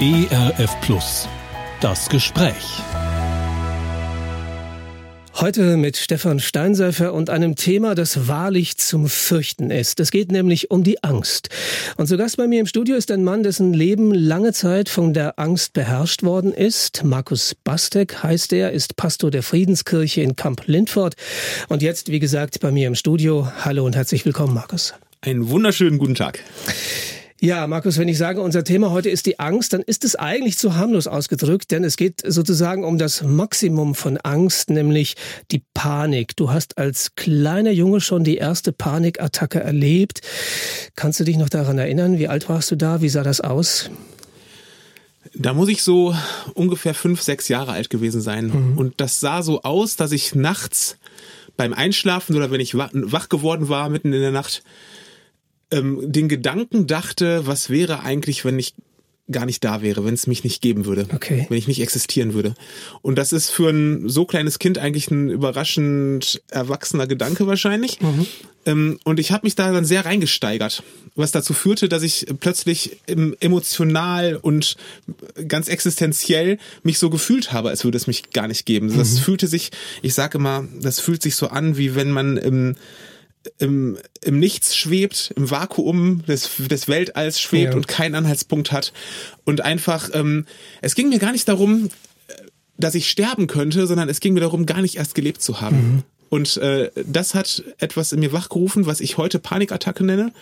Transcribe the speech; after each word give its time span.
ERF 0.00 0.80
Plus. 0.80 1.28
Das 1.80 2.08
Gespräch. 2.08 2.80
Heute 5.34 5.76
mit 5.76 5.96
Stefan 5.96 6.40
Steinseiffer 6.40 7.12
und 7.12 7.30
einem 7.30 7.56
Thema, 7.56 7.94
das 7.94 8.26
wahrlich 8.26 8.78
zum 8.78 9.06
Fürchten 9.06 9.70
ist. 9.70 10.00
Es 10.00 10.10
geht 10.10 10.32
nämlich 10.32 10.70
um 10.70 10.82
die 10.82 11.04
Angst. 11.04 11.50
Und 11.98 12.06
zu 12.06 12.16
Gast 12.16 12.38
bei 12.38 12.48
mir 12.48 12.60
im 12.60 12.66
Studio 12.66 12.96
ist 12.96 13.10
ein 13.10 13.22
Mann, 13.22 13.42
dessen 13.42 13.74
Leben 13.74 14.14
lange 14.14 14.52
Zeit 14.52 14.88
von 14.88 15.12
der 15.12 15.38
Angst 15.38 15.74
beherrscht 15.74 16.22
worden 16.22 16.52
ist. 16.52 17.04
Markus 17.04 17.54
Bastek 17.62 18.22
heißt 18.22 18.52
er, 18.54 18.72
ist 18.72 18.96
Pastor 18.96 19.30
der 19.30 19.42
Friedenskirche 19.42 20.22
in 20.22 20.36
Kamp 20.36 20.62
Lindfort. 20.66 21.16
Und 21.68 21.82
jetzt, 21.82 22.10
wie 22.10 22.18
gesagt, 22.18 22.60
bei 22.60 22.70
mir 22.70 22.88
im 22.88 22.94
Studio. 22.94 23.52
Hallo 23.62 23.84
und 23.84 23.94
herzlich 23.94 24.24
willkommen, 24.24 24.54
Markus. 24.54 24.94
Einen 25.20 25.48
wunderschönen 25.50 25.98
guten 25.98 26.14
Tag. 26.14 26.40
Ja, 27.44 27.66
Markus, 27.66 27.98
wenn 27.98 28.06
ich 28.06 28.18
sage, 28.18 28.40
unser 28.40 28.62
Thema 28.62 28.92
heute 28.92 29.10
ist 29.10 29.26
die 29.26 29.40
Angst, 29.40 29.72
dann 29.72 29.80
ist 29.80 30.04
es 30.04 30.14
eigentlich 30.14 30.58
zu 30.58 30.76
harmlos 30.76 31.08
ausgedrückt, 31.08 31.72
denn 31.72 31.82
es 31.82 31.96
geht 31.96 32.22
sozusagen 32.24 32.84
um 32.84 32.98
das 32.98 33.24
Maximum 33.24 33.96
von 33.96 34.16
Angst, 34.18 34.70
nämlich 34.70 35.16
die 35.50 35.64
Panik. 35.74 36.36
Du 36.36 36.52
hast 36.52 36.78
als 36.78 37.16
kleiner 37.16 37.72
Junge 37.72 38.00
schon 38.00 38.22
die 38.22 38.36
erste 38.36 38.70
Panikattacke 38.70 39.58
erlebt. 39.58 40.20
Kannst 40.94 41.18
du 41.18 41.24
dich 41.24 41.36
noch 41.36 41.48
daran 41.48 41.78
erinnern? 41.78 42.16
Wie 42.16 42.28
alt 42.28 42.48
warst 42.48 42.70
du 42.70 42.76
da? 42.76 43.02
Wie 43.02 43.08
sah 43.08 43.24
das 43.24 43.40
aus? 43.40 43.90
Da 45.34 45.52
muss 45.52 45.68
ich 45.68 45.82
so 45.82 46.14
ungefähr 46.54 46.94
fünf, 46.94 47.22
sechs 47.22 47.48
Jahre 47.48 47.72
alt 47.72 47.90
gewesen 47.90 48.20
sein. 48.20 48.52
Mhm. 48.54 48.78
Und 48.78 49.00
das 49.00 49.18
sah 49.18 49.42
so 49.42 49.62
aus, 49.62 49.96
dass 49.96 50.12
ich 50.12 50.36
nachts 50.36 50.96
beim 51.56 51.72
Einschlafen 51.72 52.36
oder 52.36 52.52
wenn 52.52 52.60
ich 52.60 52.76
wach 52.76 53.28
geworden 53.28 53.68
war 53.68 53.88
mitten 53.88 54.12
in 54.12 54.20
der 54.20 54.30
Nacht, 54.30 54.62
ähm, 55.72 56.00
den 56.12 56.28
Gedanken 56.28 56.86
dachte, 56.86 57.46
was 57.46 57.68
wäre 57.70 58.00
eigentlich, 58.00 58.44
wenn 58.44 58.58
ich 58.58 58.74
gar 59.30 59.46
nicht 59.46 59.64
da 59.64 59.82
wäre, 59.82 60.04
wenn 60.04 60.14
es 60.14 60.26
mich 60.26 60.44
nicht 60.44 60.60
geben 60.60 60.84
würde, 60.84 61.06
okay. 61.14 61.46
wenn 61.48 61.56
ich 61.56 61.68
nicht 61.68 61.80
existieren 61.80 62.34
würde. 62.34 62.54
Und 63.02 63.16
das 63.16 63.32
ist 63.32 63.50
für 63.50 63.70
ein 63.70 64.08
so 64.08 64.24
kleines 64.24 64.58
Kind 64.58 64.78
eigentlich 64.78 65.10
ein 65.10 65.30
überraschend 65.30 66.42
erwachsener 66.50 67.06
Gedanke 67.06 67.46
wahrscheinlich. 67.46 68.00
Mhm. 68.00 68.26
Ähm, 68.66 68.98
und 69.04 69.20
ich 69.20 69.32
habe 69.32 69.46
mich 69.46 69.54
da 69.54 69.72
dann 69.72 69.84
sehr 69.84 70.04
reingesteigert, 70.04 70.82
was 71.14 71.32
dazu 71.32 71.54
führte, 71.54 71.88
dass 71.88 72.02
ich 72.02 72.26
plötzlich 72.40 72.98
emotional 73.06 74.36
und 74.36 74.76
ganz 75.48 75.68
existenziell 75.68 76.58
mich 76.82 76.98
so 76.98 77.08
gefühlt 77.08 77.52
habe, 77.52 77.70
als 77.70 77.84
würde 77.84 77.96
es 77.96 78.06
mich 78.06 78.30
gar 78.30 78.48
nicht 78.48 78.66
geben. 78.66 78.96
Das 78.96 79.14
mhm. 79.14 79.18
fühlte 79.18 79.46
sich, 79.46 79.70
ich 80.02 80.14
sage 80.14 80.38
immer, 80.38 80.66
das 80.80 81.00
fühlt 81.00 81.22
sich 81.22 81.36
so 81.36 81.48
an, 81.48 81.76
wie 81.76 81.94
wenn 81.94 82.10
man 82.10 82.36
im 82.36 82.76
im, 83.58 83.98
im 84.22 84.38
Nichts 84.38 84.76
schwebt, 84.76 85.32
im 85.36 85.50
Vakuum 85.50 86.24
des, 86.26 86.50
des 86.58 86.88
Weltalls 86.88 87.40
schwebt 87.40 87.72
ja. 87.72 87.76
und 87.76 87.88
keinen 87.88 88.14
Anhaltspunkt 88.14 88.72
hat. 88.72 88.92
Und 89.44 89.62
einfach, 89.62 90.10
ähm, 90.12 90.46
es 90.80 90.94
ging 90.94 91.08
mir 91.08 91.18
gar 91.18 91.32
nicht 91.32 91.48
darum, 91.48 91.90
dass 92.78 92.94
ich 92.94 93.08
sterben 93.08 93.46
könnte, 93.46 93.86
sondern 93.86 94.08
es 94.08 94.20
ging 94.20 94.34
mir 94.34 94.40
darum, 94.40 94.66
gar 94.66 94.82
nicht 94.82 94.96
erst 94.96 95.14
gelebt 95.14 95.42
zu 95.42 95.60
haben. 95.60 95.76
Mhm. 95.76 96.02
Und 96.28 96.56
äh, 96.56 96.90
das 97.06 97.34
hat 97.34 97.62
etwas 97.78 98.12
in 98.12 98.20
mir 98.20 98.32
wachgerufen, 98.32 98.86
was 98.86 99.00
ich 99.00 99.18
heute 99.18 99.38
Panikattacke 99.38 100.02
nenne, 100.02 100.32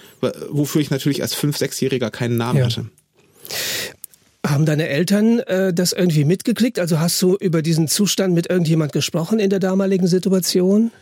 wofür 0.48 0.80
ich 0.80 0.90
natürlich 0.90 1.20
als 1.20 1.34
fünf, 1.34 1.56
sechsjähriger 1.56 2.10
keinen 2.10 2.36
Namen 2.36 2.60
ja. 2.60 2.66
hatte. 2.66 2.86
Haben 4.46 4.66
deine 4.66 4.88
Eltern 4.88 5.40
äh, 5.40 5.74
das 5.74 5.92
irgendwie 5.92 6.24
mitgekriegt? 6.24 6.78
Also 6.78 7.00
hast 7.00 7.20
du 7.20 7.36
über 7.36 7.60
diesen 7.60 7.88
Zustand 7.88 8.34
mit 8.34 8.48
irgendjemand 8.48 8.92
gesprochen 8.92 9.40
in 9.40 9.50
der 9.50 9.58
damaligen 9.58 10.06
Situation? 10.06 10.92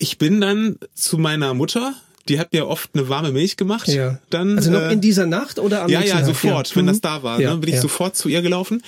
Ich 0.00 0.18
bin 0.18 0.40
dann 0.40 0.76
zu 0.94 1.18
meiner 1.18 1.54
Mutter, 1.54 1.94
die 2.28 2.40
hat 2.40 2.52
mir 2.52 2.66
oft 2.66 2.90
eine 2.94 3.08
warme 3.08 3.32
Milch 3.32 3.56
gemacht. 3.56 3.86
Ja. 3.86 4.18
Dann, 4.30 4.56
also 4.56 4.70
noch 4.70 4.80
äh, 4.80 4.92
in 4.92 5.00
dieser 5.00 5.26
Nacht 5.26 5.58
oder 5.58 5.82
am 5.82 5.90
Ja, 5.90 6.00
ja, 6.02 6.24
sofort, 6.24 6.70
ja. 6.70 6.76
wenn 6.76 6.86
das 6.86 6.96
mhm. 6.96 7.02
da 7.02 7.22
war, 7.22 7.40
ja, 7.40 7.52
ne, 7.52 7.58
bin 7.58 7.68
ich 7.68 7.76
ja. 7.76 7.82
sofort 7.82 8.16
zu 8.16 8.28
ihr 8.28 8.42
gelaufen. 8.42 8.82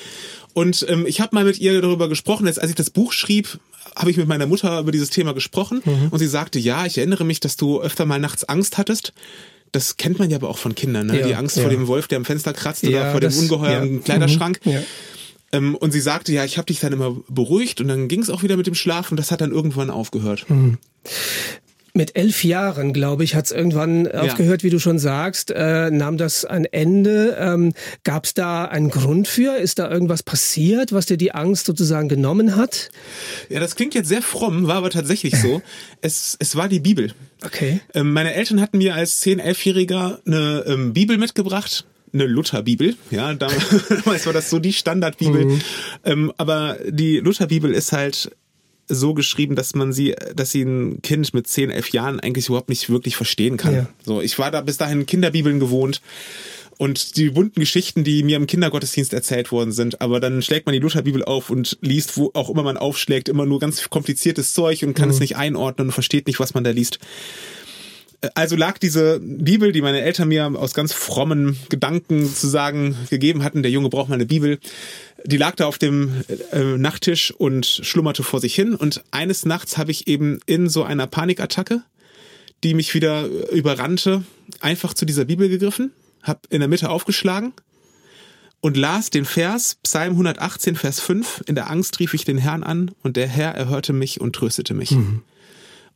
Und 0.54 0.84
ähm, 0.88 1.06
ich 1.06 1.20
habe 1.20 1.34
mal 1.34 1.44
mit 1.44 1.58
ihr 1.58 1.80
darüber 1.80 2.08
gesprochen, 2.08 2.46
jetzt, 2.46 2.60
als 2.60 2.70
ich 2.70 2.76
das 2.76 2.90
Buch 2.90 3.12
schrieb, 3.12 3.58
habe 3.94 4.10
ich 4.10 4.16
mit 4.16 4.26
meiner 4.26 4.46
Mutter 4.46 4.80
über 4.80 4.90
dieses 4.90 5.10
Thema 5.10 5.34
gesprochen 5.34 5.82
mhm. 5.84 6.08
und 6.10 6.18
sie 6.18 6.26
sagte, 6.26 6.58
ja, 6.58 6.86
ich 6.86 6.96
erinnere 6.96 7.24
mich, 7.24 7.40
dass 7.40 7.56
du 7.56 7.80
öfter 7.80 8.06
mal 8.06 8.18
nachts 8.18 8.44
Angst 8.44 8.78
hattest. 8.78 9.12
Das 9.70 9.96
kennt 9.96 10.18
man 10.18 10.30
ja 10.30 10.36
aber 10.36 10.48
auch 10.48 10.58
von 10.58 10.74
Kindern, 10.74 11.06
ne? 11.06 11.22
die 11.22 11.34
Angst 11.34 11.58
vor 11.58 11.70
dem 11.70 11.86
Wolf, 11.86 12.06
der 12.06 12.18
am 12.18 12.26
Fenster 12.26 12.52
kratzt 12.52 12.84
oder 12.84 13.10
vor 13.10 13.20
dem 13.20 13.34
ungeheuren 13.34 14.04
Kleiderschrank. 14.04 14.60
Mhm. 14.64 14.78
Ähm, 15.52 15.74
und 15.74 15.92
sie 15.92 16.00
sagte, 16.00 16.32
ja, 16.32 16.44
ich 16.44 16.56
habe 16.56 16.66
dich 16.66 16.80
dann 16.80 16.92
immer 16.92 17.16
beruhigt 17.28 17.80
und 17.80 17.88
dann 17.88 18.08
ging 18.08 18.20
es 18.20 18.30
auch 18.30 18.42
wieder 18.42 18.56
mit 18.56 18.66
dem 18.66 18.74
Schlaf 18.74 19.10
und 19.10 19.16
das 19.18 19.30
hat 19.30 19.40
dann 19.40 19.52
irgendwann 19.52 19.90
aufgehört. 19.90 20.48
Mhm. 20.48 20.78
Mit 21.94 22.16
elf 22.16 22.42
Jahren, 22.42 22.94
glaube 22.94 23.22
ich, 23.22 23.34
hat 23.34 23.44
es 23.44 23.52
irgendwann 23.52 24.06
ja. 24.06 24.22
aufgehört, 24.22 24.64
wie 24.64 24.70
du 24.70 24.78
schon 24.78 24.98
sagst. 24.98 25.50
Äh, 25.50 25.90
nahm 25.90 26.16
das 26.16 26.46
ein 26.46 26.64
Ende? 26.64 27.36
Ähm, 27.38 27.74
Gab 28.02 28.24
es 28.24 28.32
da 28.32 28.64
einen 28.64 28.88
Grund 28.88 29.28
für? 29.28 29.56
Ist 29.58 29.78
da 29.78 29.90
irgendwas 29.90 30.22
passiert, 30.22 30.92
was 30.92 31.04
dir 31.04 31.18
die 31.18 31.34
Angst 31.34 31.66
sozusagen 31.66 32.08
genommen 32.08 32.56
hat? 32.56 32.88
Ja, 33.50 33.60
das 33.60 33.76
klingt 33.76 33.94
jetzt 33.94 34.08
sehr 34.08 34.22
fromm, 34.22 34.68
war 34.68 34.76
aber 34.76 34.88
tatsächlich 34.88 35.36
so. 35.36 35.60
es, 36.00 36.34
es 36.38 36.56
war 36.56 36.70
die 36.70 36.80
Bibel. 36.80 37.12
Okay. 37.44 37.80
Ähm, 37.92 38.14
meine 38.14 38.32
Eltern 38.32 38.62
hatten 38.62 38.78
mir 38.78 38.94
als 38.94 39.22
10-, 39.22 39.42
11-Jähriger 39.42 40.20
eine 40.24 40.64
ähm, 40.66 40.94
Bibel 40.94 41.18
mitgebracht 41.18 41.84
eine 42.12 42.26
Lutherbibel. 42.26 42.96
Ja, 43.10 43.34
damals 43.34 44.26
war 44.26 44.32
das 44.32 44.50
so 44.50 44.58
die 44.58 44.72
Standardbibel. 44.72 45.46
Mhm. 45.46 45.60
Ähm, 46.04 46.32
aber 46.36 46.78
die 46.88 47.18
Lutherbibel 47.18 47.72
ist 47.72 47.92
halt 47.92 48.30
so 48.88 49.14
geschrieben, 49.14 49.56
dass 49.56 49.74
man 49.74 49.92
sie, 49.92 50.14
dass 50.34 50.50
sie 50.50 50.62
ein 50.62 51.00
Kind 51.02 51.32
mit 51.34 51.46
10, 51.46 51.70
11 51.70 51.90
Jahren 51.90 52.20
eigentlich 52.20 52.48
überhaupt 52.48 52.68
nicht 52.68 52.90
wirklich 52.90 53.16
verstehen 53.16 53.56
kann. 53.56 53.74
Ja. 53.74 53.86
So, 54.04 54.20
ich 54.20 54.38
war 54.38 54.50
da 54.50 54.60
bis 54.60 54.76
dahin 54.76 55.06
Kinderbibeln 55.06 55.60
gewohnt 55.60 56.02
und 56.78 57.16
die 57.16 57.30
bunten 57.30 57.60
Geschichten, 57.60 58.02
die 58.02 58.22
mir 58.22 58.36
im 58.36 58.46
Kindergottesdienst 58.46 59.12
erzählt 59.12 59.52
worden 59.52 59.72
sind. 59.72 60.00
Aber 60.00 60.20
dann 60.20 60.42
schlägt 60.42 60.66
man 60.66 60.72
die 60.72 60.80
Lutherbibel 60.80 61.24
auf 61.24 61.48
und 61.48 61.78
liest, 61.80 62.16
wo 62.16 62.30
auch 62.34 62.50
immer 62.50 62.62
man 62.62 62.76
aufschlägt, 62.76 63.28
immer 63.28 63.46
nur 63.46 63.60
ganz 63.60 63.88
kompliziertes 63.88 64.52
Zeug 64.52 64.82
und 64.82 64.94
kann 64.94 65.08
mhm. 65.08 65.14
es 65.14 65.20
nicht 65.20 65.36
einordnen 65.36 65.88
und 65.88 65.92
versteht 65.92 66.26
nicht, 66.26 66.40
was 66.40 66.54
man 66.54 66.64
da 66.64 66.70
liest. 66.70 66.98
Also 68.34 68.54
lag 68.54 68.78
diese 68.78 69.18
Bibel, 69.20 69.72
die 69.72 69.82
meine 69.82 70.00
Eltern 70.00 70.28
mir 70.28 70.46
aus 70.46 70.74
ganz 70.74 70.92
frommen 70.92 71.58
Gedanken 71.68 72.32
zu 72.32 72.46
sagen 72.46 72.96
gegeben 73.10 73.42
hatten, 73.42 73.62
der 73.62 73.72
Junge 73.72 73.88
braucht 73.88 74.08
mal 74.08 74.14
eine 74.14 74.26
Bibel, 74.26 74.60
die 75.24 75.36
lag 75.36 75.56
da 75.56 75.66
auf 75.66 75.78
dem 75.78 76.22
äh, 76.52 76.76
Nachttisch 76.78 77.32
und 77.32 77.66
schlummerte 77.66 78.22
vor 78.22 78.40
sich 78.40 78.54
hin. 78.54 78.74
Und 78.74 79.02
eines 79.10 79.44
Nachts 79.44 79.76
habe 79.76 79.90
ich 79.90 80.06
eben 80.06 80.38
in 80.46 80.68
so 80.68 80.84
einer 80.84 81.08
Panikattacke, 81.08 81.82
die 82.62 82.74
mich 82.74 82.94
wieder 82.94 83.26
überrannte, 83.26 84.22
einfach 84.60 84.94
zu 84.94 85.04
dieser 85.04 85.24
Bibel 85.24 85.48
gegriffen, 85.48 85.92
habe 86.22 86.40
in 86.50 86.60
der 86.60 86.68
Mitte 86.68 86.90
aufgeschlagen 86.90 87.52
und 88.60 88.76
las 88.76 89.10
den 89.10 89.24
Vers, 89.24 89.76
Psalm 89.82 90.12
118, 90.12 90.76
Vers 90.76 91.00
5, 91.00 91.42
in 91.46 91.56
der 91.56 91.68
Angst 91.68 91.98
rief 91.98 92.14
ich 92.14 92.24
den 92.24 92.38
Herrn 92.38 92.62
an 92.62 92.92
und 93.02 93.16
der 93.16 93.26
Herr 93.26 93.56
erhörte 93.56 93.92
mich 93.92 94.20
und 94.20 94.36
tröstete 94.36 94.72
mich. 94.72 94.92
Mhm. 94.92 95.22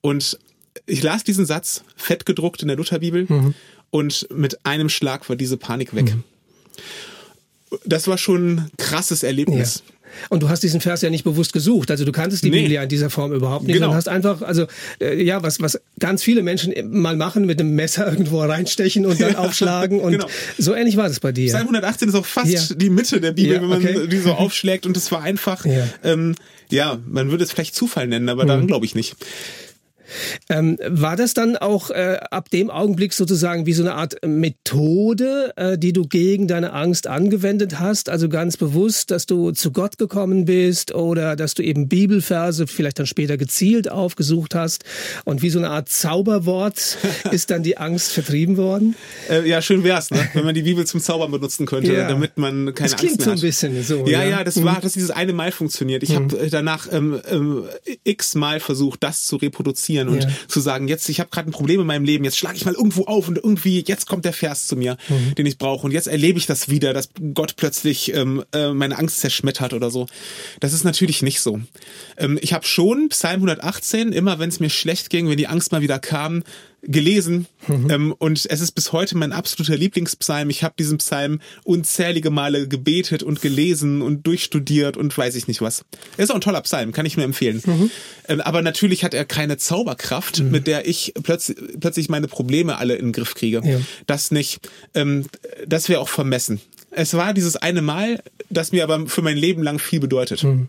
Und 0.00 0.38
ich 0.86 1.02
las 1.02 1.24
diesen 1.24 1.46
Satz, 1.46 1.82
fett 1.96 2.26
gedruckt 2.26 2.62
in 2.62 2.68
der 2.68 2.76
Lutherbibel, 2.76 3.26
mhm. 3.28 3.54
und 3.90 4.28
mit 4.34 4.64
einem 4.64 4.88
Schlag 4.88 5.28
war 5.28 5.36
diese 5.36 5.56
Panik 5.56 5.94
weg. 5.94 6.14
Mhm. 6.14 6.24
Das 7.84 8.06
war 8.08 8.18
schon 8.18 8.56
ein 8.56 8.70
krasses 8.78 9.22
Erlebnis. 9.22 9.82
Ja. 9.86 9.96
Und 10.28 10.42
du 10.42 10.48
hast 10.48 10.62
diesen 10.62 10.80
Vers 10.80 11.02
ja 11.02 11.10
nicht 11.10 11.24
bewusst 11.24 11.52
gesucht. 11.52 11.90
Also 11.90 12.04
du 12.04 12.12
kanntest 12.12 12.42
die 12.42 12.50
nee. 12.50 12.58
Bibel 12.58 12.72
ja 12.72 12.82
in 12.82 12.88
dieser 12.88 13.10
Form 13.10 13.32
überhaupt 13.32 13.66
nicht. 13.66 13.74
Genau. 13.74 13.90
Und 13.90 13.96
hast 13.96 14.08
einfach, 14.08 14.42
also 14.42 14.66
äh, 15.00 15.22
ja, 15.22 15.42
was, 15.42 15.60
was 15.60 15.80
ganz 15.98 16.22
viele 16.22 16.42
Menschen 16.42 16.72
mal 16.90 17.16
machen, 17.16 17.46
mit 17.46 17.60
einem 17.60 17.74
Messer 17.74 18.06
irgendwo 18.10 18.40
reinstechen 18.40 19.06
und 19.06 19.20
dann 19.20 19.36
aufschlagen. 19.36 20.00
Und 20.00 20.12
genau. 20.12 20.26
so 20.58 20.74
ähnlich 20.74 20.96
war 20.96 21.08
das 21.08 21.20
bei 21.20 21.32
dir. 21.32 21.48
Psalm 21.48 21.64
118 21.64 22.08
ist 22.08 22.14
auch 22.14 22.26
fast 22.26 22.70
ja. 22.70 22.76
die 22.76 22.90
Mitte 22.90 23.20
der 23.20 23.32
Bibel, 23.32 23.54
ja, 23.54 23.62
wenn 23.62 23.68
man 23.68 23.78
okay. 23.78 24.06
die 24.08 24.18
so 24.18 24.32
aufschlägt. 24.32 24.86
Und 24.86 24.96
es 24.96 25.10
war 25.12 25.22
einfach, 25.22 25.64
ja. 25.64 25.86
Ähm, 26.02 26.34
ja, 26.70 26.98
man 27.06 27.30
würde 27.30 27.44
es 27.44 27.52
vielleicht 27.52 27.74
Zufall 27.74 28.08
nennen, 28.08 28.28
aber 28.28 28.44
mhm. 28.44 28.48
daran 28.48 28.66
glaube 28.66 28.86
ich 28.86 28.94
nicht. 28.94 29.16
Ähm, 30.48 30.78
war 30.86 31.16
das 31.16 31.34
dann 31.34 31.56
auch 31.56 31.90
äh, 31.90 32.18
ab 32.30 32.50
dem 32.50 32.70
Augenblick 32.70 33.12
sozusagen 33.12 33.66
wie 33.66 33.72
so 33.72 33.82
eine 33.82 33.94
Art 33.94 34.16
Methode, 34.24 35.52
äh, 35.56 35.78
die 35.78 35.92
du 35.92 36.06
gegen 36.06 36.48
deine 36.48 36.72
Angst 36.72 37.06
angewendet 37.06 37.80
hast? 37.80 38.08
Also 38.08 38.28
ganz 38.28 38.56
bewusst, 38.56 39.10
dass 39.10 39.26
du 39.26 39.52
zu 39.52 39.72
Gott 39.72 39.98
gekommen 39.98 40.44
bist 40.44 40.94
oder 40.94 41.36
dass 41.36 41.54
du 41.54 41.62
eben 41.62 41.88
Bibelverse 41.88 42.66
vielleicht 42.66 42.98
dann 42.98 43.06
später 43.06 43.36
gezielt 43.36 43.90
aufgesucht 43.90 44.54
hast 44.54 44.84
und 45.24 45.42
wie 45.42 45.50
so 45.50 45.58
eine 45.58 45.70
Art 45.70 45.88
Zauberwort 45.88 46.98
ist 47.30 47.50
dann 47.50 47.62
die 47.62 47.78
Angst 47.78 48.12
vertrieben 48.12 48.56
worden? 48.56 48.94
Äh, 49.28 49.48
ja, 49.48 49.62
schön 49.62 49.84
wär's, 49.84 50.10
ne? 50.10 50.28
wenn 50.34 50.44
man 50.44 50.54
die 50.54 50.62
Bibel 50.62 50.86
zum 50.86 51.00
Zaubern 51.00 51.30
benutzen 51.30 51.66
könnte, 51.66 51.92
ja. 51.92 52.08
damit 52.08 52.36
man 52.36 52.74
keine 52.74 52.90
das 52.90 52.96
klingt 52.96 53.14
Angst 53.14 53.26
mehr 53.26 53.36
so 53.36 53.42
ein 53.42 53.48
bisschen 53.48 53.82
so. 53.82 54.06
Ja, 54.06 54.22
ja, 54.22 54.30
ja 54.30 54.44
das 54.44 54.62
war, 54.62 54.78
mhm. 54.78 54.82
dass 54.82 54.92
dieses 54.92 55.10
eine 55.10 55.32
Mal 55.32 55.52
funktioniert. 55.52 56.02
Ich 56.02 56.10
mhm. 56.10 56.14
habe 56.14 56.48
danach 56.50 56.88
ähm, 56.92 57.20
ähm, 57.30 57.64
x 58.04 58.34
Mal 58.34 58.60
versucht, 58.60 59.02
das 59.02 59.24
zu 59.24 59.36
reproduzieren 59.36 59.95
reflektieren 59.96 60.08
und 60.08 60.24
ja. 60.24 60.48
zu 60.48 60.60
sagen, 60.60 60.88
jetzt, 60.88 61.08
ich 61.08 61.20
habe 61.20 61.30
gerade 61.30 61.50
ein 61.50 61.52
Problem 61.52 61.80
in 61.80 61.86
meinem 61.86 62.04
Leben, 62.04 62.24
jetzt 62.24 62.38
schlage 62.38 62.56
ich 62.56 62.64
mal 62.64 62.74
irgendwo 62.74 63.04
auf 63.04 63.28
und 63.28 63.36
irgendwie, 63.36 63.84
jetzt 63.86 64.06
kommt 64.06 64.24
der 64.24 64.32
Vers 64.32 64.66
zu 64.66 64.76
mir, 64.76 64.96
mhm. 65.08 65.34
den 65.34 65.46
ich 65.46 65.58
brauche 65.58 65.86
und 65.86 65.92
jetzt 65.92 66.08
erlebe 66.08 66.38
ich 66.38 66.46
das 66.46 66.68
wieder, 66.68 66.92
dass 66.92 67.10
Gott 67.34 67.56
plötzlich 67.56 68.14
ähm, 68.14 68.44
äh, 68.52 68.72
meine 68.72 68.98
Angst 68.98 69.20
zerschmettert 69.20 69.72
oder 69.72 69.90
so. 69.90 70.06
Das 70.60 70.72
ist 70.72 70.84
natürlich 70.84 71.22
nicht 71.22 71.40
so. 71.40 71.60
Ähm, 72.16 72.38
ich 72.40 72.52
habe 72.52 72.66
schon 72.66 73.08
Psalm 73.08 73.36
118, 73.36 74.12
immer 74.12 74.38
wenn 74.38 74.48
es 74.48 74.60
mir 74.60 74.70
schlecht 74.70 75.10
ging, 75.10 75.28
wenn 75.28 75.36
die 75.36 75.48
Angst 75.48 75.72
mal 75.72 75.82
wieder 75.82 75.98
kam, 75.98 76.42
gelesen 76.82 77.46
mhm. 77.66 77.90
ähm, 77.90 78.14
und 78.18 78.46
es 78.48 78.60
ist 78.60 78.72
bis 78.72 78.92
heute 78.92 79.16
mein 79.16 79.32
absoluter 79.32 79.76
Lieblingspsalm. 79.76 80.50
Ich 80.50 80.62
habe 80.62 80.74
diesen 80.78 80.98
Psalm 80.98 81.40
unzählige 81.64 82.30
Male 82.30 82.68
gebetet 82.68 83.22
und 83.22 83.40
gelesen 83.40 84.02
und 84.02 84.26
durchstudiert 84.26 84.96
und 84.96 85.16
weiß 85.16 85.34
ich 85.34 85.48
nicht 85.48 85.60
was. 85.60 85.84
Er 86.16 86.24
ist 86.24 86.30
auch 86.30 86.36
ein 86.36 86.40
toller 86.40 86.60
Psalm, 86.62 86.92
kann 86.92 87.06
ich 87.06 87.16
nur 87.16 87.24
empfehlen. 87.24 87.62
Mhm. 87.64 87.90
Ähm, 88.28 88.40
aber 88.40 88.62
natürlich 88.62 89.04
hat 89.04 89.14
er 89.14 89.24
keine 89.24 89.56
Zauberkraft, 89.56 90.40
mhm. 90.40 90.50
mit 90.50 90.66
der 90.66 90.86
ich 90.86 91.12
plötzlich, 91.22 91.56
plötzlich 91.80 92.08
meine 92.08 92.28
Probleme 92.28 92.78
alle 92.78 92.94
in 92.94 93.06
den 93.06 93.12
Griff 93.12 93.34
kriege. 93.34 93.62
Ja. 93.64 93.80
Das 94.06 94.30
nicht. 94.30 94.68
Ähm, 94.94 95.26
das 95.66 95.88
wäre 95.88 96.00
auch 96.00 96.08
vermessen. 96.08 96.60
Es 96.90 97.14
war 97.14 97.34
dieses 97.34 97.56
eine 97.56 97.82
Mal, 97.82 98.22
das 98.48 98.72
mir 98.72 98.84
aber 98.84 99.06
für 99.06 99.22
mein 99.22 99.36
Leben 99.36 99.62
lang 99.62 99.78
viel 99.78 100.00
bedeutet. 100.00 100.44
Mhm. 100.44 100.68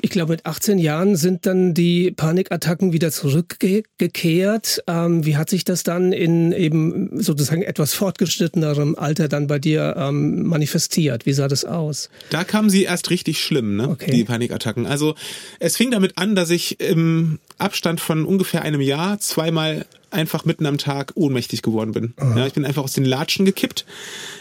Ich 0.00 0.10
glaube, 0.10 0.32
mit 0.32 0.46
18 0.46 0.78
Jahren 0.78 1.16
sind 1.16 1.46
dann 1.46 1.74
die 1.74 2.10
Panikattacken 2.12 2.92
wieder 2.92 3.10
zurückgekehrt. 3.10 4.82
Ähm, 4.86 5.26
wie 5.26 5.36
hat 5.36 5.50
sich 5.50 5.64
das 5.64 5.82
dann 5.82 6.12
in 6.12 6.52
eben 6.52 7.20
sozusagen 7.20 7.62
etwas 7.62 7.94
fortgeschrittenerem 7.94 8.96
Alter 8.96 9.28
dann 9.28 9.46
bei 9.46 9.58
dir 9.58 9.94
ähm, 9.96 10.44
manifestiert? 10.44 11.26
Wie 11.26 11.32
sah 11.32 11.48
das 11.48 11.64
aus? 11.64 12.08
Da 12.30 12.44
kamen 12.44 12.70
sie 12.70 12.84
erst 12.84 13.10
richtig 13.10 13.40
schlimm, 13.40 13.76
ne? 13.76 13.88
Okay. 13.88 14.10
die 14.10 14.24
Panikattacken. 14.24 14.86
Also 14.86 15.14
es 15.58 15.76
fing 15.76 15.90
damit 15.90 16.18
an, 16.18 16.34
dass 16.34 16.50
ich 16.50 16.80
im 16.80 17.38
Abstand 17.58 18.00
von 18.00 18.24
ungefähr 18.24 18.62
einem 18.62 18.80
Jahr 18.80 19.18
zweimal 19.18 19.86
einfach 20.12 20.44
mitten 20.44 20.66
am 20.66 20.78
Tag 20.78 21.12
ohnmächtig 21.14 21.62
geworden 21.62 21.92
bin. 21.92 22.14
Ja, 22.36 22.46
ich 22.46 22.52
bin 22.52 22.64
einfach 22.64 22.82
aus 22.82 22.92
den 22.92 23.04
Latschen 23.04 23.44
gekippt. 23.44 23.84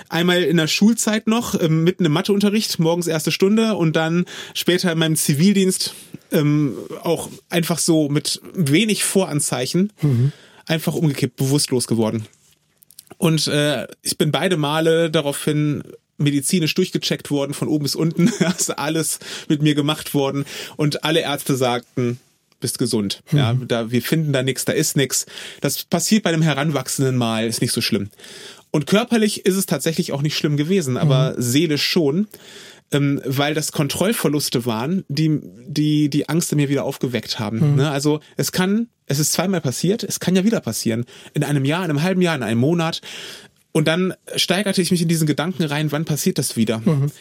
Einmal 0.10 0.44
in 0.44 0.58
der 0.58 0.68
Schulzeit 0.68 1.28
noch, 1.28 1.60
ähm, 1.60 1.84
mitten 1.84 2.06
im 2.06 2.12
Matheunterricht, 2.12 2.80
morgens 2.80 3.08
erste 3.08 3.32
Stunde 3.32 3.76
und 3.76 3.96
dann 3.96 4.26
später 4.54 4.92
in 4.92 4.98
meinem 4.98 5.16
Zivildienst 5.16 5.94
ähm, 6.32 6.76
auch 7.04 7.30
einfach 7.50 7.80
so 7.80 8.10
mit 8.10 8.42
wenig 8.54 9.04
Voranzeichen 9.04 9.94
mhm. 10.02 10.32
einfach 10.66 10.94
umgekippt, 10.94 11.38
bewusstlos 11.38 11.88
geworden. 11.88 12.26
Und 13.18 13.48
äh, 13.48 13.88
ich 14.02 14.18
bin 14.18 14.32
beide 14.32 14.58
Male 14.58 15.12
daraufhin 15.12 15.84
medizinisch 16.18 16.74
durchgecheckt 16.76 17.32
worden, 17.32 17.54
von 17.54 17.68
oben 17.68 17.84
bis 17.84 17.96
unten. 17.96 18.28
ist 18.58 18.78
alles 18.78 19.20
mit 19.48 19.62
mir 19.62 19.76
gemacht 19.76 20.14
worden. 20.14 20.46
Und 20.78 21.04
alle 21.04 21.22
Ärzte 21.22 21.56
sagten, 21.56 22.20
bist 22.62 22.80
gesund. 22.80 23.22
Mhm. 23.32 23.38
Ja, 23.38 23.54
da, 23.54 23.92
wir 23.92 24.02
finden 24.02 24.32
da 24.32 24.44
nichts, 24.44 24.66
da 24.66 24.74
ist 24.74 24.96
nichts. 24.96 25.26
Das 25.60 25.84
passiert 25.84 26.24
bei 26.24 26.30
einem 26.30 26.42
Heranwachsenden 26.42 27.18
mal, 27.18 27.46
ist 27.46 27.62
nicht 27.62 27.74
so 27.74 27.82
schlimm. 27.82 28.10
Und 28.72 28.88
körperlich 28.88 29.46
ist 29.46 29.56
es 29.56 29.66
tatsächlich 29.66 30.14
auch 30.14 30.22
nicht 30.22 30.38
schlimm 30.38 30.56
gewesen, 30.56 30.96
aber 30.96 31.32
mhm. 31.32 31.42
seelisch 31.42 31.84
schon, 31.84 32.28
ähm, 32.94 33.22
weil 33.26 33.54
das 33.54 33.72
Kontrollverluste 33.72 34.66
waren, 34.66 35.04
die 35.10 35.42
die 35.68 36.10
die 36.10 36.30
Angst 36.30 36.52
in 36.52 36.58
mir 36.58 36.70
wieder 36.70 36.86
aufgeweckt 36.86 37.40
haben. 37.40 37.72
Mhm. 37.72 37.76
Ne? 37.76 37.92
Also 37.92 38.22
es 38.38 38.52
kann, 38.52 38.88
es 39.08 39.20
ist 39.20 39.34
zweimal 39.34 39.62
passiert, 39.62 40.04
es 40.04 40.20
kann 40.20 40.36
ja 40.36 40.44
wieder 40.46 40.62
passieren. 40.62 41.06
In 41.34 41.44
einem 41.44 41.66
Jahr, 41.66 41.84
in 41.84 41.90
einem 41.90 42.02
halben 42.02 42.22
Jahr, 42.22 42.36
in 42.36 42.44
einem 42.44 42.60
Monat. 42.60 43.02
Und 43.72 43.88
dann 43.88 44.14
steigerte 44.36 44.82
ich 44.82 44.92
mich 44.92 45.02
in 45.02 45.08
diesen 45.08 45.28
Gedanken 45.28 45.64
rein, 45.64 45.92
wann 45.92 46.06
passiert 46.06 46.38
das 46.38 46.58
wieder? 46.58 46.80
Mhm. 46.80 47.12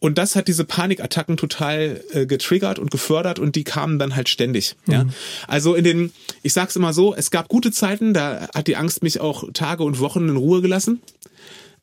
Und 0.00 0.16
das 0.16 0.34
hat 0.34 0.48
diese 0.48 0.64
Panikattacken 0.64 1.36
total 1.36 2.02
äh, 2.12 2.26
getriggert 2.26 2.78
und 2.78 2.90
gefördert 2.90 3.38
und 3.38 3.54
die 3.54 3.64
kamen 3.64 3.98
dann 3.98 4.16
halt 4.16 4.28
ständig. 4.28 4.74
Mhm. 4.86 4.92
Ja? 4.92 5.06
Also 5.46 5.74
in 5.74 5.84
den, 5.84 6.12
ich 6.42 6.54
sag's 6.54 6.74
immer 6.74 6.92
so, 6.92 7.14
es 7.14 7.30
gab 7.30 7.48
gute 7.48 7.70
Zeiten, 7.70 8.14
da 8.14 8.48
hat 8.54 8.66
die 8.66 8.76
Angst 8.76 9.02
mich 9.02 9.20
auch 9.20 9.44
Tage 9.52 9.84
und 9.84 10.00
Wochen 10.00 10.28
in 10.28 10.36
Ruhe 10.36 10.62
gelassen. 10.62 11.00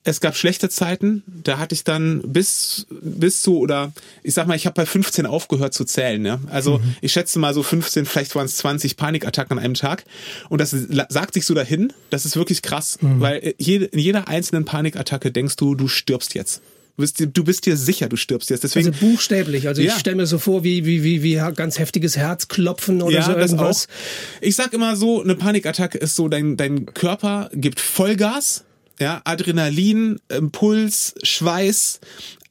Es 0.07 0.21
gab 0.21 0.37
schlechte 0.37 0.69
Zeiten, 0.69 1.21
da 1.27 1.57
hatte 1.57 1.75
ich 1.75 1.83
dann 1.83 2.21
bis 2.21 2.87
bis 2.89 3.41
zu 3.41 3.57
oder 3.57 3.91
ich 4.23 4.33
sag 4.33 4.47
mal, 4.47 4.55
ich 4.55 4.65
habe 4.65 4.73
bei 4.73 4.85
15 4.85 5.25
aufgehört 5.25 5.73
zu 5.73 5.83
zählen. 5.83 6.25
Ja? 6.25 6.39
Also 6.49 6.77
mhm. 6.77 6.95
ich 7.01 7.11
schätze 7.11 7.39
mal 7.39 7.53
so 7.53 7.61
15, 7.61 8.05
vielleicht 8.05 8.33
waren 8.33 8.45
es 8.45 8.55
20 8.55 8.95
Panikattacken 8.95 9.57
an 9.57 9.63
einem 9.63 9.73
Tag 9.73 10.05
und 10.47 10.61
das 10.61 10.71
sagt 11.09 11.33
sich 11.33 11.45
so 11.45 11.53
dahin. 11.53 11.91
Das 12.09 12.25
ist 12.25 12.37
wirklich 12.37 12.61
krass, 12.61 12.99
mhm. 13.01 13.19
weil 13.19 13.53
jede, 13.57 13.85
in 13.85 13.99
jeder 13.99 14.29
einzelnen 14.29 14.63
Panikattacke 14.63 15.29
denkst 15.29 15.57
du, 15.57 15.75
du 15.75 15.89
stirbst 15.89 16.35
jetzt. 16.35 16.61
Du 16.95 17.01
bist, 17.01 17.19
dir, 17.19 17.27
du 17.27 17.43
bist 17.43 17.65
dir 17.65 17.75
sicher, 17.75 18.07
du 18.07 18.15
stirbst 18.15 18.49
jetzt. 18.49 18.63
Deswegen, 18.63 18.87
also 18.87 19.05
buchstäblich. 19.05 19.67
Also 19.67 19.81
ja. 19.81 19.93
ich 19.93 19.99
stelle 19.99 20.15
mir 20.15 20.25
so 20.25 20.39
vor, 20.39 20.63
wie, 20.63 20.85
wie, 20.85 21.03
wie, 21.03 21.21
wie 21.21 21.35
ganz 21.53 21.79
heftiges 21.79 22.15
Herzklopfen 22.15 23.01
oder 23.01 23.13
ja, 23.13 23.23
so 23.23 23.33
irgendwas. 23.33 23.87
Ich 24.39 24.55
sag 24.55 24.73
immer 24.73 24.95
so, 24.95 25.21
eine 25.21 25.35
Panikattacke 25.35 25.97
ist 25.97 26.15
so, 26.15 26.29
dein, 26.29 26.55
dein 26.55 26.85
Körper 26.85 27.51
gibt 27.53 27.81
Vollgas 27.81 28.63
ja, 28.99 29.21
Adrenalin, 29.23 30.19
Impuls, 30.29 31.15
Schweiß, 31.23 31.99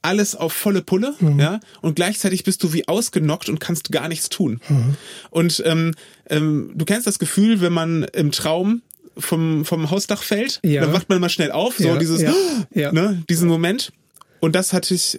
alles 0.03 0.37
auf 0.37 0.53
volle 0.53 0.83
Pulle, 0.83 1.15
mhm. 1.19 1.41
ja, 1.41 1.61
und 1.83 1.97
gleichzeitig 1.97 2.45
bist 2.45 2.63
du 2.63 2.73
wie 2.73 2.87
ausgenockt 2.87 3.49
und 3.49 3.59
kannst 3.59 3.91
gar 3.91 4.09
nichts 4.09 4.29
tun. 4.29 4.61
Mhm. 4.69 4.97
Und 5.31 5.63
ähm, 5.67 5.95
ähm, 6.31 6.73
du 6.75 6.85
kennst 6.85 7.07
das 7.07 7.19
Gefühl, 7.19 7.61
wenn 7.61 7.73
man 7.73 8.05
im 8.13 8.31
Traum 8.31 8.83
vom, 9.19 9.65
vom 9.65 9.91
Hausdach 9.91 10.23
fällt, 10.23 10.61
ja. 10.63 10.83
dann 10.83 10.93
wacht 10.93 11.09
man 11.09 11.21
mal 11.21 11.29
schnell 11.29 11.51
auf, 11.51 11.77
so 11.77 11.89
ja, 11.89 11.97
dieses, 11.97 12.23
ja, 12.23 12.35
ja. 12.75 12.93
Ne, 12.93 13.23
diesen 13.29 13.49
Moment. 13.49 13.93
Und 14.41 14.55
das 14.55 14.73
hatte 14.73 14.95
ich 14.95 15.19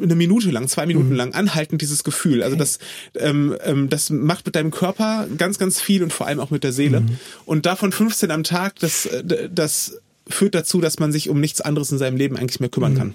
eine 0.00 0.14
Minute 0.14 0.50
lang, 0.50 0.68
zwei 0.68 0.84
Minuten 0.84 1.10
mhm. 1.10 1.16
lang 1.16 1.34
anhaltend 1.34 1.80
dieses 1.80 2.04
Gefühl. 2.04 2.42
Also 2.42 2.56
das, 2.56 2.78
ähm, 3.18 3.56
ähm, 3.64 3.88
das 3.88 4.10
macht 4.10 4.44
mit 4.44 4.54
deinem 4.54 4.70
Körper 4.70 5.26
ganz, 5.38 5.58
ganz 5.58 5.80
viel 5.80 6.02
und 6.02 6.12
vor 6.12 6.26
allem 6.26 6.40
auch 6.40 6.50
mit 6.50 6.64
der 6.64 6.72
Seele. 6.72 7.00
Mhm. 7.00 7.18
Und 7.46 7.64
davon 7.64 7.92
15 7.92 8.30
am 8.30 8.44
Tag, 8.44 8.78
das, 8.80 9.06
äh, 9.06 9.48
das 9.50 10.00
führt 10.28 10.54
dazu, 10.54 10.80
dass 10.80 10.98
man 10.98 11.12
sich 11.12 11.28
um 11.28 11.40
nichts 11.40 11.60
anderes 11.60 11.90
in 11.92 11.98
seinem 11.98 12.16
Leben 12.16 12.36
eigentlich 12.36 12.60
mehr 12.60 12.68
kümmern 12.68 12.92
mhm. 12.92 12.98
kann. 12.98 13.14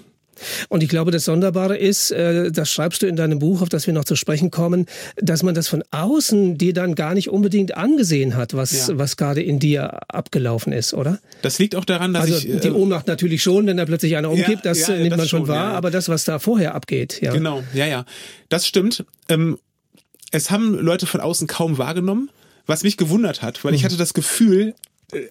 Und 0.68 0.82
ich 0.82 0.88
glaube, 0.88 1.10
das 1.10 1.24
Sonderbare 1.24 1.76
ist, 1.76 2.10
äh, 2.10 2.50
das 2.50 2.70
schreibst 2.70 3.02
du 3.02 3.06
in 3.06 3.16
deinem 3.16 3.38
Buch, 3.38 3.62
auf 3.62 3.68
das 3.68 3.86
wir 3.86 3.94
noch 3.94 4.04
zu 4.04 4.16
sprechen 4.16 4.50
kommen, 4.50 4.86
dass 5.16 5.42
man 5.42 5.54
das 5.54 5.68
von 5.68 5.82
außen 5.90 6.58
dir 6.58 6.72
dann 6.72 6.94
gar 6.94 7.14
nicht 7.14 7.28
unbedingt 7.28 7.76
angesehen 7.76 8.36
hat, 8.36 8.54
was, 8.54 8.88
ja. 8.88 8.98
was 8.98 9.16
gerade 9.16 9.42
in 9.42 9.58
dir 9.58 10.00
abgelaufen 10.08 10.72
ist, 10.72 10.94
oder? 10.94 11.20
Das 11.42 11.58
liegt 11.58 11.76
auch 11.76 11.84
daran, 11.84 12.14
dass 12.14 12.22
also 12.22 12.36
ich. 12.36 12.60
Die 12.60 12.68
äh, 12.68 12.72
Ohnmacht 12.72 13.06
natürlich 13.06 13.42
schon, 13.42 13.66
wenn 13.66 13.76
da 13.76 13.84
plötzlich 13.84 14.16
einer 14.16 14.30
umkippt, 14.30 14.64
ja, 14.64 14.70
das 14.72 14.86
ja, 14.86 14.96
nimmt 14.96 15.12
das 15.12 15.18
man 15.18 15.28
schon 15.28 15.48
wahr, 15.48 15.74
aber 15.74 15.90
das, 15.90 16.08
was 16.08 16.24
da 16.24 16.38
vorher 16.38 16.74
abgeht, 16.74 17.20
ja. 17.20 17.32
Genau, 17.32 17.62
ja, 17.74 17.86
ja. 17.86 18.04
Das 18.48 18.66
stimmt. 18.66 19.04
Ähm, 19.28 19.58
es 20.30 20.50
haben 20.50 20.74
Leute 20.78 21.06
von 21.06 21.20
außen 21.20 21.46
kaum 21.46 21.78
wahrgenommen, 21.78 22.30
was 22.66 22.84
mich 22.84 22.96
gewundert 22.96 23.42
hat, 23.42 23.64
weil 23.64 23.74
ich 23.74 23.82
mhm. 23.82 23.86
hatte 23.86 23.96
das 23.96 24.14
Gefühl, 24.14 24.74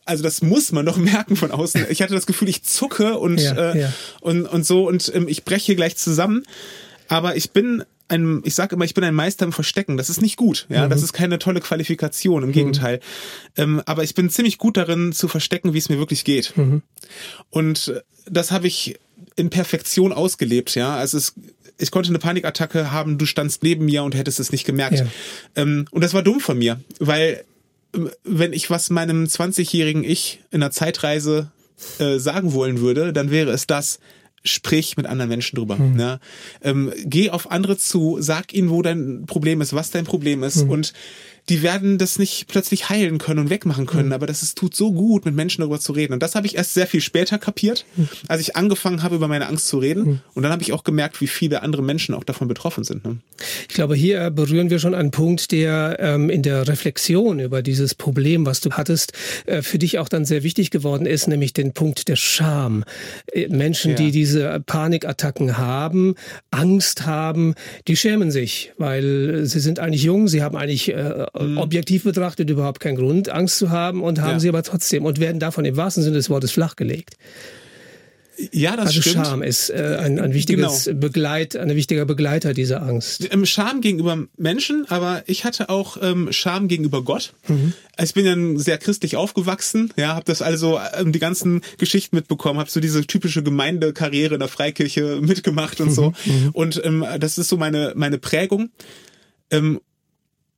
also 0.06 0.24
das 0.24 0.42
muss 0.42 0.72
man 0.72 0.86
doch 0.86 0.98
merken 0.98 1.36
von 1.36 1.52
außen. 1.52 1.88
Ich 1.90 2.02
hatte 2.02 2.14
das 2.14 2.26
Gefühl, 2.26 2.50
ich 2.50 2.64
zucke 2.64 3.18
und 3.18 3.40
ja, 3.40 3.72
äh, 3.74 3.80
ja. 3.82 3.94
und 4.20 4.46
und 4.46 4.66
so 4.66 4.88
und 4.88 5.12
ähm, 5.14 5.28
ich 5.28 5.44
breche 5.44 5.68
hier 5.68 5.76
gleich 5.76 5.98
zusammen. 5.98 6.44
Aber 7.08 7.36
ich 7.36 7.52
bin 7.52 7.84
ein, 8.08 8.42
ich 8.44 8.56
sage 8.56 8.76
immer, 8.76 8.86
ich 8.86 8.94
bin 8.94 9.04
ein 9.04 9.16
Meister 9.16 9.46
im 9.46 9.54
Verstecken. 9.54 9.98
Das 9.98 10.10
ist 10.10 10.22
nicht 10.22 10.38
gut. 10.38 10.66
Ja, 10.70 10.86
mhm. 10.86 10.90
das 10.90 11.02
ist 11.02 11.14
keine 11.14 11.40
tolle 11.40 11.62
Qualifikation. 11.62 12.44
Im 12.44 12.50
mhm. 12.50 12.54
Gegenteil. 12.54 13.00
Ähm, 13.58 13.82
aber 13.86 14.04
ich 14.04 14.16
bin 14.16 14.30
ziemlich 14.30 14.58
gut 14.58 14.78
darin 14.78 15.14
zu 15.14 15.28
verstecken, 15.28 15.74
wie 15.74 15.78
es 15.78 15.90
mir 15.90 15.98
wirklich 15.98 16.24
geht. 16.24 16.56
Mhm. 16.56 16.84
Und 17.50 17.88
äh, 17.88 18.02
das 18.30 18.52
habe 18.52 18.68
ich 18.68 19.00
in 19.36 19.50
Perfektion 19.50 20.14
ausgelebt. 20.14 20.76
Ja, 20.76 20.96
also 20.96 21.18
es 21.18 21.34
ich 21.78 21.90
konnte 21.90 22.10
eine 22.10 22.20
Panikattacke 22.20 22.92
haben, 22.92 23.18
du 23.18 23.26
standst 23.26 23.64
neben 23.64 23.86
mir 23.86 24.04
und 24.04 24.14
hättest 24.14 24.40
es 24.40 24.52
nicht 24.52 24.66
gemerkt. 24.66 25.00
Ja. 25.00 25.08
Ähm, 25.56 25.88
und 25.90 26.04
das 26.04 26.14
war 26.14 26.22
dumm 26.22 26.40
von 26.40 26.58
mir, 26.58 26.80
weil 27.00 27.44
wenn 28.24 28.54
ich 28.54 28.70
was 28.70 28.90
meinem 28.90 29.26
20-jährigen 29.26 30.04
Ich 30.04 30.40
in 30.52 30.62
einer 30.62 30.72
Zeitreise 30.72 31.52
äh, 32.00 32.20
sagen 32.20 32.54
wollen 32.54 32.80
würde, 32.80 33.14
dann 33.14 33.32
wäre 33.32 33.52
es 33.52 33.68
das, 33.68 34.00
sprich 34.44 34.98
mit 34.98 35.06
anderen 35.06 35.30
Menschen 35.30 35.56
drüber. 35.56 35.78
Hm. 35.78 35.96
Ne? 35.96 36.20
Ähm, 36.62 36.94
geh 37.04 37.30
auf 37.30 37.52
andere 37.52 37.78
zu, 37.78 38.18
sag 38.20 38.54
ihnen, 38.54 38.70
wo 38.70 38.82
dein 38.82 39.26
Problem 39.26 39.62
ist, 39.62 39.74
was 39.74 39.92
dein 39.92 40.06
Problem 40.06 40.44
ist 40.44 40.62
hm. 40.62 40.70
und 40.70 40.94
die 41.52 41.64
werden 41.64 41.98
das 41.98 42.18
nicht 42.18 42.48
plötzlich 42.48 42.88
heilen 42.90 43.18
können 43.18 43.40
und 43.42 43.50
wegmachen 43.50 43.86
können, 43.86 44.08
mhm. 44.08 44.14
aber 44.14 44.26
das 44.26 44.42
ist, 44.42 44.58
tut 44.58 44.74
so 44.74 44.94
gut, 44.94 45.26
mit 45.26 45.36
Menschen 45.36 45.60
darüber 45.60 45.82
zu 45.82 45.92
reden. 45.92 46.14
Und 46.14 46.24
das 46.24 46.34
habe 46.34 46.48
ich 46.48 46.56
erst 46.56 46.74
sehr 46.74 46.88
viel 46.88 47.02
später 47.02 47.38
kapiert, 47.38 47.86
mhm. 47.98 48.08
als 48.30 48.40
ich 48.40 48.56
angefangen 48.56 49.04
habe, 49.04 49.16
über 49.16 49.28
meine 49.28 49.48
Angst 49.48 49.68
zu 49.68 49.78
reden. 49.78 50.04
Mhm. 50.04 50.20
Und 50.34 50.44
dann 50.44 50.54
habe 50.54 50.62
ich 50.62 50.72
auch 50.72 50.86
gemerkt, 50.86 51.20
wie 51.20 51.28
viele 51.28 51.62
andere 51.62 51.84
Menschen 51.84 52.16
auch 52.16 52.24
davon 52.24 52.48
betroffen 52.48 52.86
sind. 52.86 53.04
Ne? 53.04 53.18
Ich 53.68 53.76
glaube, 53.76 53.96
hier 53.96 54.30
berühren 54.30 54.70
wir 54.70 54.80
schon 54.80 54.96
einen 54.96 55.12
Punkt, 55.12 55.52
der 55.52 55.98
ähm, 56.00 56.30
in 56.30 56.42
der 56.42 56.70
Reflexion 56.70 57.42
über 57.42 57.62
dieses 57.62 57.96
Problem, 57.96 58.46
was 58.46 58.62
du 58.62 58.72
hattest, 58.72 59.12
äh, 59.46 59.62
für 59.62 59.78
dich 59.78 60.00
auch 60.00 60.08
dann 60.08 60.24
sehr 60.24 60.44
wichtig 60.44 60.72
geworden 60.72 61.06
ist, 61.06 61.28
nämlich 61.28 61.52
den 61.52 61.74
Punkt 61.74 62.08
der 62.08 62.16
Scham. 62.16 62.86
Äh, 63.34 63.50
Menschen, 63.50 63.92
ja. 63.92 63.98
die 63.98 64.12
diese 64.12 64.62
Panikattacken 64.66 65.58
haben, 65.58 66.16
Angst 66.50 67.06
haben, 67.06 67.56
die 67.90 67.98
schämen 67.98 68.32
sich, 68.32 68.72
weil 68.78 69.46
sie 69.46 69.60
sind 69.60 69.80
eigentlich 69.80 70.04
jung, 70.04 70.30
sie 70.30 70.44
haben 70.44 70.56
eigentlich 70.56 70.88
äh, 70.94 71.26
mhm. 71.44 71.58
objektiv 71.58 72.04
betrachtet 72.04 72.50
überhaupt 72.50 72.80
keinen 72.80 72.98
Grund, 72.98 73.30
Angst 73.30 73.58
zu 73.58 73.70
haben 73.70 74.04
und 74.04 74.22
haben 74.22 74.34
ja. 74.34 74.40
sie 74.40 74.50
aber 74.50 74.64
trotzdem 74.64 75.06
und 75.06 75.20
werden 75.20 75.40
davon 75.40 75.66
im 75.66 75.78
wahrsten 75.78 76.04
Sinne 76.04 76.18
des 76.18 76.30
Wortes 76.30 76.52
flachgelegt. 76.52 77.16
Ja, 78.52 78.76
das 78.76 78.88
also 78.88 79.02
stimmt. 79.02 79.28
Scham 79.28 79.44
ist 79.44 79.70
äh, 79.70 79.98
ein, 80.00 80.20
ein 80.20 80.34
wichtiges 80.34 80.86
genau. 80.86 81.00
Begleit, 81.00 81.56
ein 81.56 81.76
wichtiger 81.76 82.06
Begleiter 82.06 82.54
dieser 82.54 82.82
Angst. 82.82 83.28
Ähm, 83.32 83.46
Scham 83.46 83.82
gegenüber 83.82 84.26
Menschen, 84.38 84.86
aber 84.90 85.24
ich 85.28 85.44
hatte 85.44 85.70
auch 85.70 85.98
ähm, 86.02 86.32
Scham 86.32 86.68
gegenüber 86.68 87.04
Gott. 87.04 87.34
Mhm. 87.48 87.74
Ich 88.02 88.14
bin 88.14 88.26
ja 88.26 88.60
sehr 88.60 88.78
christlich 88.78 89.16
aufgewachsen, 89.16 89.94
ja, 89.96 90.16
habe 90.16 90.26
das 90.26 90.42
also 90.42 90.80
ähm, 90.98 91.12
die 91.12 91.20
ganzen 91.20 91.62
Geschichten 91.78 92.16
mitbekommen, 92.16 92.60
habe 92.60 92.70
so 92.70 92.80
diese 92.80 93.06
typische 93.06 93.44
Gemeindekarriere 93.44 94.36
in 94.36 94.40
der 94.40 94.50
Freikirche 94.50 95.20
mitgemacht 95.22 95.80
und 95.82 95.90
mhm. 95.90 95.94
so. 95.94 96.14
Mhm. 96.26 96.50
Und 96.54 96.82
ähm, 96.84 97.06
das 97.20 97.38
ist 97.38 97.50
so 97.50 97.58
meine 97.58 97.94
meine 97.96 98.18
Prägung. 98.18 98.70
Ähm, 99.52 99.82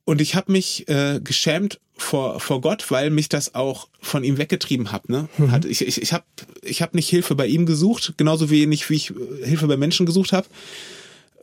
und 0.04 0.20
ich 0.20 0.34
habe 0.34 0.52
mich 0.52 0.88
äh, 0.88 1.20
geschämt 1.22 1.80
vor, 1.96 2.40
vor 2.40 2.60
Gott, 2.60 2.90
weil 2.90 3.10
mich 3.10 3.28
das 3.28 3.54
auch 3.54 3.88
von 4.00 4.24
ihm 4.24 4.36
weggetrieben 4.36 4.92
hat. 4.92 5.08
Ne? 5.08 5.28
Mhm. 5.38 5.50
Hat, 5.50 5.64
ich 5.64 5.86
ich, 5.86 6.02
ich 6.02 6.12
habe 6.12 6.24
ich 6.62 6.82
hab 6.82 6.94
nicht 6.94 7.08
Hilfe 7.08 7.34
bei 7.34 7.46
ihm 7.46 7.66
gesucht, 7.66 8.14
genauso 8.16 8.50
wenig 8.50 8.88
wie 8.90 8.94
ich 8.94 9.10
äh, 9.10 9.46
Hilfe 9.46 9.66
bei 9.66 9.76
Menschen 9.76 10.06
gesucht 10.06 10.32
habe. 10.32 10.46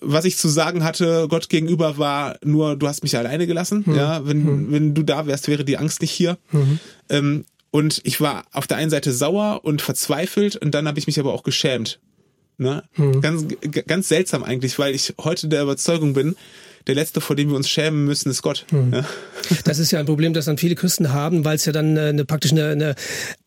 Was 0.04 0.26
ich 0.26 0.38
zu 0.38 0.48
sagen 0.48 0.84
hatte 0.84 1.28
Gott 1.30 1.48
gegenüber 1.48 1.98
war 1.98 2.38
nur, 2.44 2.76
du 2.76 2.88
hast 2.88 3.04
mich 3.04 3.16
alleine 3.18 3.48
gelassen. 3.48 3.84
Mhm. 3.86 3.96
Ja, 3.96 4.26
wenn, 4.26 4.44
mhm. 4.44 4.72
wenn 4.72 4.94
du 4.94 5.04
da 5.04 5.26
wärst, 5.26 5.48
wäre 5.48 5.66
die 5.66 5.78
Angst 5.78 6.02
nicht 6.02 6.12
hier. 6.12 6.38
Mhm. 6.52 6.80
Ähm, 7.10 7.46
und 7.72 8.02
ich 8.04 8.20
war 8.20 8.44
auf 8.52 8.68
der 8.68 8.78
einen 8.78 8.90
Seite 8.90 9.14
sauer 9.14 9.62
und 9.64 9.82
verzweifelt 9.82 10.58
und 10.58 10.72
dann 10.76 10.88
habe 10.88 11.00
ich 11.00 11.08
mich 11.08 11.20
aber 11.20 11.34
auch 11.34 11.44
geschämt. 11.44 12.00
Ne? 12.58 12.84
Mhm. 12.96 13.22
Ganz, 13.22 13.46
ganz 13.88 14.10
seltsam 14.10 14.44
eigentlich, 14.44 14.78
weil 14.78 14.94
ich 14.94 15.16
heute 15.20 15.48
der 15.48 15.64
Überzeugung 15.64 16.14
bin, 16.14 16.36
der 16.88 16.96
letzte, 16.96 17.22
vor 17.22 17.36
dem 17.36 17.50
wir 17.50 17.56
uns 17.56 17.70
schämen 17.70 18.06
müssen, 18.06 18.30
ist 18.30 18.42
Gott. 18.42 18.66
Hm. 18.72 18.94
Ja. 18.94 19.06
Das 19.66 19.80
ist 19.80 19.92
ja 19.92 20.00
ein 20.00 20.06
Problem, 20.06 20.34
das 20.34 20.46
dann 20.46 20.58
viele 20.58 20.76
Christen 20.76 21.12
haben, 21.12 21.46
weil 21.46 21.56
es 21.56 21.66
ja 21.66 21.72
dann 21.72 21.98
äh, 21.98 22.02
eine, 22.02 22.26
praktisch 22.26 22.52
eine, 22.52 22.70
eine 22.70 22.96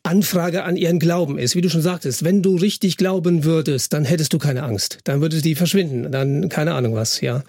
Anfrage 0.02 0.64
an 0.64 0.76
ihren 0.76 0.98
Glauben 0.98 1.38
ist. 1.38 1.56
Wie 1.56 1.60
du 1.60 1.70
schon 1.70 1.80
sagtest, 1.80 2.24
wenn 2.24 2.42
du 2.42 2.56
richtig 2.56 2.96
glauben 2.96 3.44
würdest, 3.44 3.92
dann 3.92 4.04
hättest 4.04 4.32
du 4.32 4.38
keine 4.38 4.62
Angst. 4.62 4.98
Dann 5.04 5.20
würde 5.20 5.40
die 5.40 5.54
verschwinden. 5.54 6.12
Dann 6.12 6.48
keine 6.48 6.74
Ahnung 6.74 6.94
was, 6.94 7.20
ja. 7.20 7.42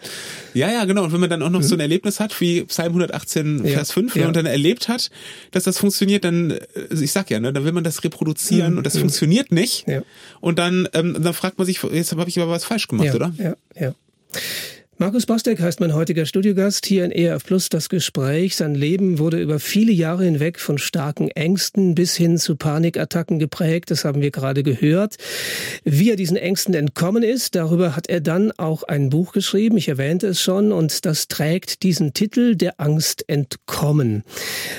Ja, 0.54 0.72
ja, 0.72 0.86
genau. 0.86 1.04
Und 1.04 1.14
wenn 1.14 1.20
man 1.20 1.30
dann 1.30 1.42
auch 1.42 1.50
noch 1.50 1.60
mhm. 1.60 1.66
so 1.66 1.76
ein 1.76 1.82
Erlebnis 1.82 2.20
hat, 2.20 2.40
wie 2.40 2.64
Psalm 2.64 2.90
118, 2.90 3.66
Vers 3.66 3.90
ja, 3.90 3.94
5, 3.94 4.16
wenn 4.16 4.22
ja. 4.22 4.28
man 4.28 4.34
dann 4.34 4.46
erlebt 4.46 4.88
hat, 4.88 5.10
dass 5.52 5.64
das 5.64 5.78
funktioniert, 5.78 6.24
dann, 6.24 6.52
äh, 6.52 6.60
ich 6.92 7.12
sag 7.12 7.30
ja, 7.30 7.40
ne, 7.40 7.52
dann 7.52 7.66
will 7.66 7.74
man 7.74 7.84
das 7.84 8.04
reproduzieren 8.04 8.74
mhm. 8.74 8.78
und 8.78 8.86
das 8.86 8.96
mhm. 8.96 9.00
funktioniert 9.00 9.52
nicht. 9.52 9.86
Ja. 9.88 10.02
Und 10.40 10.58
dann, 10.58 10.88
ähm, 10.94 11.18
dann 11.22 11.34
fragt 11.34 11.58
man 11.58 11.68
sich, 11.68 11.84
jetzt 11.84 12.14
habe 12.14 12.30
ich 12.30 12.40
aber 12.40 12.52
was 12.52 12.64
falsch 12.64 12.88
gemacht, 12.88 13.14
oder? 13.14 13.34
Ja, 13.38 13.56
ja. 13.78 13.94
Markus 14.98 15.26
Bostek 15.26 15.60
heißt 15.60 15.82
mein 15.82 15.94
heutiger 15.94 16.26
Studiogast 16.26 16.86
hier 16.86 17.04
in 17.04 17.12
ERF 17.12 17.44
Plus 17.44 17.68
das 17.68 17.90
Gespräch. 17.90 18.56
Sein 18.56 18.76
Leben 18.76 19.20
wurde 19.20 19.42
über 19.42 19.60
viele 19.60 19.92
Jahre 19.92 20.24
hinweg 20.24 20.58
von 20.58 20.78
starken 20.78 21.30
Ängsten 21.32 21.96
bis 21.96 22.16
hin 22.16 22.38
zu 22.38 22.56
Panikattacken 22.56 23.38
geprägt. 23.38 23.92
Das 23.92 24.06
haben 24.06 24.22
wir 24.22 24.32
gerade 24.32 24.64
gehört. 24.64 25.18
Wie 25.84 26.12
er 26.12 26.16
diesen 26.16 26.38
Ängsten 26.38 26.74
entkommen 26.74 27.24
ist, 27.24 27.56
darüber 27.56 27.98
hat 27.98 28.08
er 28.08 28.22
dann 28.22 28.54
auch 28.54 28.84
ein 28.84 29.10
Buch 29.10 29.34
geschrieben. 29.34 29.76
Ich 29.76 29.90
erwähnte 29.90 30.28
es 30.28 30.42
schon 30.42 30.72
und 30.72 31.06
das 31.06 31.28
trägt 31.28 31.84
diesen 31.84 32.14
Titel 32.14 32.56
Der 32.56 32.80
Angst 32.80 33.28
entkommen. 33.28 34.24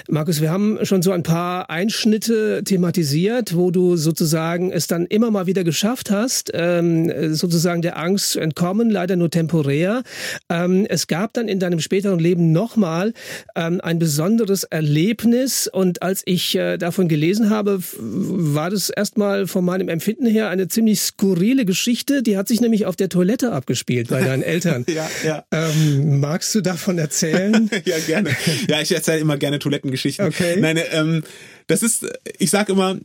Markus, 0.08 0.40
wir 0.40 0.50
haben 0.50 0.78
schon 0.84 1.02
so 1.02 1.10
ein 1.10 1.24
paar 1.24 1.68
Einschnitte 1.68 2.62
thematisiert, 2.64 3.56
wo 3.56 3.72
du 3.72 3.96
sozusagen 3.96 4.70
es 4.70 4.86
dann 4.86 5.06
immer 5.06 5.32
mal 5.32 5.46
wieder 5.46 5.64
geschafft 5.64 6.10
hast, 6.10 6.52
ähm, 6.54 7.34
sozusagen 7.34 7.82
der 7.82 7.98
Angst 7.98 8.30
zu 8.30 8.40
entkommen, 8.40 8.88
leider 8.88 9.16
nur 9.16 9.30
temporär. 9.30 10.04
Ähm, 10.48 10.86
es 10.88 11.08
gab 11.08 11.32
dann 11.32 11.48
in 11.48 11.58
deinem 11.58 11.80
späteren 11.80 12.20
Leben 12.20 12.52
nochmal 12.52 13.14
ähm, 13.56 13.80
ein 13.80 13.98
besonderes 13.98 14.62
Erlebnis 14.62 15.66
und 15.66 16.02
als 16.02 16.22
ich 16.24 16.54
äh, 16.54 16.76
davon 16.76 17.08
gelesen 17.08 17.50
habe, 17.50 17.80
war 17.98 18.70
das 18.70 18.90
erstmal 18.90 19.48
von 19.48 19.64
meinem 19.64 19.88
Empfinden 19.88 20.26
her 20.26 20.50
eine 20.50 20.68
ziemlich 20.68 21.00
skurrile 21.00 21.64
Geschichte. 21.64 22.22
Die 22.22 22.36
hat 22.36 22.46
sich 22.46 22.60
nämlich 22.60 22.86
auf 22.86 22.94
der 22.94 23.08
Toilette 23.08 23.50
abgespielt 23.50 24.08
bei 24.08 24.22
deinen 24.22 24.44
Eltern. 24.44 24.84
ja, 24.88 25.08
ja. 25.24 25.44
Ähm, 25.50 26.20
magst 26.20 26.54
du 26.54 26.60
davon 26.60 26.96
erzählen? 26.98 27.68
ja, 27.84 27.98
gerne. 28.06 28.30
Ja, 28.68 28.80
ich 28.80 28.92
erzähle 28.92 29.18
immer 29.18 29.36
gerne 29.36 29.58
Toilettengeschichten. 29.58 29.95
Okay. 30.20 30.56
Nein, 30.60 30.78
ähm, 30.92 31.24
das 31.66 31.82
ist, 31.82 32.06
ich 32.38 32.50
sag 32.50 32.68
immer, 32.68 32.98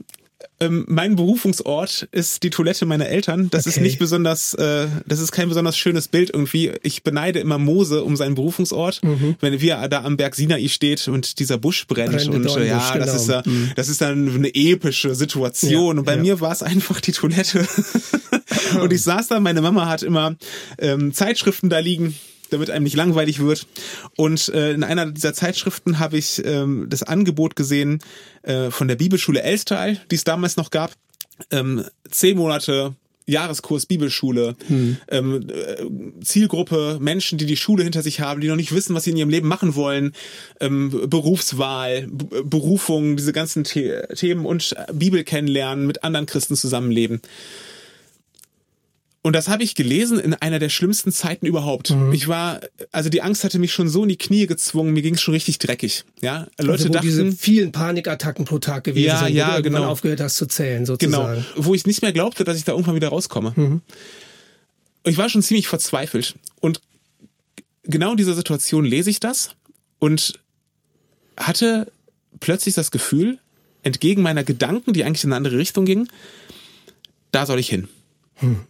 ähm, 0.60 0.86
mein 0.88 1.16
Berufungsort 1.16 2.08
ist 2.12 2.44
die 2.44 2.50
Toilette 2.50 2.86
meiner 2.86 3.08
Eltern. 3.08 3.50
Das 3.50 3.66
okay. 3.66 3.70
ist 3.70 3.82
nicht 3.82 4.00
besonders, 4.00 4.54
äh, 4.54 4.88
das 5.06 5.20
ist 5.20 5.32
kein 5.32 5.50
besonders 5.50 5.78
schönes 5.78 6.08
Bild 6.08 6.30
irgendwie. 6.32 6.72
Ich 6.84 7.04
beneide 7.04 7.40
immer 7.40 7.58
Mose 7.58 8.04
um 8.04 8.16
seinen 8.16 8.36
Berufungsort, 8.36 9.04
mhm. 9.04 9.36
wenn 9.40 9.60
wir 9.60 9.88
da 9.88 10.04
am 10.04 10.18
Berg 10.18 10.36
Sinai 10.36 10.68
steht 10.68 11.08
und 11.08 11.40
dieser 11.40 11.58
Busch 11.58 11.88
brennt 11.88 12.16
Brennende 12.16 12.52
und 12.52 12.66
ja, 12.66 12.92
genau. 12.94 13.06
das 13.06 13.16
ist 13.16 13.30
äh, 13.30 13.42
mhm. 13.44 13.72
das 13.76 13.90
ist 13.90 14.02
dann 14.02 14.34
eine 14.36 14.54
epische 14.54 15.16
Situation. 15.16 15.96
Ja, 15.96 16.00
und 16.00 16.06
bei 16.06 16.16
ja. 16.16 16.22
mir 16.22 16.42
war 16.42 16.52
es 16.52 16.62
einfach 16.62 17.02
die 17.02 17.12
Toilette. 17.12 17.68
und 18.82 18.94
ich 18.94 19.02
saß 19.02 19.30
da, 19.30 19.40
meine 19.40 19.62
Mama 19.62 19.88
hat 19.88 20.04
immer 20.04 20.36
ähm, 20.78 21.14
Zeitschriften 21.14 21.70
da 21.70 21.80
liegen 21.80 22.16
damit 22.52 22.70
einem 22.70 22.84
nicht 22.84 22.96
langweilig 22.96 23.40
wird. 23.40 23.68
Und 24.16 24.50
äh, 24.50 24.74
in 24.74 24.84
einer 24.84 25.12
dieser 25.12 25.34
Zeitschriften 25.34 26.00
habe 26.00 26.18
ich 26.18 26.44
ähm, 26.46 26.88
das 26.90 27.04
Angebot 27.04 27.56
gesehen 27.56 28.00
äh, 28.44 28.70
von 28.72 28.88
der 28.88 28.96
Bibelschule 28.96 29.42
Elstal, 29.42 30.00
die 30.12 30.16
es 30.16 30.24
damals 30.24 30.58
noch 30.58 30.70
gab. 30.70 30.92
Ähm, 31.50 31.84
zehn 32.10 32.38
Monate 32.38 32.96
Jahreskurs 33.28 33.86
Bibelschule, 33.86 34.56
hm. 34.68 34.98
ähm, 35.10 35.48
äh, 35.50 36.24
Zielgruppe 36.24 36.98
Menschen, 37.00 37.38
die 37.38 37.46
die 37.46 37.56
Schule 37.56 37.84
hinter 37.84 38.02
sich 38.02 38.20
haben, 38.20 38.42
die 38.42 38.48
noch 38.48 38.56
nicht 38.56 38.74
wissen, 38.74 38.96
was 38.96 39.04
sie 39.04 39.12
in 39.12 39.18
ihrem 39.18 39.30
Leben 39.30 39.48
machen 39.48 39.76
wollen, 39.76 40.14
ähm, 40.60 40.90
Berufswahl, 41.08 42.08
B 42.08 42.42
Berufung, 42.44 43.16
diese 43.16 43.34
ganzen 43.34 43.64
The 43.64 44.02
Themen 44.16 44.46
und 44.46 44.76
Bibel 44.94 45.24
kennenlernen, 45.24 45.88
mit 45.88 46.04
anderen 46.04 46.26
Christen 46.26 46.56
zusammenleben. 46.56 47.22
Und 49.24 49.34
das 49.34 49.48
habe 49.48 49.64
ich 49.64 49.76
gelesen 49.76 50.20
in 50.20 50.34
einer 50.34 50.58
der 50.58 50.70
schlimmsten 50.70 51.12
Zeiten 51.12 51.46
überhaupt. 51.46 51.92
Mhm. 51.92 52.12
Ich 52.12 52.28
war, 52.28 52.60
also 52.92 53.10
die 53.10 53.22
Angst 53.22 53.44
hatte 53.44 53.60
mich 53.60 53.72
schon 53.72 53.88
so 53.88 54.02
in 54.02 54.10
die 54.10 54.18
Knie 54.18 54.48
gezwungen, 54.48 54.94
mir 54.94 55.04
ging 55.04 55.14
es 55.14 55.22
schon 55.22 55.36
richtig 55.36 55.60
dreckig. 55.60 56.06
Ja, 56.22 56.48
Leute 56.58 56.72
also, 56.72 56.90
wo 56.90 56.94
dachten, 56.94 57.06
diese 57.06 57.32
vielen 57.32 57.72
Panikattacken 57.72 58.46
pro 58.46 58.58
Tag 58.58 58.84
gewesen 58.84 59.06
Ja, 59.06 59.20
sind, 59.26 59.36
ja, 59.36 59.54
wo 59.54 59.58
du 59.58 59.64
genau. 59.64 59.86
aufgehört 59.86 60.22
hast 60.22 60.38
zu 60.38 60.48
zählen, 60.48 60.88
sozusagen. 60.88 61.36
genau, 61.36 61.46
wo 61.56 61.76
ich 61.76 61.86
nicht 61.86 62.02
mehr 62.02 62.14
glaubte, 62.14 62.44
dass 62.44 62.58
ich 62.58 62.64
da 62.64 62.72
irgendwann 62.72 62.96
wieder 62.96 63.10
rauskomme. 63.10 63.54
Mhm. 63.56 63.82
Ich 65.04 65.18
war 65.18 65.30
schon 65.30 65.44
ziemlich 65.44 65.68
verzweifelt. 65.68 66.36
Und 66.60 66.82
genau 67.84 68.12
in 68.12 68.18
dieser 68.18 68.34
Situation 68.34 68.86
lese 68.86 69.12
ich 69.12 69.20
das 69.20 69.52
und 70.00 70.40
hatte 71.38 71.92
plötzlich 72.40 72.74
das 72.74 72.90
Gefühl, 72.90 73.38
entgegen 73.84 74.24
meiner 74.24 74.44
Gedanken, 74.44 74.94
die 74.94 75.04
eigentlich 75.04 75.24
in 75.24 75.30
eine 75.30 75.38
andere 75.38 75.58
Richtung 75.58 75.86
gingen, 75.86 76.08
da 77.32 77.46
soll 77.46 77.60
ich 77.60 77.70
hin. 77.70 77.88
Hm. 78.36 78.62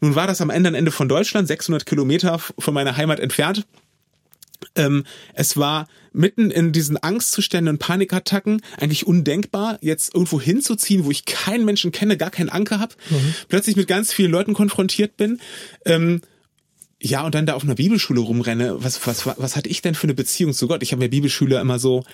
Nun 0.00 0.14
war 0.14 0.26
das 0.26 0.40
am 0.40 0.50
Ende, 0.50 0.76
Ende 0.76 0.90
von 0.90 1.08
Deutschland, 1.08 1.46
600 1.48 1.86
Kilometer 1.86 2.38
von 2.38 2.74
meiner 2.74 2.96
Heimat 2.96 3.20
entfernt. 3.20 3.66
Ähm, 4.74 5.04
es 5.34 5.56
war 5.56 5.88
mitten 6.12 6.50
in 6.50 6.72
diesen 6.72 6.96
Angstzuständen 6.96 7.74
und 7.74 7.78
Panikattacken 7.78 8.62
eigentlich 8.78 9.06
undenkbar, 9.06 9.78
jetzt 9.80 10.14
irgendwo 10.14 10.40
hinzuziehen, 10.40 11.04
wo 11.04 11.10
ich 11.10 11.24
keinen 11.24 11.64
Menschen 11.64 11.92
kenne, 11.92 12.16
gar 12.16 12.30
keinen 12.30 12.48
Anker 12.50 12.78
habe, 12.80 12.94
Mhm. 13.10 13.34
plötzlich 13.48 13.76
mit 13.76 13.86
ganz 13.88 14.12
vielen 14.12 14.30
Leuten 14.30 14.54
konfrontiert 14.54 15.16
bin. 15.16 15.40
Ähm, 15.84 16.20
ja, 17.02 17.24
und 17.24 17.34
dann 17.34 17.46
da 17.46 17.54
auf 17.54 17.62
einer 17.64 17.76
Bibelschule 17.76 18.20
rumrenne. 18.20 18.82
Was, 18.82 19.06
was, 19.06 19.26
was 19.26 19.56
hatte 19.56 19.70
ich 19.70 19.80
denn 19.80 19.94
für 19.94 20.04
eine 20.04 20.14
Beziehung 20.14 20.52
zu 20.52 20.68
Gott? 20.68 20.82
Ich 20.82 20.92
habe 20.92 21.02
mir 21.02 21.08
Bibelschüler 21.08 21.60
immer 21.60 21.78
so, 21.78 22.04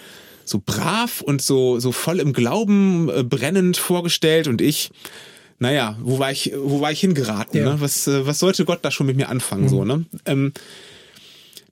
so 0.45 0.62
brav 0.64 1.23
und 1.23 1.43
so, 1.43 1.81
so 1.81 1.90
voll 1.90 2.21
im 2.21 2.33
Glauben 2.33 3.09
äh, 3.09 3.25
brennend 3.25 3.76
vorgestellt 3.78 4.47
und 4.47 4.61
ich, 4.61 4.90
naja, 5.58 5.96
wo 6.02 6.18
war 6.18 6.30
ich, 6.32 6.52
wo 6.56 6.80
war 6.80 6.92
ich 6.92 7.00
hingeraten? 7.00 7.58
Ja. 7.60 7.75
Ne? 7.75 7.80
Was, 7.80 8.06
äh, 8.06 8.26
was 8.26 8.38
sollte 8.38 8.64
Gott 8.64 8.80
da 8.82 8.90
schon 8.90 9.06
mit 9.06 9.16
mir 9.16 9.28
anfangen? 9.28 9.68
So, 9.68 9.84
ne? 9.84 10.04
Ähm, 10.26 10.52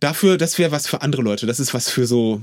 dafür, 0.00 0.36
das 0.38 0.58
wäre 0.58 0.72
was 0.72 0.86
für 0.86 1.02
andere 1.02 1.22
Leute. 1.22 1.46
Das 1.46 1.60
ist 1.60 1.74
was 1.74 1.88
für 1.90 2.06
so 2.06 2.40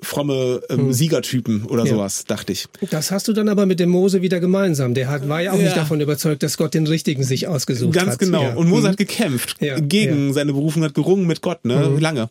fromme 0.00 0.60
ähm, 0.70 0.92
Siegertypen 0.92 1.64
oder 1.64 1.84
Ja. 1.84 1.90
sowas, 1.94 2.24
dachte 2.24 2.52
ich. 2.52 2.66
Das 2.90 3.10
hast 3.10 3.26
du 3.26 3.32
dann 3.32 3.48
aber 3.48 3.66
mit 3.66 3.80
dem 3.80 3.90
Mose 3.90 4.22
wieder 4.22 4.38
gemeinsam. 4.38 4.94
Der 4.94 5.08
hat, 5.08 5.28
war 5.28 5.40
ja 5.42 5.50
auch 5.52 5.56
Ja. 5.58 5.64
nicht 5.64 5.76
davon 5.76 6.00
überzeugt, 6.00 6.44
dass 6.44 6.56
Gott 6.56 6.72
den 6.74 6.86
Richtigen 6.86 7.24
sich 7.24 7.48
ausgesucht 7.48 7.94
Ganz 7.94 8.12
hat. 8.12 8.18
genau. 8.20 8.42
Ja. 8.42 8.54
Und 8.54 8.68
Mose 8.68 8.82
Mhm. 8.86 8.90
hat 8.92 8.96
gekämpft 8.96 9.56
Ja, 9.60 9.80
gegen 9.80 10.32
seine 10.32 10.52
Berufung, 10.52 10.84
hat 10.84 10.94
gerungen 10.94 11.26
mit 11.26 11.42
Gott, 11.42 11.64
ne? 11.64 11.88
Mhm. 11.90 11.98
Lange. 11.98 12.30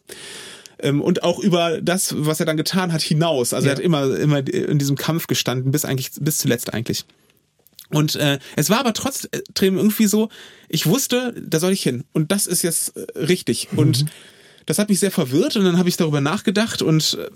Ähm, 0.79 1.01
und 1.01 1.23
auch 1.23 1.39
über 1.39 1.81
das, 1.81 2.13
was 2.17 2.39
er 2.39 2.45
dann 2.45 2.55
getan 2.55 2.93
hat, 2.93 3.01
hinaus. 3.01 3.53
Also 3.53 3.67
er 3.67 3.71
hat 3.75 3.79
immer, 3.81 4.15
immer 4.17 4.47
in 4.47 4.77
diesem 4.79 4.95
Kampf 4.95 5.27
gestanden, 5.27 5.71
bis 5.71 5.83
eigentlich, 5.83 6.11
bis 6.21 6.37
zuletzt 6.37 6.73
eigentlich. 6.73 7.03
Und 7.89 8.15
äh, 8.15 8.39
es 8.55 8.69
war 8.69 8.79
aber 8.79 8.93
trotzdem 8.93 9.77
irgendwie 9.77 10.07
so, 10.07 10.29
ich 10.67 10.85
wusste, 10.85 11.33
da 11.39 11.59
soll 11.59 11.71
ich 11.71 11.83
hin. 11.83 12.03
Und 12.13 12.31
das 12.31 12.47
ist 12.47 12.61
jetzt 12.61 12.97
äh, 12.97 13.19
richtig. 13.19 13.69
Und 13.75 14.05
das 14.65 14.79
hat 14.79 14.89
mich 14.89 14.99
sehr 14.99 15.11
verwirrt 15.11 15.55
und 15.55 15.63
dann 15.63 15.77
habe 15.77 15.87
ich 15.89 15.97
darüber 15.97 16.19
nachgedacht 16.21 16.81
und 16.81 17.17
äh, 17.19 17.29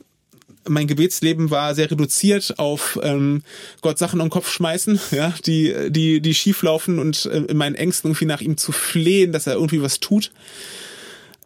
mein 0.70 0.86
Gebetsleben 0.86 1.50
war 1.50 1.74
sehr 1.74 1.90
reduziert 1.90 2.60
auf 2.60 3.00
ähm, 3.02 3.42
Gott 3.82 3.98
Sachen 3.98 4.22
um 4.22 4.30
Kopf 4.30 4.52
schmeißen, 4.52 5.00
ja, 5.12 5.34
die, 5.46 5.74
die, 5.90 6.22
die 6.22 6.36
schief 6.36 6.62
laufen 6.62 7.00
und 7.00 7.26
äh, 7.26 7.38
in 7.44 7.58
meinen 7.58 7.76
Ängsten 7.76 8.10
irgendwie 8.12 8.26
nach 8.26 8.42
ihm 8.42 8.58
zu 8.58 8.72
flehen, 8.72 9.32
dass 9.32 9.48
er 9.48 9.54
irgendwie 9.54 9.82
was 9.82 10.00
tut. 10.02 10.32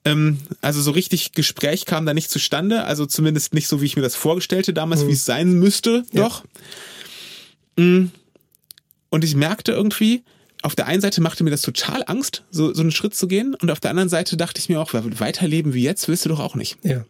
Ähm, 0.04 0.40
also 0.62 0.82
so 0.82 0.92
richtig 0.92 1.32
Gespräch 1.34 1.86
kam 1.86 2.06
da 2.06 2.14
nicht 2.14 2.30
zustande, 2.30 2.84
also 2.86 3.06
zumindest 3.06 3.54
nicht 3.54 3.68
so, 3.68 3.82
wie 3.82 3.86
ich 3.86 3.96
mir 3.96 4.02
das 4.02 4.16
vorgestellte 4.16 4.74
damals, 4.74 5.08
wie 5.08 5.14
es 5.14 5.26
sein 5.26 5.54
müsste, 5.54 6.04
Ja. 6.12 6.24
doch. 6.24 6.44
Mm. 7.78 8.06
Und 9.10 9.24
ich 9.24 9.36
merkte 9.36 9.72
irgendwie, 9.72 10.24
auf 10.62 10.76
der 10.76 10.88
einen 10.88 11.02
Seite 11.02 11.22
machte 11.22 11.44
mir 11.44 11.52
das 11.52 11.62
total 11.62 12.04
Angst, 12.08 12.44
so, 12.50 12.74
so 12.74 12.82
einen 12.82 12.92
Schritt 12.92 13.16
zu 13.16 13.28
gehen, 13.28 13.56
und 13.56 13.72
auf 13.72 13.80
der 13.80 13.92
anderen 13.92 14.10
Seite 14.10 14.38
dachte 14.38 14.60
ich 14.60 14.70
mir 14.70 14.82
auch, 14.82 14.94
weiterleben 14.94 15.74
wie 15.74 15.84
jetzt 15.84 16.08
willst 16.08 16.26
du 16.26 16.30
doch 16.30 16.40
auch 16.40 16.56
nicht. 16.56 16.78
Ja. 16.84 17.06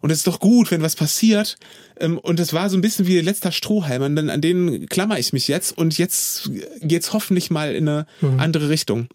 Und 0.00 0.10
es 0.10 0.18
ist 0.18 0.26
doch 0.26 0.40
gut, 0.40 0.70
wenn 0.70 0.82
was 0.82 0.96
passiert. 0.96 1.56
Ähm, 2.00 2.18
Und 2.18 2.40
es 2.40 2.52
war 2.52 2.68
so 2.68 2.76
ein 2.76 2.80
bisschen 2.80 3.06
wie 3.06 3.20
letzter 3.20 3.52
Strohhalm. 3.52 4.02
Und 4.02 4.16
dann 4.16 4.30
an 4.30 4.40
den 4.40 4.86
klammer 4.88 5.18
ich 5.18 5.32
mich 5.32 5.48
jetzt. 5.48 5.76
Und 5.76 5.98
jetzt 5.98 6.50
geht's 6.80 7.12
hoffentlich 7.12 7.50
mal 7.50 7.74
in 7.74 7.88
eine 7.88 8.06
andere 8.38 8.68
Richtung. 8.68 9.08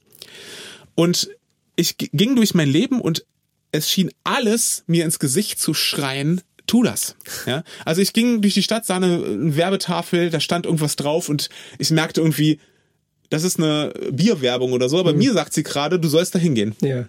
Und 0.95 1.29
ich 1.75 1.97
ging 1.97 2.35
durch 2.35 2.53
mein 2.53 2.69
Leben 2.69 3.01
und 3.01 3.25
es 3.71 3.91
schien 3.91 4.09
alles 4.23 4.83
mir 4.87 5.05
ins 5.05 5.19
Gesicht 5.19 5.59
zu 5.59 5.73
schreien, 5.73 6.41
tu 6.67 6.83
das. 6.83 7.15
Ja? 7.45 7.63
Also 7.85 8.01
ich 8.01 8.13
ging 8.13 8.41
durch 8.41 8.53
die 8.53 8.63
Stadt, 8.63 8.85
sah 8.85 8.97
eine, 8.97 9.15
eine 9.15 9.55
Werbetafel, 9.55 10.29
da 10.29 10.39
stand 10.39 10.65
irgendwas 10.65 10.95
drauf 10.95 11.29
und 11.29 11.49
ich 11.79 11.89
merkte 11.89 12.21
irgendwie, 12.21 12.59
das 13.29 13.43
ist 13.43 13.59
eine 13.59 13.93
Bierwerbung 14.11 14.71
oder 14.71 14.87
so, 14.87 14.99
aber 14.99 15.11
mhm. 15.11 15.19
mir 15.19 15.33
sagt 15.33 15.53
sie 15.53 15.63
gerade, 15.63 15.99
du 15.99 16.07
sollst 16.07 16.33
da 16.33 16.39
hingehen. 16.39 16.75
Ja. 16.81 17.05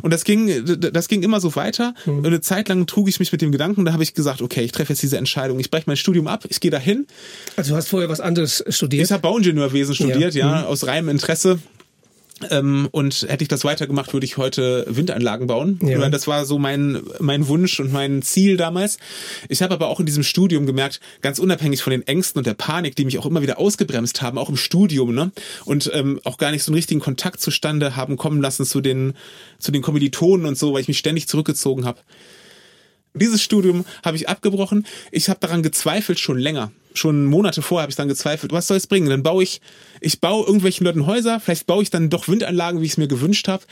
Und 0.00 0.12
das 0.12 0.24
ging, 0.24 0.64
das 0.64 1.08
ging 1.08 1.22
immer 1.22 1.40
so 1.40 1.54
weiter. 1.56 1.94
Mhm. 2.06 2.18
Und 2.18 2.26
eine 2.26 2.40
Zeit 2.40 2.68
lang 2.68 2.86
trug 2.86 3.08
ich 3.08 3.20
mich 3.20 3.32
mit 3.32 3.42
dem 3.42 3.52
Gedanken, 3.52 3.84
da 3.84 3.92
habe 3.92 4.02
ich 4.02 4.14
gesagt, 4.14 4.40
okay, 4.40 4.62
ich 4.62 4.72
treffe 4.72 4.92
jetzt 4.92 5.02
diese 5.02 5.18
Entscheidung, 5.18 5.60
ich 5.60 5.70
breche 5.70 5.84
mein 5.86 5.96
Studium 5.96 6.26
ab, 6.26 6.44
ich 6.48 6.60
gehe 6.60 6.70
dahin. 6.70 7.06
Also 7.56 7.72
du 7.72 7.76
hast 7.76 7.88
vorher 7.88 8.08
was 8.08 8.20
anderes 8.20 8.64
studiert? 8.68 9.04
Ich 9.04 9.12
habe 9.12 9.20
Bauingenieurwesen 9.20 9.94
studiert, 9.94 10.34
ja, 10.34 10.46
ja 10.46 10.60
mhm. 10.62 10.66
aus 10.68 10.86
reinem 10.86 11.10
Interesse. 11.10 11.58
Ähm, 12.50 12.88
und 12.92 13.26
hätte 13.28 13.42
ich 13.42 13.48
das 13.48 13.64
weitergemacht, 13.64 14.12
würde 14.12 14.24
ich 14.24 14.36
heute 14.36 14.86
Windanlagen 14.88 15.46
bauen. 15.46 15.78
Ja. 15.82 16.08
Das 16.08 16.26
war 16.26 16.44
so 16.44 16.58
mein, 16.58 17.02
mein 17.20 17.48
Wunsch 17.48 17.80
und 17.80 17.92
mein 17.92 18.22
Ziel 18.22 18.56
damals. 18.56 18.98
Ich 19.48 19.62
habe 19.62 19.74
aber 19.74 19.88
auch 19.88 20.00
in 20.00 20.06
diesem 20.06 20.22
Studium 20.22 20.66
gemerkt, 20.66 21.00
ganz 21.20 21.38
unabhängig 21.38 21.82
von 21.82 21.90
den 21.90 22.06
Ängsten 22.06 22.38
und 22.38 22.46
der 22.46 22.54
Panik, 22.54 22.96
die 22.96 23.04
mich 23.04 23.18
auch 23.18 23.26
immer 23.26 23.42
wieder 23.42 23.58
ausgebremst 23.58 24.22
haben, 24.22 24.38
auch 24.38 24.48
im 24.48 24.56
Studium, 24.56 25.14
ne? 25.14 25.32
Und 25.64 25.90
ähm, 25.94 26.20
auch 26.24 26.38
gar 26.38 26.50
nicht 26.50 26.62
so 26.62 26.70
einen 26.70 26.76
richtigen 26.76 27.00
Kontakt 27.00 27.40
zustande 27.40 27.96
haben 27.96 28.16
kommen 28.16 28.40
lassen 28.40 28.64
zu 28.64 28.80
den, 28.80 29.14
zu 29.58 29.72
den 29.72 29.82
Kommilitonen 29.82 30.46
und 30.46 30.56
so, 30.56 30.72
weil 30.72 30.80
ich 30.80 30.88
mich 30.88 30.98
ständig 30.98 31.28
zurückgezogen 31.28 31.84
habe. 31.84 32.00
Dieses 33.18 33.42
Studium 33.42 33.84
habe 34.04 34.16
ich 34.16 34.28
abgebrochen. 34.28 34.86
Ich 35.10 35.28
habe 35.28 35.40
daran 35.40 35.62
gezweifelt 35.62 36.18
schon 36.18 36.38
länger. 36.38 36.70
Schon 36.94 37.26
Monate 37.26 37.62
vorher 37.62 37.82
habe 37.82 37.90
ich 37.90 37.96
dann 37.96 38.08
gezweifelt, 38.08 38.50
was 38.50 38.66
soll 38.66 38.76
es 38.76 38.86
bringen? 38.86 39.08
Dann 39.08 39.22
baue 39.22 39.42
ich, 39.42 39.60
ich 40.00 40.20
baue 40.20 40.44
irgendwelchen 40.46 40.84
Leuten 40.84 41.06
Häuser, 41.06 41.38
vielleicht 41.38 41.66
baue 41.66 41.82
ich 41.82 41.90
dann 41.90 42.10
doch 42.10 42.26
Windanlagen, 42.28 42.80
wie 42.80 42.86
ich 42.86 42.92
es 42.92 42.96
mir 42.96 43.06
gewünscht 43.06 43.46
habe. 43.46 43.62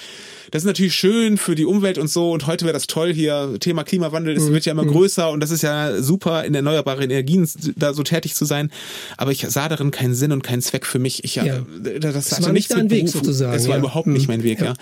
Das 0.53 0.63
ist 0.63 0.67
natürlich 0.67 0.95
schön 0.95 1.37
für 1.37 1.55
die 1.55 1.65
Umwelt 1.65 1.99
und 1.99 2.09
so. 2.09 2.31
Und 2.31 2.47
heute 2.47 2.67
wäre 2.67 2.75
das 2.75 2.87
toll 2.87 3.13
hier. 3.13 3.57
Thema 3.59 3.83
Klimawandel, 3.85 4.37
es 4.37 4.53
wird 4.53 4.65
ja 4.65 4.73
immer 4.73 4.85
mhm. 4.85 4.93
größer 4.93 5.31
und 5.31 5.41
das 5.41 5.51
ist 5.51 5.63
ja 5.63 6.01
super, 6.01 6.45
in 6.45 6.55
erneuerbaren 6.55 7.03
Energien 7.03 7.49
da 7.75 7.95
so 7.95 8.03
tätig 8.03 8.35
zu 8.35 8.45
sein. 8.45 8.71
Aber 9.17 9.33
ich 9.33 9.45
sah 9.49 9.69
darin 9.69 9.91
keinen 9.91 10.15
Sinn 10.15 10.31
und 10.31 10.43
keinen 10.43 10.63
Zweck 10.63 10.87
für 10.87 10.99
mich. 10.99 11.25
Ich, 11.25 11.37
ja. 11.37 11.65
das, 12.01 12.29
das 12.29 12.43
war 12.43 12.53
nicht 12.53 12.71
dein 12.71 12.91
Weg 12.91 13.09
sozusagen. 13.09 13.57
Es 13.57 13.67
war 13.67 13.75
ja. 13.75 13.81
überhaupt 13.81 14.07
nicht 14.07 14.29
mhm. 14.29 14.35
mein 14.35 14.43
Weg, 14.45 14.61
ja. 14.61 14.67
ja. 14.67 14.75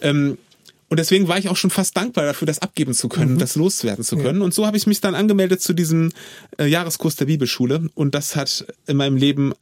Ähm, 0.00 0.38
und 0.88 0.98
deswegen 0.98 1.28
war 1.28 1.38
ich 1.38 1.48
auch 1.48 1.56
schon 1.56 1.70
fast 1.70 1.96
dankbar 1.96 2.24
dafür, 2.24 2.46
das 2.46 2.60
abgeben 2.60 2.94
zu 2.94 3.08
können, 3.08 3.34
mhm. 3.34 3.38
das 3.38 3.56
loswerden 3.56 4.04
zu 4.04 4.16
können. 4.16 4.40
Ja. 4.40 4.44
Und 4.44 4.54
so 4.54 4.66
habe 4.66 4.76
ich 4.76 4.86
mich 4.86 5.00
dann 5.00 5.14
angemeldet 5.14 5.60
zu 5.60 5.72
diesem 5.72 6.12
äh, 6.58 6.66
Jahreskurs 6.66 7.16
der 7.16 7.24
Bibelschule. 7.24 7.88
Und 7.94 8.14
das 8.14 8.36
hat 8.36 8.66
in 8.86 8.96
meinem 8.96 9.16
Leben 9.16 9.54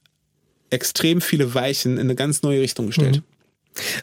extrem 0.71 1.21
viele 1.21 1.55
Weichen 1.55 1.95
in 1.95 2.01
eine 2.01 2.15
ganz 2.15 2.43
neue 2.43 2.61
Richtung 2.61 2.89
gestellt. 2.89 3.17
Mhm. 3.17 3.32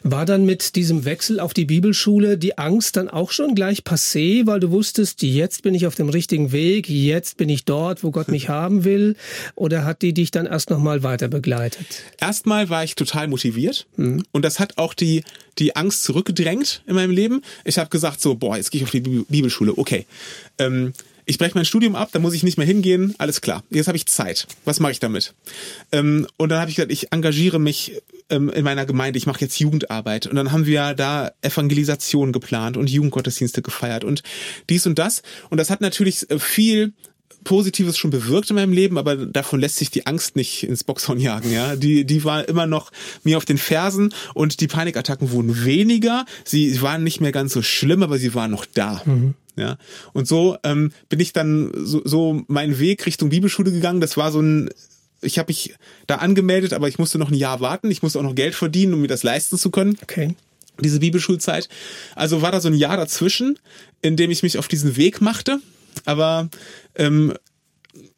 War 0.02 0.26
dann 0.26 0.44
mit 0.44 0.76
diesem 0.76 1.04
Wechsel 1.04 1.40
auf 1.40 1.54
die 1.54 1.64
Bibelschule 1.64 2.38
die 2.38 2.58
Angst 2.58 2.96
dann 2.96 3.08
auch 3.08 3.30
schon 3.30 3.54
gleich 3.54 3.80
passé, 3.80 4.46
weil 4.46 4.60
du 4.60 4.70
wusstest, 4.70 5.22
jetzt 5.22 5.62
bin 5.62 5.74
ich 5.74 5.86
auf 5.86 5.94
dem 5.94 6.08
richtigen 6.08 6.52
Weg, 6.52 6.88
jetzt 6.88 7.36
bin 7.36 7.48
ich 7.48 7.64
dort, 7.64 8.02
wo 8.02 8.10
Gott 8.10 8.28
mich 8.28 8.48
haben 8.48 8.84
will? 8.84 9.16
Oder 9.54 9.84
hat 9.84 10.02
die 10.02 10.12
dich 10.12 10.30
dann 10.30 10.46
erst 10.46 10.70
nochmal 10.70 11.02
weiter 11.02 11.28
begleitet? 11.28 11.86
Erstmal 12.18 12.68
war 12.68 12.84
ich 12.84 12.94
total 12.94 13.28
motiviert 13.28 13.86
mhm. 13.96 14.24
und 14.32 14.44
das 14.44 14.58
hat 14.58 14.78
auch 14.78 14.94
die, 14.94 15.24
die 15.58 15.76
Angst 15.76 16.04
zurückgedrängt 16.04 16.82
in 16.86 16.94
meinem 16.94 17.12
Leben. 17.12 17.42
Ich 17.64 17.78
habe 17.78 17.90
gesagt 17.90 18.20
so, 18.20 18.34
boah, 18.34 18.56
jetzt 18.56 18.70
gehe 18.70 18.80
ich 18.80 18.84
auf 18.84 18.90
die 18.90 19.00
Bibelschule, 19.00 19.76
okay. 19.76 20.06
Ähm, 20.58 20.92
ich 21.30 21.38
breche 21.38 21.52
mein 21.54 21.64
Studium 21.64 21.94
ab, 21.94 22.10
da 22.10 22.18
muss 22.18 22.34
ich 22.34 22.42
nicht 22.42 22.58
mehr 22.58 22.66
hingehen, 22.66 23.14
alles 23.18 23.40
klar. 23.40 23.62
Jetzt 23.70 23.86
habe 23.86 23.96
ich 23.96 24.06
Zeit. 24.06 24.48
Was 24.64 24.80
mache 24.80 24.90
ich 24.90 24.98
damit? 24.98 25.32
Ähm, 25.92 26.26
und 26.36 26.48
dann 26.48 26.58
habe 26.58 26.70
ich 26.70 26.76
gesagt, 26.76 26.90
ich 26.90 27.12
engagiere 27.12 27.60
mich 27.60 28.02
ähm, 28.30 28.48
in 28.48 28.64
meiner 28.64 28.84
Gemeinde, 28.84 29.16
ich 29.16 29.26
mache 29.26 29.40
jetzt 29.40 29.60
Jugendarbeit. 29.60 30.26
Und 30.26 30.34
dann 30.34 30.50
haben 30.50 30.66
wir 30.66 30.92
da 30.94 31.30
Evangelisation 31.40 32.32
geplant 32.32 32.76
und 32.76 32.90
Jugendgottesdienste 32.90 33.62
gefeiert 33.62 34.02
und 34.02 34.24
dies 34.68 34.88
und 34.88 34.98
das. 34.98 35.22
Und 35.50 35.58
das 35.58 35.70
hat 35.70 35.80
natürlich 35.80 36.28
äh, 36.30 36.40
viel 36.40 36.94
Positives 37.44 37.96
schon 37.96 38.10
bewirkt 38.10 38.50
in 38.50 38.56
meinem 38.56 38.72
Leben, 38.72 38.98
aber 38.98 39.14
davon 39.14 39.60
lässt 39.60 39.76
sich 39.76 39.90
die 39.92 40.06
Angst 40.06 40.34
nicht 40.34 40.64
ins 40.64 40.82
Boxhorn 40.82 41.20
jagen, 41.20 41.52
ja. 41.52 41.76
Die, 41.76 42.04
die 42.04 42.24
war 42.24 42.48
immer 42.48 42.66
noch 42.66 42.90
mir 43.22 43.36
auf 43.36 43.44
den 43.44 43.56
Fersen 43.56 44.12
und 44.34 44.60
die 44.60 44.66
Panikattacken 44.66 45.30
wurden 45.30 45.64
weniger. 45.64 46.26
Sie 46.44 46.82
waren 46.82 47.04
nicht 47.04 47.20
mehr 47.20 47.32
ganz 47.32 47.52
so 47.52 47.62
schlimm, 47.62 48.02
aber 48.02 48.18
sie 48.18 48.34
waren 48.34 48.50
noch 48.50 48.66
da. 48.66 49.00
Mhm. 49.04 49.34
Ja. 49.56 49.76
Und 50.12 50.28
so 50.28 50.56
ähm, 50.62 50.92
bin 51.08 51.20
ich 51.20 51.32
dann 51.32 51.72
so, 51.74 52.02
so 52.04 52.42
meinen 52.46 52.78
Weg 52.78 53.06
Richtung 53.06 53.30
Bibelschule 53.30 53.72
gegangen. 53.72 54.00
Das 54.00 54.16
war 54.16 54.32
so 54.32 54.40
ein 54.40 54.70
ich 55.22 55.38
habe 55.38 55.48
mich 55.50 55.74
da 56.06 56.16
angemeldet, 56.16 56.72
aber 56.72 56.88
ich 56.88 56.98
musste 56.98 57.18
noch 57.18 57.30
ein 57.30 57.34
Jahr 57.34 57.60
warten. 57.60 57.90
Ich 57.90 58.02
musste 58.02 58.18
auch 58.18 58.22
noch 58.22 58.34
Geld 58.34 58.54
verdienen, 58.54 58.94
um 58.94 59.02
mir 59.02 59.08
das 59.08 59.22
leisten 59.22 59.58
zu 59.58 59.70
können. 59.70 59.98
Okay. 60.02 60.34
Diese 60.80 61.00
Bibelschulzeit. 61.00 61.68
Also 62.14 62.42
war 62.42 62.52
da 62.52 62.60
so 62.60 62.68
ein 62.68 62.74
Jahr 62.74 62.96
dazwischen, 62.96 63.58
in 64.00 64.16
dem 64.16 64.30
ich 64.30 64.42
mich 64.42 64.56
auf 64.56 64.68
diesen 64.68 64.96
Weg 64.96 65.20
machte, 65.20 65.60
aber 66.06 66.48
ähm, 66.94 67.34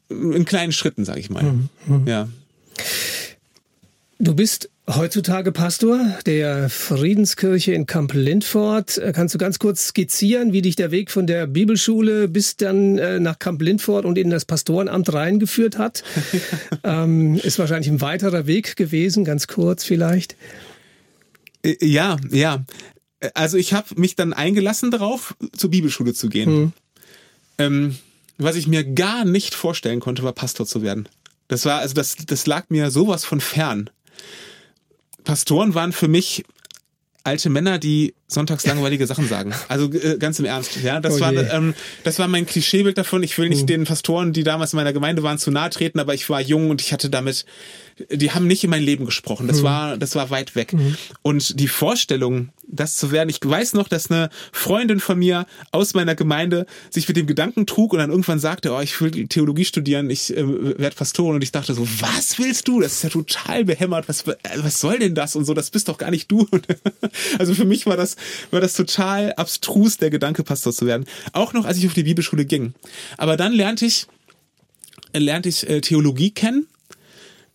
in 0.09 0.45
kleinen 0.45 0.73
Schritten, 0.73 1.05
sage 1.05 1.21
ich 1.21 1.31
mal. 1.31 1.43
Mhm. 1.43 1.69
mhm. 1.87 2.07
Ja. 2.07 2.29
Du 4.19 4.35
bist 4.35 4.71
heutzutage 4.89 5.53
Pastor 5.53 6.01
der 6.27 6.69
Friedenskirche 6.69 7.73
in 7.73 7.87
Kamp-Lindfort. 7.87 8.99
Äh, 8.99 9.13
kannst 9.15 9.35
du 9.35 9.39
ganz 9.39 9.59
kurz 9.59 9.89
skizzieren, 9.89 10.53
wie 10.53 10.63
dich 10.63 10.77
der 10.77 10.91
Weg 10.91 11.11
von 11.11 11.27
der 11.27 11.47
Bibelschule 11.47 12.29
bis 12.29 12.57
dann 12.57 12.99
äh, 12.99 13.21
nach 13.21 13.39
Kamp-Lindfort 13.39 14.05
und 14.05 14.19
in 14.19 14.31
das 14.31 14.45
Pastorenamt 14.45 15.13
reingeführt 15.13 15.79
hat? 15.79 16.03
ähm, 16.85 17.37
ist 17.37 17.59
wahrscheinlich 17.59 17.91
ein 17.91 18.01
weiterer 18.01 18.47
Weg 18.47 18.77
gewesen, 18.77 19.25
ganz 19.25 19.47
kurz 19.47 19.85
vielleicht. 19.85 20.37
Äh, 21.63 21.77
ja, 21.81 22.17
ja. 22.31 22.65
Also 23.35 23.57
ich 23.57 23.73
habe 23.73 24.01
mich 24.01 24.17
dann 24.17 24.33
eingelassen 24.33 24.91
darauf, 24.91 25.37
zur 25.57 25.71
Bibelschule 25.71 26.13
zu 26.13 26.29
gehen. 26.29 26.49
Hm. 26.49 26.73
Ähm, 27.59 27.97
was 28.39 28.57
ich 28.57 28.67
mir 28.67 28.83
gar 28.83 29.25
nicht 29.25 29.55
vorstellen 29.55 30.01
konnte, 30.01 30.25
war 30.25 30.33
Pastor 30.33 30.67
zu 30.67 30.83
werden. 30.83 31.09
Das 31.47 31.65
war, 31.65 31.79
also 31.79 31.95
das, 31.95 32.17
das 32.17 32.47
lag 32.47 32.71
mir 32.71 32.91
sowas 32.91 33.25
von 33.25 33.41
fern. 33.41 33.91
Pastoren 35.25 35.75
waren 35.75 35.93
für 35.93 36.09
mich 36.09 36.45
alte 37.25 37.51
Männer, 37.51 37.79
die 37.79 38.15
sonntags 38.33 38.67
langweilige 38.67 39.07
Sachen 39.07 39.29
sagen. 39.29 39.53
Also 39.69 39.93
äh, 39.93 40.17
ganz 40.19 40.39
im 40.39 40.45
Ernst. 40.45 40.77
Ja, 40.83 41.01
das 41.01 41.17
oh 41.17 41.21
war 41.21 41.33
ähm, 41.33 41.75
das 42.05 42.19
war 42.19 42.29
mein 42.29 42.47
Klischeebild 42.47 42.99
davon. 42.99 43.23
Ich 43.23 43.37
will 43.39 43.49
nicht 43.49 43.63
mhm. 43.63 43.67
den 43.67 43.85
Pastoren, 43.85 44.33
die 44.33 44.45
damals 44.45 44.73
in 44.73 44.79
meiner 44.79 44.93
Gemeinde 44.93 45.23
waren, 45.23 45.39
zu 45.39 45.51
nahe 45.51 45.71
treten, 45.71 45.99
aber 46.01 46.15
ich 46.15 46.29
war 46.29 46.41
jung 46.41 46.71
und 46.71 46.81
ich 46.81 46.93
hatte 46.93 47.11
damit, 47.11 47.45
die 48.11 48.31
haben 48.31 48.47
nicht 48.47 48.65
in 48.65 48.71
mein 48.71 48.83
Leben 48.83 49.05
gesprochen. 49.05 49.49
Das 49.49 49.59
mhm. 49.59 49.65
war 49.65 49.97
das 49.97 50.15
war 50.15 50.31
weit 50.31 50.55
weg. 50.57 50.73
Mhm. 50.73 50.97
Und 51.23 51.61
die 51.61 51.69
Vorstellung, 51.69 52.51
das 52.67 52.97
zu 52.97 53.13
werden, 53.13 53.29
ich 53.29 53.39
weiß 53.43 53.75
noch, 53.75 53.89
dass 53.89 54.11
eine 54.11 54.31
Freundin 54.53 55.01
von 55.01 55.19
mir 55.19 55.47
aus 55.71 55.95
meiner 55.95 56.15
Gemeinde 56.15 56.67
sich 56.91 57.07
mit 57.09 57.17
dem 57.17 57.27
Gedanken 57.27 57.67
trug 57.67 57.93
und 57.93 57.99
dann 57.99 58.11
irgendwann 58.11 58.39
sagte, 58.39 58.73
oh, 58.73 58.81
ich 58.81 59.01
will 59.01 59.29
Theologie 59.29 59.65
studieren, 59.65 60.11
ich 60.11 60.37
äh, 60.37 60.79
werde 60.79 60.97
Pastorin 60.97 61.37
und 61.37 61.45
ich 61.45 61.53
dachte 61.53 61.75
so, 61.75 61.87
was 62.01 62.39
willst 62.39 62.69
du? 62.69 62.81
Das 62.81 62.93
ist 62.93 63.05
ja 63.05 63.11
total 63.11 63.65
behämmert. 63.65 64.09
Was 64.09 64.25
was 64.27 64.81
soll 64.81 64.99
denn 64.99 65.15
das 65.15 65.37
und 65.37 65.45
so? 65.45 65.55
Das 65.55 65.71
bist 65.71 65.89
doch 65.89 65.99
gar 65.99 66.11
nicht 66.11 66.31
du. 66.31 66.49
also 67.39 67.55
für 67.55 67.65
mich 67.65 67.87
war 67.87 67.97
das 67.97 68.17
war 68.51 68.61
das 68.61 68.75
total 68.75 69.33
abstrus, 69.35 69.97
der 69.97 70.11
Gedanke, 70.11 70.43
Pastor 70.43 70.73
zu 70.73 70.87
werden. 70.87 71.07
Auch 71.33 71.53
noch, 71.53 71.65
als 71.65 71.79
ich 71.79 71.87
auf 71.87 71.95
die 71.95 72.03
Bibelschule 72.03 72.45
ging. 72.45 72.75
Aber 73.17 73.37
dann 73.37 73.53
lernte 73.53 73.87
ich, 73.87 74.07
lernte 75.15 75.49
ich 75.49 75.69
äh, 75.69 75.81
Theologie 75.81 76.31
kennen. 76.31 76.67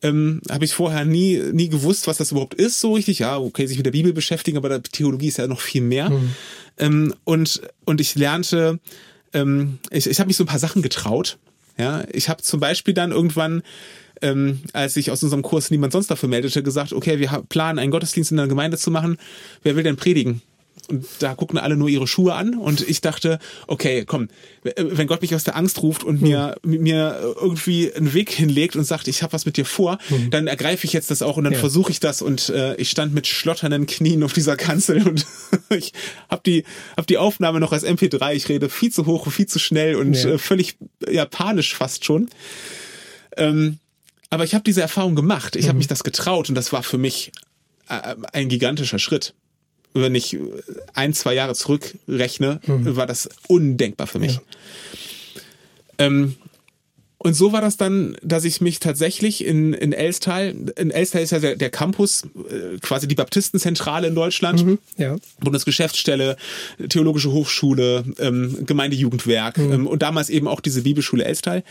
Ähm, 0.04 0.42
habe 0.52 0.64
ich 0.64 0.74
vorher 0.76 1.06
nie 1.06 1.42
nie 1.54 1.70
gewusst, 1.70 2.06
was 2.06 2.18
das 2.18 2.32
überhaupt 2.32 2.54
ist, 2.54 2.80
so 2.80 2.94
richtig. 2.94 3.20
Ja, 3.20 3.40
okay, 3.40 3.66
sich 3.66 3.78
mit 3.78 3.86
der 3.88 3.92
Bibel 3.92 4.14
beschäftigen, 4.14 4.58
aber 4.58 4.84
Theologie 4.84 5.30
ist 5.30 5.38
ja 5.38 5.48
noch 5.48 5.60
viel 5.60 5.82
mehr. 5.82 6.12
Mhm. 6.12 6.36
Ähm, 6.78 7.16
und 7.24 7.62
und 7.84 8.00
ich 8.00 8.14
lernte, 8.14 8.80
ähm, 9.34 9.80
ich, 9.90 10.06
ich 10.06 10.20
habe 10.20 10.28
mich 10.28 10.38
so 10.38 10.44
ein 10.44 10.48
paar 10.48 10.60
Sachen 10.60 10.84
getraut. 10.84 11.40
Ja, 11.80 12.04
ich 12.12 12.30
habe 12.30 12.44
zum 12.44 12.60
Beispiel 12.60 12.94
dann 12.94 13.12
irgendwann 13.12 13.64
ähm, 14.22 14.62
als 14.74 14.94
sich 14.94 15.12
aus 15.12 15.24
unserem 15.24 15.42
Kurs 15.42 15.72
niemand 15.72 15.94
sonst 15.94 16.10
dafür 16.10 16.30
meldete, 16.30 16.64
gesagt, 16.64 16.94
okay, 16.94 17.20
wir 17.20 17.44
planen 17.50 17.80
einen 17.80 17.92
Gottesdienst 17.92 18.32
in 18.32 18.38
der 18.38 18.48
Gemeinde 18.48 18.78
zu 18.78 18.92
machen. 18.92 19.18
Wer 19.64 19.76
will 19.76 19.84
denn 19.84 19.96
predigen? 19.96 20.42
Und 20.90 21.06
da 21.20 21.36
gucken 21.36 21.58
alle 21.58 21.76
nur 21.76 21.90
ihre 21.90 22.08
Schuhe 22.08 22.34
an 22.34 22.56
und 22.56 22.88
ich 22.88 23.02
dachte, 23.02 23.40
okay, 23.68 24.06
komm, 24.06 24.30
wenn 24.64 25.08
Gott 25.08 25.22
mich 25.22 25.36
aus 25.36 25.44
der 25.44 25.56
Angst 25.56 25.82
ruft 25.82 26.04
und 26.04 26.22
mir 26.22 26.56
mhm. 26.64 26.82
mir 26.82 27.36
irgendwie 27.42 27.94
einen 27.94 28.14
Weg 28.14 28.32
hinlegt 28.32 28.76
und 28.76 28.86
sagt, 28.86 29.08
ich 29.08 29.22
habe 29.22 29.34
was 29.34 29.46
mit 29.46 29.58
dir 29.58 29.66
vor, 29.66 29.98
mhm. 30.10 30.30
dann 30.30 30.48
ergreife 30.48 30.86
ich 30.86 30.94
jetzt 30.94 31.12
das 31.12 31.22
auch 31.22 31.38
und 31.38 31.44
dann 31.44 31.54
ja. 31.54 31.60
versuche 31.60 31.92
ich 31.92 32.00
das 32.00 32.22
und 32.22 32.50
äh, 32.50 32.76
ich 32.76 32.90
stand 32.90 33.14
mit 33.14 33.28
schlotternden 33.28 33.86
Knien 33.86 34.24
auf 34.24 34.34
dieser 34.34 34.56
Kanzel 34.56 35.08
und 35.08 35.26
ich 35.70 35.94
habe 36.30 36.42
die 36.46 36.64
hab 36.96 37.08
die 37.08 37.18
Aufnahme 37.18 37.60
noch 37.60 37.74
als 37.74 37.86
MP3, 37.86 38.34
ich 38.34 38.48
rede 38.48 38.70
viel 38.70 38.92
zu 38.92 39.06
hoch, 39.06 39.30
viel 39.32 39.48
zu 39.48 39.60
schnell 39.60 39.96
und 39.96 40.14
ja. 40.14 40.32
äh, 40.32 40.38
völlig 40.38 40.78
ja 41.10 41.26
panisch 41.26 41.76
fast 41.76 42.06
schon. 42.06 42.30
Ähm, 43.36 43.80
aber 44.30 44.44
ich 44.44 44.54
habe 44.54 44.64
diese 44.64 44.82
Erfahrung 44.82 45.16
gemacht. 45.16 45.56
Ich 45.56 45.66
mhm. 45.66 45.70
habe 45.70 45.78
mich 45.78 45.88
das 45.88 46.04
getraut 46.04 46.50
und 46.50 46.56
das 46.56 46.74
war 46.74 46.84
für 46.84 46.98
mich 46.98 47.32
äh, 47.90 48.16
ein 48.34 48.50
gigantischer 48.50 49.00
Schritt. 49.00 49.34
Wenn 50.02 50.16
ich 50.16 50.38
ein, 50.94 51.14
zwei 51.14 51.34
Jahre 51.34 51.56
zurückrechne, 51.56 52.60
mhm. 52.66 52.96
war 52.96 53.06
das 53.06 53.30
undenkbar 53.48 54.08
für 54.08 54.20
mich. 54.20 54.36
Ja. 54.36 54.42
Ähm, 56.00 56.36
und 57.20 57.34
so 57.34 57.52
war 57.52 57.62
das 57.62 57.78
dann, 57.78 58.16
dass 58.22 58.44
ich 58.44 58.62
mich 58.62 58.80
tatsächlich 58.80 59.44
in, 59.44 59.74
in 59.74 59.92
Elstal, 59.92 60.54
in 60.76 60.92
Elstal 60.92 61.24
ist 61.24 61.32
ja 61.32 61.40
der, 61.40 61.56
der 61.56 61.72
Campus, 61.72 62.24
äh, 62.24 62.78
quasi 62.80 63.08
die 63.08 63.16
Baptistenzentrale 63.16 64.08
in 64.08 64.14
Deutschland, 64.14 64.64
mhm, 64.64 64.78
ja. 64.98 65.16
Bundesgeschäftsstelle, 65.40 66.38
Theologische 66.90 67.32
Hochschule, 67.32 68.06
ähm, 68.20 68.66
Gemeindejugendwerk 68.68 69.58
mhm. 69.58 69.72
ähm, 69.72 69.88
und 69.88 70.04
damals 70.04 70.30
eben 70.30 70.48
auch 70.48 70.62
diese 70.62 70.84
Bibelschule 70.84 71.26
Elstal. 71.26 71.64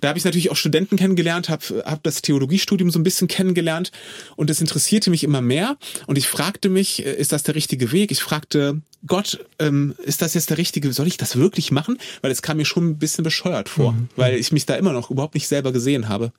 Da 0.00 0.08
habe 0.08 0.18
ich 0.18 0.24
natürlich 0.24 0.50
auch 0.50 0.56
Studenten 0.56 0.96
kennengelernt, 0.96 1.50
habe 1.50 1.84
hab 1.84 2.02
das 2.02 2.22
Theologiestudium 2.22 2.90
so 2.90 2.98
ein 2.98 3.04
bisschen 3.04 3.28
kennengelernt 3.28 3.92
und 4.34 4.48
es 4.48 4.62
interessierte 4.62 5.10
mich 5.10 5.24
immer 5.24 5.42
mehr 5.42 5.76
und 6.06 6.16
ich 6.16 6.26
fragte 6.26 6.70
mich, 6.70 7.04
äh, 7.04 7.12
ist 7.12 7.32
das 7.32 7.42
der 7.42 7.54
richtige 7.54 7.92
Weg? 7.92 8.10
Ich 8.10 8.22
fragte 8.22 8.80
Gott, 9.06 9.44
ähm, 9.58 9.94
ist 10.02 10.22
das 10.22 10.34
jetzt 10.34 10.50
der 10.50 10.58
richtige, 10.58 10.92
soll 10.92 11.06
ich 11.06 11.16
das 11.16 11.36
wirklich 11.36 11.70
machen? 11.70 11.98
Weil 12.22 12.30
es 12.30 12.42
kam 12.42 12.56
mir 12.56 12.64
schon 12.64 12.88
ein 12.88 12.98
bisschen 12.98 13.24
bescheuert 13.24 13.68
vor, 13.68 13.92
mhm. 13.92 14.08
weil 14.16 14.36
ich 14.36 14.52
mich 14.52 14.66
da 14.66 14.74
immer 14.74 14.92
noch 14.96 15.10
überhaupt 15.10 15.34
nicht 15.34 15.48
selber 15.48 15.72
gesehen 15.72 16.08
habe. 16.08 16.32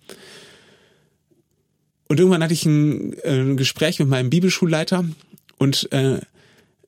Und 2.08 2.20
irgendwann 2.20 2.44
hatte 2.44 2.54
ich 2.54 2.66
ein, 2.66 3.14
äh, 3.24 3.56
Gespräch 3.56 4.00
mit 4.00 4.08
meinem 4.08 4.30
Bibelschulleiter 4.30 5.06
und 5.58 5.92
äh, 5.92 6.20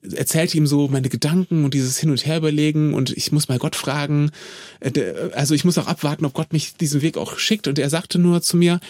erzählte 0.02 0.56
ihm 0.56 0.66
so 0.66 0.88
meine 0.88 1.10
Gedanken 1.10 1.64
und 1.64 1.74
dieses 1.74 1.98
Hin 1.98 2.10
und 2.10 2.24
Her 2.24 2.38
überlegen 2.38 2.94
und 2.94 3.10
ich 3.10 3.32
muss 3.32 3.48
mal 3.48 3.58
Gott 3.58 3.76
fragen. 3.76 4.30
Äh, 4.80 5.12
also 5.32 5.54
ich 5.54 5.64
muss 5.64 5.78
auch 5.78 5.86
abwarten, 5.86 6.24
ob 6.24 6.32
Gott 6.32 6.52
mich 6.52 6.74
diesen 6.76 7.02
Weg 7.02 7.18
auch 7.18 7.38
schickt. 7.38 7.68
Und 7.68 7.78
er 7.78 7.90
sagte 7.90 8.18
nur 8.18 8.40
zu 8.40 8.56
mir, 8.56 8.80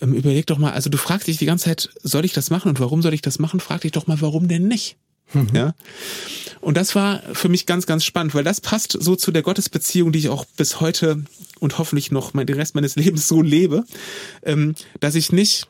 ähm, 0.00 0.14
überleg 0.14 0.46
doch 0.46 0.58
mal, 0.58 0.72
also 0.72 0.88
du 0.88 0.96
fragst 0.96 1.28
dich 1.28 1.36
die 1.36 1.46
ganze 1.46 1.66
Zeit, 1.66 1.90
soll 2.02 2.24
ich 2.24 2.32
das 2.32 2.50
machen 2.50 2.70
und 2.70 2.80
warum 2.80 3.02
soll 3.02 3.12
ich 3.12 3.22
das 3.22 3.38
machen? 3.38 3.60
Frag 3.60 3.82
dich 3.82 3.92
doch 3.92 4.06
mal, 4.06 4.20
warum 4.20 4.48
denn 4.48 4.66
nicht? 4.66 4.96
Mhm. 5.32 5.48
Ja. 5.54 5.74
Und 6.60 6.76
das 6.76 6.94
war 6.94 7.22
für 7.32 7.48
mich 7.48 7.66
ganz, 7.66 7.86
ganz 7.86 8.04
spannend, 8.04 8.34
weil 8.34 8.44
das 8.44 8.60
passt 8.60 8.96
so 8.98 9.16
zu 9.16 9.32
der 9.32 9.42
Gottesbeziehung, 9.42 10.12
die 10.12 10.18
ich 10.18 10.28
auch 10.28 10.44
bis 10.56 10.80
heute 10.80 11.24
und 11.58 11.78
hoffentlich 11.78 12.10
noch 12.10 12.32
den 12.32 12.56
Rest 12.56 12.74
meines 12.74 12.96
Lebens 12.96 13.28
so 13.28 13.42
lebe, 13.42 13.84
ähm, 14.42 14.74
dass 15.00 15.14
ich 15.14 15.32
nicht 15.32 15.66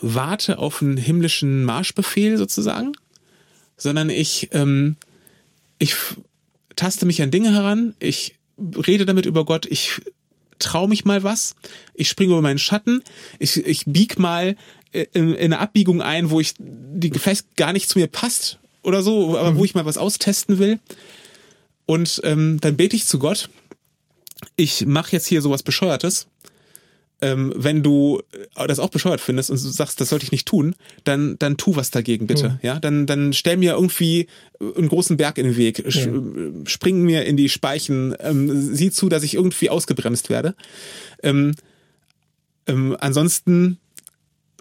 warte 0.00 0.58
auf 0.58 0.82
einen 0.82 0.96
himmlischen 0.96 1.64
Marschbefehl 1.64 2.36
sozusagen, 2.36 2.92
sondern 3.76 4.10
ich, 4.10 4.50
ähm, 4.52 4.96
ich 5.78 5.94
taste 6.76 7.06
mich 7.06 7.22
an 7.22 7.30
Dinge 7.30 7.52
heran, 7.52 7.94
ich 7.98 8.36
rede 8.58 9.06
damit 9.06 9.26
über 9.26 9.44
Gott, 9.44 9.66
ich 9.66 10.00
traue 10.58 10.88
mich 10.88 11.04
mal 11.04 11.22
was, 11.22 11.56
ich 11.94 12.08
springe 12.08 12.32
über 12.32 12.42
meinen 12.42 12.58
Schatten, 12.58 13.02
ich, 13.38 13.56
ich 13.66 13.84
bieg 13.86 14.18
mal 14.18 14.56
in, 14.92 15.34
in 15.34 15.36
eine 15.36 15.58
Abbiegung 15.58 16.00
ein, 16.00 16.30
wo 16.30 16.40
ich 16.40 16.54
die 16.58 17.10
vielleicht 17.10 17.56
gar 17.56 17.72
nicht 17.72 17.88
zu 17.88 17.98
mir 17.98 18.06
passt 18.06 18.58
oder 18.86 19.02
so, 19.02 19.36
aber 19.36 19.52
mhm. 19.52 19.58
wo 19.58 19.64
ich 19.64 19.74
mal 19.74 19.84
was 19.84 19.98
austesten 19.98 20.58
will. 20.58 20.78
Und 21.86 22.20
ähm, 22.24 22.58
dann 22.60 22.76
bete 22.76 22.96
ich 22.96 23.06
zu 23.06 23.18
Gott. 23.18 23.50
Ich 24.54 24.86
mache 24.86 25.12
jetzt 25.12 25.26
hier 25.26 25.42
sowas 25.42 25.62
Bescheuertes. 25.62 26.28
Ähm, 27.22 27.52
wenn 27.56 27.82
du 27.82 28.20
äh, 28.54 28.66
das 28.66 28.78
auch 28.78 28.90
bescheuert 28.90 29.22
findest 29.22 29.50
und 29.50 29.56
sagst, 29.56 30.00
das 30.00 30.10
sollte 30.10 30.24
ich 30.24 30.32
nicht 30.32 30.46
tun, 30.46 30.74
dann 31.04 31.38
dann 31.38 31.56
tu 31.56 31.74
was 31.74 31.90
dagegen 31.90 32.26
bitte, 32.26 32.50
mhm. 32.50 32.58
ja, 32.60 32.78
dann 32.78 33.06
dann 33.06 33.32
stell 33.32 33.56
mir 33.56 33.72
irgendwie 33.72 34.26
einen 34.60 34.88
großen 34.88 35.16
Berg 35.16 35.38
in 35.38 35.46
den 35.46 35.56
Weg, 35.56 35.78
ja. 35.78 36.12
spring 36.66 37.02
mir 37.04 37.24
in 37.24 37.38
die 37.38 37.48
Speichen, 37.48 38.14
ähm, 38.20 38.74
sieh 38.74 38.90
zu, 38.90 39.08
dass 39.08 39.22
ich 39.22 39.34
irgendwie 39.34 39.70
ausgebremst 39.70 40.28
werde. 40.28 40.54
Ähm, 41.22 41.54
ähm, 42.66 42.94
ansonsten 43.00 43.78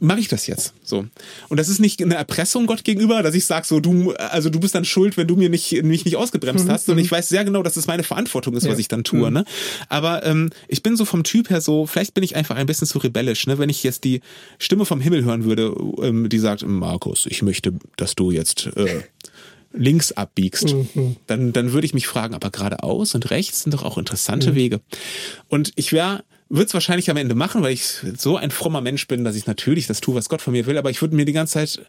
mache 0.02 0.20
ich 0.20 0.28
das 0.28 0.48
jetzt 0.48 0.74
so 0.84 1.06
und 1.50 1.58
das 1.58 1.70
ist 1.70 1.80
nicht 1.80 2.02
eine 2.02 2.16
Erpressung 2.16 2.66
Gott 2.66 2.84
gegenüber 2.84 3.24
dass 3.24 3.36
ich 3.36 3.46
sage 3.46 3.66
so 3.66 3.80
du 3.80 4.12
also 4.14 4.50
du 4.50 4.60
bist 4.60 4.76
dann 4.76 4.86
schuld 4.86 5.16
wenn 5.18 5.28
du 5.28 5.36
mir 5.36 5.50
nicht 5.50 5.84
mich 5.84 6.06
nicht 6.06 6.18
ausgebremst 6.18 6.66
mhm. 6.66 6.72
hast 6.72 6.86
sondern 6.86 7.04
ich 7.04 7.12
mhm. 7.12 7.16
weiß 7.16 7.30
sehr 7.30 7.46
genau 7.46 7.64
dass 7.64 7.78
es 7.78 7.88
meine 7.88 8.04
Verantwortung 8.04 8.56
ist 8.56 8.66
ja. 8.66 8.72
was 8.72 8.80
ich 8.80 8.88
dann 8.88 9.04
tue 9.04 9.28
mhm. 9.28 9.34
ne 9.34 9.46
aber 9.88 10.26
ähm, 10.26 10.50
ich 10.68 10.84
bin 10.84 10.98
so 10.98 11.06
vom 11.06 11.24
Typ 11.24 11.50
her 11.50 11.62
so 11.62 11.86
vielleicht 11.86 12.14
bin 12.14 12.24
ich 12.24 12.36
einfach 12.36 12.58
ein 12.58 12.66
bisschen 12.66 12.88
zu 12.88 13.00
rebellisch 13.00 13.48
ne 13.48 13.58
wenn 13.58 13.70
ich 13.70 13.84
jetzt 13.84 14.04
die 14.04 14.22
Stimme 14.60 14.86
vom 14.86 15.00
Himmel 15.00 15.24
hören 15.24 15.46
würde 15.46 15.74
ähm, 16.02 16.28
die 16.30 16.40
sagt 16.40 16.66
Markus 16.68 17.26
ich 17.28 17.42
möchte 17.42 17.74
dass 17.96 18.16
du 18.16 18.32
jetzt 18.32 18.68
äh, 18.76 19.04
links 19.78 20.12
abbiegst, 20.12 20.74
mhm. 20.74 21.18
dann, 21.28 21.54
dann 21.54 21.74
würde 21.74 21.86
ich 21.86 21.94
mich 21.94 22.08
fragen, 22.08 22.34
aber 22.34 22.50
geradeaus 22.50 23.16
und 23.16 23.30
rechts 23.30 23.64
sind 23.64 23.74
doch 23.74 23.84
auch 23.84 23.98
interessante 23.98 24.52
mhm. 24.52 24.56
Wege. 24.56 24.82
Und 25.50 25.74
ich 25.76 25.92
wäre 25.92 26.24
würde 26.50 26.66
es 26.66 26.74
wahrscheinlich 26.74 27.10
am 27.10 27.18
Ende 27.18 27.36
machen, 27.36 27.64
weil 27.64 27.74
ich 27.74 27.86
so 28.18 28.38
ein 28.38 28.52
frommer 28.52 28.82
Mensch 28.82 29.08
bin, 29.08 29.24
dass 29.24 29.36
ich 29.36 29.48
natürlich 29.48 29.88
das 29.88 30.02
tue, 30.02 30.16
was 30.16 30.30
Gott 30.30 30.42
von 30.42 30.54
mir 30.54 30.66
will, 30.66 30.78
aber 30.78 30.90
ich 30.90 31.02
würde 31.02 31.16
mir 31.16 31.26
die 31.26 31.34
ganze 31.34 31.54
Zeit 31.54 31.86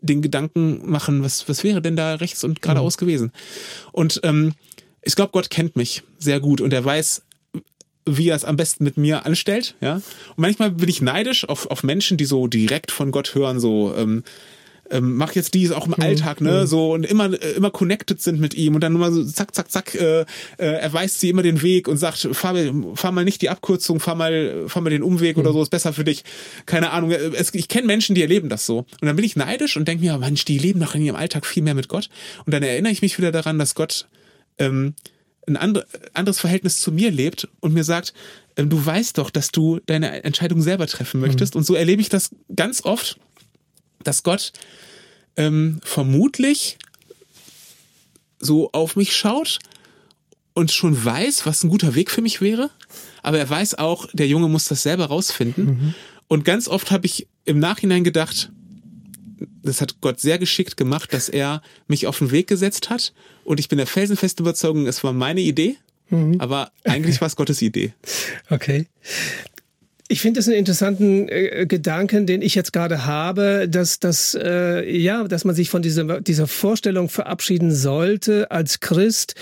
den 0.00 0.22
Gedanken 0.22 0.90
machen, 0.90 1.22
was, 1.22 1.48
was 1.48 1.62
wäre 1.62 1.82
denn 1.82 1.96
da 1.96 2.14
rechts 2.14 2.42
und 2.42 2.62
geradeaus 2.62 2.96
mhm. 2.96 3.00
gewesen? 3.00 3.32
Und 3.92 4.20
ähm, 4.24 4.54
ich 5.02 5.14
glaube, 5.14 5.32
Gott 5.32 5.50
kennt 5.50 5.76
mich 5.76 6.02
sehr 6.18 6.40
gut 6.40 6.60
und 6.60 6.72
er 6.72 6.84
weiß, 6.84 7.22
wie 8.06 8.28
er 8.28 8.36
es 8.36 8.44
am 8.44 8.56
besten 8.56 8.84
mit 8.84 8.96
mir 8.96 9.26
anstellt, 9.26 9.76
ja. 9.80 9.94
Und 9.94 10.38
manchmal 10.38 10.70
bin 10.72 10.88
ich 10.88 11.00
neidisch 11.00 11.48
auf, 11.48 11.70
auf 11.70 11.82
Menschen, 11.82 12.16
die 12.16 12.24
so 12.24 12.46
direkt 12.46 12.90
von 12.90 13.12
Gott 13.12 13.34
hören, 13.34 13.60
so 13.60 13.94
ähm, 13.94 14.24
ähm, 14.90 15.16
mach 15.16 15.34
jetzt 15.34 15.54
dies 15.54 15.72
auch 15.72 15.86
im 15.86 15.94
mhm. 15.96 16.02
Alltag, 16.02 16.40
ne, 16.40 16.62
mhm. 16.62 16.66
so 16.66 16.92
und 16.92 17.04
immer 17.04 17.32
äh, 17.32 17.52
immer 17.52 17.70
connected 17.70 18.20
sind 18.20 18.40
mit 18.40 18.54
ihm 18.54 18.74
und 18.74 18.82
dann 18.82 18.94
immer 18.94 19.12
so 19.12 19.24
zack 19.24 19.54
zack 19.54 19.70
zack 19.70 19.94
äh, 19.94 20.20
äh, 20.20 20.24
er 20.56 20.92
weist 20.92 21.20
sie 21.20 21.28
immer 21.30 21.42
den 21.42 21.62
Weg 21.62 21.88
und 21.88 21.96
sagt 21.96 22.28
fahr, 22.32 22.54
fahr 22.94 23.12
mal 23.12 23.24
nicht 23.24 23.42
die 23.42 23.50
Abkürzung, 23.50 24.00
fahr 24.00 24.14
mal 24.14 24.64
fahr 24.66 24.82
mal 24.82 24.90
den 24.90 25.02
Umweg 25.02 25.36
mhm. 25.36 25.42
oder 25.42 25.52
so 25.52 25.62
ist 25.62 25.70
besser 25.70 25.92
für 25.92 26.04
dich. 26.04 26.24
Keine 26.66 26.90
Ahnung, 26.90 27.10
es, 27.10 27.54
ich 27.54 27.68
kenne 27.68 27.86
Menschen, 27.86 28.14
die 28.14 28.22
erleben 28.22 28.48
das 28.48 28.66
so 28.66 28.78
und 28.78 29.06
dann 29.06 29.16
bin 29.16 29.24
ich 29.24 29.36
neidisch 29.36 29.76
und 29.76 29.86
denke 29.88 30.04
mir, 30.04 30.18
Mensch, 30.18 30.44
die 30.44 30.58
leben 30.58 30.80
doch 30.80 30.94
in 30.94 31.02
ihrem 31.02 31.16
Alltag 31.16 31.46
viel 31.46 31.62
mehr 31.62 31.74
mit 31.74 31.88
Gott 31.88 32.08
und 32.46 32.52
dann 32.52 32.62
erinnere 32.62 32.92
ich 32.92 33.02
mich 33.02 33.18
wieder 33.18 33.32
daran, 33.32 33.58
dass 33.58 33.74
Gott 33.74 34.08
ähm, 34.58 34.94
ein 35.46 35.56
andre, 35.56 35.86
anderes 36.14 36.40
Verhältnis 36.40 36.80
zu 36.80 36.92
mir 36.92 37.10
lebt 37.10 37.48
und 37.60 37.74
mir 37.74 37.84
sagt, 37.84 38.14
ähm, 38.56 38.68
du 38.68 38.84
weißt 38.84 39.18
doch, 39.18 39.30
dass 39.30 39.50
du 39.50 39.80
deine 39.86 40.22
Entscheidung 40.24 40.62
selber 40.62 40.86
treffen 40.86 41.20
möchtest. 41.20 41.54
Mhm. 41.54 41.58
Und 41.58 41.64
so 41.64 41.74
erlebe 41.74 42.02
ich 42.02 42.08
das 42.08 42.30
ganz 42.54 42.84
oft, 42.84 43.18
dass 44.02 44.22
Gott 44.22 44.52
ähm, 45.36 45.80
vermutlich 45.84 46.78
so 48.38 48.70
auf 48.72 48.96
mich 48.96 49.14
schaut 49.14 49.58
und 50.54 50.72
schon 50.72 51.04
weiß, 51.04 51.46
was 51.46 51.62
ein 51.62 51.70
guter 51.70 51.94
Weg 51.94 52.10
für 52.10 52.22
mich 52.22 52.40
wäre. 52.40 52.70
Aber 53.22 53.38
er 53.38 53.48
weiß 53.48 53.76
auch, 53.76 54.06
der 54.12 54.26
Junge 54.26 54.48
muss 54.48 54.64
das 54.66 54.82
selber 54.82 55.06
rausfinden. 55.06 55.64
Mhm. 55.64 55.94
Und 56.28 56.44
ganz 56.44 56.68
oft 56.68 56.90
habe 56.90 57.06
ich 57.06 57.26
im 57.44 57.58
Nachhinein 57.58 58.04
gedacht, 58.04 58.50
das 59.62 59.80
hat 59.80 60.00
Gott 60.00 60.20
sehr 60.20 60.38
geschickt 60.38 60.76
gemacht, 60.76 61.12
dass 61.12 61.28
er 61.28 61.62
mich 61.86 62.06
auf 62.06 62.18
den 62.18 62.30
Weg 62.30 62.46
gesetzt 62.46 62.90
hat. 62.90 63.12
Und 63.44 63.60
ich 63.60 63.68
bin 63.68 63.78
der 63.78 63.86
felsenfesten 63.86 64.44
Überzeugung, 64.44 64.86
es 64.86 65.02
war 65.02 65.12
meine 65.12 65.40
Idee. 65.40 65.76
Mhm. 66.10 66.40
Aber 66.40 66.72
eigentlich 66.84 67.20
war 67.20 67.26
es 67.26 67.36
Gottes 67.36 67.62
Idee. 67.62 67.92
Okay. 68.50 68.86
Ich 70.12 70.20
finde 70.20 70.40
es 70.40 70.48
einen 70.48 70.56
interessanten 70.56 71.28
äh, 71.28 71.66
Gedanken, 71.68 72.26
den 72.26 72.42
ich 72.42 72.56
jetzt 72.56 72.72
gerade 72.72 73.06
habe, 73.06 73.68
dass, 73.68 74.00
dass, 74.00 74.34
äh, 74.34 74.84
ja, 74.90 75.22
dass 75.28 75.44
man 75.44 75.54
sich 75.54 75.70
von 75.70 75.82
dieser, 75.82 76.20
dieser 76.20 76.48
Vorstellung 76.48 77.08
verabschieden 77.08 77.72
sollte 77.72 78.50
als 78.50 78.80
Christ. 78.80 79.36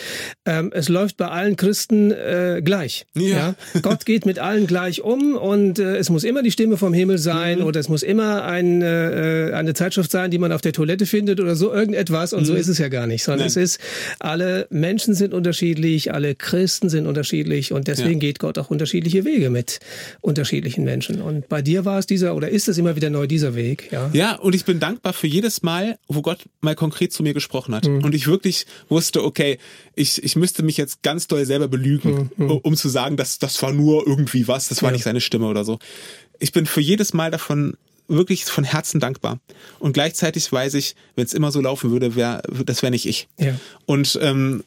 Ähm, 0.45 0.71
es 0.75 0.91
läuft 0.91 1.17
bei 1.17 1.29
allen 1.29 1.57
Christen 1.57 2.11
äh, 2.11 2.61
gleich. 2.63 3.07
Ja. 3.15 3.55
ja. 3.75 3.81
Gott 3.81 4.05
geht 4.05 4.27
mit 4.27 4.41
allen 4.41 4.67
gleich 4.67 5.01
um 5.01 5.37
und 5.37 5.79
äh, 5.79 5.97
es 5.97 6.11
muss 6.11 6.23
immer 6.23 6.43
die 6.43 6.51
Stimme 6.51 6.77
vom 6.77 6.93
Himmel 6.93 7.17
sein 7.17 7.61
mhm. 7.61 7.65
oder 7.65 7.81
es 7.81 7.89
muss 7.89 8.03
immer 8.03 8.45
ein, 8.45 8.83
äh, 8.83 9.53
eine 9.55 9.73
Zeitschrift 9.73 10.11
sein, 10.11 10.31
die 10.31 10.39
man 10.39 10.53
auf 10.53 10.61
der 10.61 10.75
Toilette 10.75 11.07
findet 11.07 11.41
oder 11.41 11.57
so 11.57 11.73
irgendetwas. 11.73 12.35
Und 12.35 12.43
mhm. 12.43 12.45
so 12.45 12.55
ist 12.55 12.69
es 12.69 12.77
ja 12.77 12.89
gar 12.89 13.07
nicht, 13.07 13.25
sondern 13.25 13.47
Nein. 13.47 13.47
es 13.47 13.57
ist, 13.57 13.81
alle 14.19 14.67
Menschen 14.69 15.15
sind 15.15 15.33
unterschiedlich, 15.33 16.13
alle 16.13 16.35
Christen 16.35 16.91
sind 16.91 17.07
unterschiedlich 17.07 17.73
und 17.73 17.89
deswegen 17.89 18.21
ja. 18.21 18.29
geht 18.29 18.39
Gott 18.39 18.59
auch 18.59 18.69
unterschiedliche 18.69 19.25
Wege 19.25 19.49
mit 19.49 19.79
unterschiedlichen 20.21 20.58
unterschiedlichen 20.59 20.85
Menschen. 20.85 21.23
Und 21.23 21.49
bei 21.49 21.63
dir 21.63 21.85
war 21.85 21.99
es 21.99 22.07
dieser 22.07 22.35
oder 22.35 22.49
ist 22.49 22.69
es 22.69 22.79
immer 22.79 22.97
wieder 22.97 23.11
neu 23.11 23.27
dieser 23.27 23.55
Weg, 23.55 23.91
ja? 23.93 24.11
Ja, 24.13 24.35
und 24.37 24.55
ich 24.55 24.65
bin 24.65 24.81
dankbar 24.81 25.13
für 25.13 25.27
jedes 25.27 25.63
Mal, 25.63 25.99
wo 26.09 26.23
Gott 26.23 26.41
mal 26.61 26.75
konkret 26.75 27.13
zu 27.13 27.23
mir 27.23 27.35
gesprochen 27.35 27.75
hat. 27.75 27.87
Mhm. 27.87 28.05
Und 28.05 28.15
ich 28.15 28.27
wirklich 28.27 28.67
wusste, 28.89 29.25
okay, 29.25 29.59
ich, 29.95 30.23
ich 30.23 30.37
müsste 30.37 30.63
mich 30.63 30.77
jetzt 30.77 31.03
ganz 31.03 31.27
doll 31.29 31.45
selber 31.47 31.69
belügen, 31.69 32.31
mhm. 32.37 32.51
um 32.51 32.77
zu 32.77 32.89
sagen, 32.89 33.17
dass 33.17 33.39
das 33.39 33.63
war 33.63 33.73
nur 33.73 34.07
irgendwie 34.07 34.49
was, 34.49 34.69
das 34.69 34.83
war 34.83 34.91
ja. 34.91 34.95
nicht 34.95 35.05
seine 35.05 35.21
Stimme 35.21 35.47
oder 35.47 35.65
so. 35.65 35.79
Ich 36.39 36.53
bin 36.53 36.67
für 36.67 36.81
jedes 36.81 37.15
Mal 37.15 37.31
davon 37.31 37.75
wirklich 38.09 38.45
von 38.45 38.65
Herzen 38.65 39.01
dankbar. 39.01 39.39
Und 39.79 39.93
gleichzeitig 39.93 40.51
weiß 40.51 40.75
ich, 40.75 40.97
wenn 41.15 41.27
es 41.27 41.35
immer 41.35 41.53
so 41.53 41.61
laufen 41.61 41.91
würde, 41.91 42.17
wär, 42.17 42.43
das 42.65 42.83
wäre 42.83 42.91
nicht 42.91 43.07
ich. 43.07 43.29
Ja. 43.39 43.55
Und 43.85 44.19
ähm, 44.23 44.65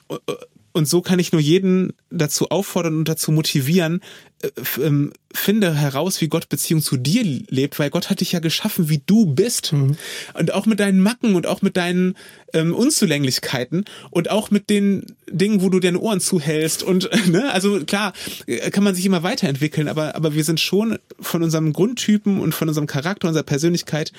und 0.73 0.87
so 0.87 1.01
kann 1.01 1.19
ich 1.19 1.31
nur 1.31 1.41
jeden 1.41 1.93
dazu 2.09 2.49
auffordern 2.49 2.97
und 2.97 3.09
dazu 3.09 3.31
motivieren, 3.31 4.01
äh, 4.41 4.49
ähm, 4.81 5.13
finde 5.33 5.75
heraus, 5.75 6.19
wie 6.21 6.27
Gott 6.27 6.49
Beziehung 6.49 6.81
zu 6.81 6.97
dir 6.97 7.23
lebt, 7.23 7.79
weil 7.79 7.89
Gott 7.89 8.09
hat 8.09 8.19
dich 8.19 8.33
ja 8.33 8.39
geschaffen, 8.39 8.89
wie 8.89 9.01
du 9.05 9.25
bist. 9.25 9.71
Mhm. 9.73 9.95
Und 10.33 10.53
auch 10.53 10.65
mit 10.65 10.79
deinen 10.79 10.99
Macken 10.99 11.35
und 11.35 11.47
auch 11.47 11.61
mit 11.61 11.77
deinen 11.77 12.15
ähm, 12.53 12.73
Unzulänglichkeiten 12.73 13.85
und 14.09 14.29
auch 14.29 14.51
mit 14.51 14.69
den 14.69 15.05
Dingen, 15.29 15.61
wo 15.61 15.69
du 15.69 15.79
deine 15.79 15.99
Ohren 15.99 16.19
zuhältst. 16.19 16.83
Und 16.83 17.09
ne, 17.27 17.51
also 17.51 17.83
klar, 17.85 18.13
äh, 18.45 18.69
kann 18.71 18.83
man 18.83 18.95
sich 18.95 19.05
immer 19.05 19.23
weiterentwickeln, 19.23 19.87
aber, 19.87 20.15
aber 20.15 20.33
wir 20.33 20.43
sind 20.43 20.59
schon 20.59 20.97
von 21.19 21.43
unserem 21.43 21.73
Grundtypen 21.73 22.39
und 22.39 22.53
von 22.53 22.67
unserem 22.67 22.87
Charakter, 22.87 23.27
unserer 23.27 23.43
Persönlichkeit 23.43 24.11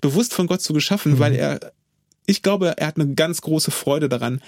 bewusst 0.00 0.34
von 0.34 0.46
Gott 0.46 0.60
zu 0.60 0.72
geschaffen, 0.72 1.14
mhm. 1.14 1.18
weil 1.18 1.34
er, 1.34 1.72
ich 2.26 2.42
glaube, 2.42 2.74
er 2.76 2.86
hat 2.86 2.96
eine 2.96 3.14
ganz 3.14 3.40
große 3.40 3.70
Freude 3.70 4.08
daran, 4.08 4.40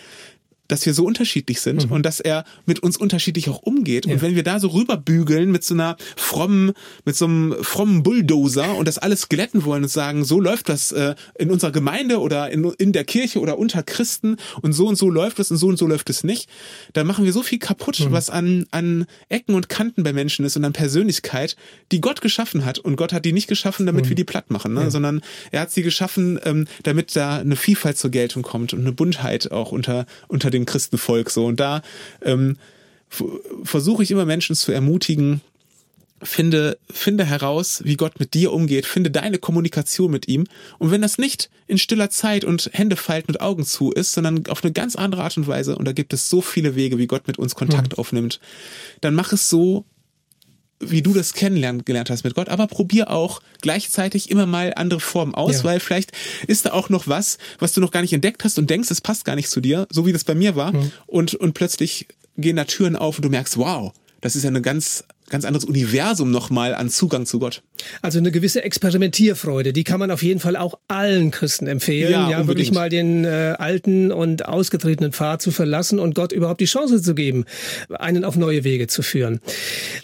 dass 0.68 0.87
wir 0.87 0.94
so 0.94 1.05
unterschiedlich 1.05 1.61
sind 1.61 1.87
mhm. 1.87 1.92
und 1.92 2.07
dass 2.07 2.20
er 2.20 2.44
mit 2.66 2.81
uns 2.81 2.96
unterschiedlich 2.96 3.48
auch 3.48 3.62
umgeht. 3.62 4.07
Ja. 4.07 4.14
Und 4.14 4.22
wenn 4.22 4.35
wir 4.35 4.42
da 4.42 4.59
so 4.61 4.68
rüberbügeln 4.68 5.51
mit 5.51 5.64
so 5.64 5.75
einer 5.75 5.96
frommen, 6.16 6.72
mit 7.05 7.16
so 7.16 7.27
einem 7.27 7.55
frommen 7.62 8.03
Bulldozer 8.03 8.75
und 8.77 8.88
das 8.88 8.98
alles 8.98 9.29
glätten 9.29 9.64
wollen 9.64 9.83
und 9.83 9.88
sagen, 9.88 10.25
so 10.25 10.40
läuft 10.40 10.68
das 10.68 10.92
äh, 10.92 11.14
in 11.38 11.51
unserer 11.51 11.72
Gemeinde 11.72 12.20
oder 12.20 12.51
in, 12.51 12.64
in 12.79 12.92
der 12.92 13.05
Kirche 13.05 13.40
oder 13.40 13.59
unter 13.59 13.83
Christen 13.83 14.37
und 14.62 14.72
so 14.72 14.88
und 14.88 14.96
so 14.96 15.11
läuft 15.11 15.38
es 15.38 15.51
und 15.51 15.57
so 15.59 15.68
und 15.68 15.77
so 15.77 15.87
läuft 15.87 16.09
es 16.11 16.25
nicht, 16.25 16.48
dann 16.92 17.07
machen 17.07 17.25
wir 17.25 17.33
so 17.33 17.42
viel 17.42 17.59
kaputt, 17.59 18.01
mhm. 18.01 18.12
was 18.12 18.31
an, 18.31 18.66
an 18.70 19.07
Ecken 19.29 19.55
und 19.55 19.68
Kanten 19.68 20.03
bei 20.03 20.12
Menschen 20.12 20.44
ist 20.44 20.57
und 20.57 20.64
an 20.64 20.72
Persönlichkeit, 20.72 21.57
die 21.90 22.01
Gott 22.01 22.20
geschaffen 22.20 22.64
hat. 22.64 22.79
Und 22.79 22.96
Gott 22.96 23.12
hat 23.12 23.25
die 23.25 23.33
nicht 23.33 23.48
geschaffen, 23.48 23.87
damit 23.87 24.07
mhm. 24.07 24.09
wir 24.11 24.16
die 24.16 24.25
platt 24.25 24.51
machen, 24.51 24.75
ne? 24.75 24.83
Ja. 24.83 24.90
sondern 24.90 25.20
er 25.51 25.61
hat 25.61 25.70
sie 25.70 25.83
geschaffen, 25.83 26.38
ähm, 26.44 26.66
damit 26.83 27.14
da 27.14 27.38
eine 27.38 27.57
Vielfalt 27.57 27.98
zur 27.98 28.11
Geltung 28.11 28.42
kommt 28.42 28.72
und 28.72 28.81
eine 28.81 28.92
Buntheit 28.92 29.51
auch 29.53 29.72
unter, 29.72 30.07
unter 30.29 30.51
dem 30.62 30.66
Christenvolk 30.66 31.31
so. 31.31 31.46
Und 31.46 31.61
da 31.61 31.83
ähm, 32.22 32.57
versuche 33.62 34.03
ich 34.03 34.11
immer 34.11 34.25
Menschen 34.25 34.57
zu 34.57 34.72
ermutigen, 34.72 35.40
finde, 36.22 36.79
finde 36.90 37.25
heraus, 37.25 37.83
wie 37.85 37.96
Gott 37.96 38.20
mit 38.20 38.35
dir 38.35 38.53
umgeht, 38.53 38.87
finde 38.87 39.11
deine 39.11 39.38
Kommunikation 39.38 40.11
mit 40.11 40.29
ihm. 40.29 40.44
Und 40.79 40.90
wenn 40.90 41.03
das 41.03 41.18
nicht 41.18 41.51
in 41.66 41.79
stiller 41.79 42.11
Zeit 42.11 42.44
und 42.44 42.70
Hände 42.72 42.96
falten 42.96 43.33
und 43.33 43.40
Augen 43.40 43.64
zu 43.64 43.90
ist, 43.90 44.12
sondern 44.12 44.46
auf 44.46 44.62
eine 44.62 44.72
ganz 44.72 44.96
andere 44.96 45.25
Art 45.25 45.37
und 45.37 45.46
Weise, 45.46 45.77
und 45.77 45.87
da 45.87 45.92
gibt 45.92 46.12
es 46.12 46.31
so 46.31 46.40
viele 46.40 46.77
Wege, 46.77 46.98
wie 46.98 47.07
Gott 47.07 47.27
mit 47.27 47.38
uns 47.38 47.55
Kontakt 47.55 47.92
mhm. 47.92 47.98
aufnimmt, 47.98 48.40
dann 49.01 49.14
mach 49.14 49.33
es 49.33 49.48
so, 49.48 49.85
wie 50.83 51.03
du 51.03 51.14
das 51.14 51.35
kennenlernen 51.35 51.85
gelernt 51.85 52.11
hast 52.11 52.25
mit 52.25 52.35
Gott, 52.35 52.49
aber 52.49 52.66
probier 52.66 53.11
auch 53.11 53.40
gleichzeitig 53.61 54.31
immer 54.31 54.47
mal 54.47 54.73
andere 54.77 55.01
Formen 55.01 55.35
aus, 55.35 55.59
ja. 55.59 55.64
weil 55.64 55.81
vielleicht 55.81 56.12
ist 56.47 56.66
da 56.66 56.73
auch 56.73 56.88
noch 56.88 57.09
was, 57.09 57.38
was 57.59 57.73
du 57.73 57.81
noch 57.81 57.90
gar 57.90 58.03
nicht 58.03 58.12
entdeckt 58.12 58.45
hast 58.45 58.59
und 58.59 58.68
denkst, 58.68 58.90
es 58.90 59.01
passt 59.01 59.25
gar 59.25 59.37
nicht 59.37 59.49
zu 59.49 59.61
dir, 59.61 59.87
so 59.90 60.07
wie 60.07 60.12
das 60.12 60.25
bei 60.25 60.35
mir 60.35 60.57
war. 60.57 60.73
Mhm. 60.73 60.92
Und, 61.07 61.35
und 61.35 61.55
plötzlich 61.55 62.09
gehen 62.37 62.57
da 62.57 62.64
Türen 62.64 62.97
auf 62.97 63.16
und 63.16 63.25
du 63.25 63.29
merkst, 63.29 63.57
wow, 63.57 63.92
das 64.21 64.37
ist 64.37 64.42
ja 64.42 64.49
eine 64.49 64.62
ganz 64.62 65.05
ganz 65.33 65.45
anderes 65.45 65.64
Universum 65.64 66.31
nochmal 66.31 66.75
an 66.75 66.90
Zugang 66.90 67.27
zu 67.27 67.38
Gott. 67.38 67.62
Also 68.03 68.18
eine 68.18 68.31
gewisse 68.31 68.62
Experimentierfreude, 68.62 69.73
die 69.73 69.83
kann 69.83 69.99
man 69.99 70.11
auf 70.11 70.23
jeden 70.23 70.40
Fall 70.40 70.57
auch 70.57 70.79
allen 70.88 71.31
Christen 71.31 71.66
empfehlen, 71.66 72.12
ja, 72.12 72.31
ja 72.31 72.47
wirklich 72.47 72.71
mal 72.71 72.90
den 72.90 73.25
äh, 73.25 73.55
alten 73.59 74.12
und 74.12 74.47
ausgetretenen 74.47 75.12
Pfad 75.12 75.42
zu 75.42 75.51
verlassen 75.51 75.99
und 75.99 76.14
Gott 76.14 76.33
überhaupt 76.33 76.61
die 76.61 76.66
Chance 76.66 77.03
zu 77.03 77.14
geben, 77.14 77.47
einen 77.88 78.25
auf 78.25 78.37
neue 78.37 78.62
Wege 78.62 78.87
zu 78.87 79.03
führen. 79.03 79.40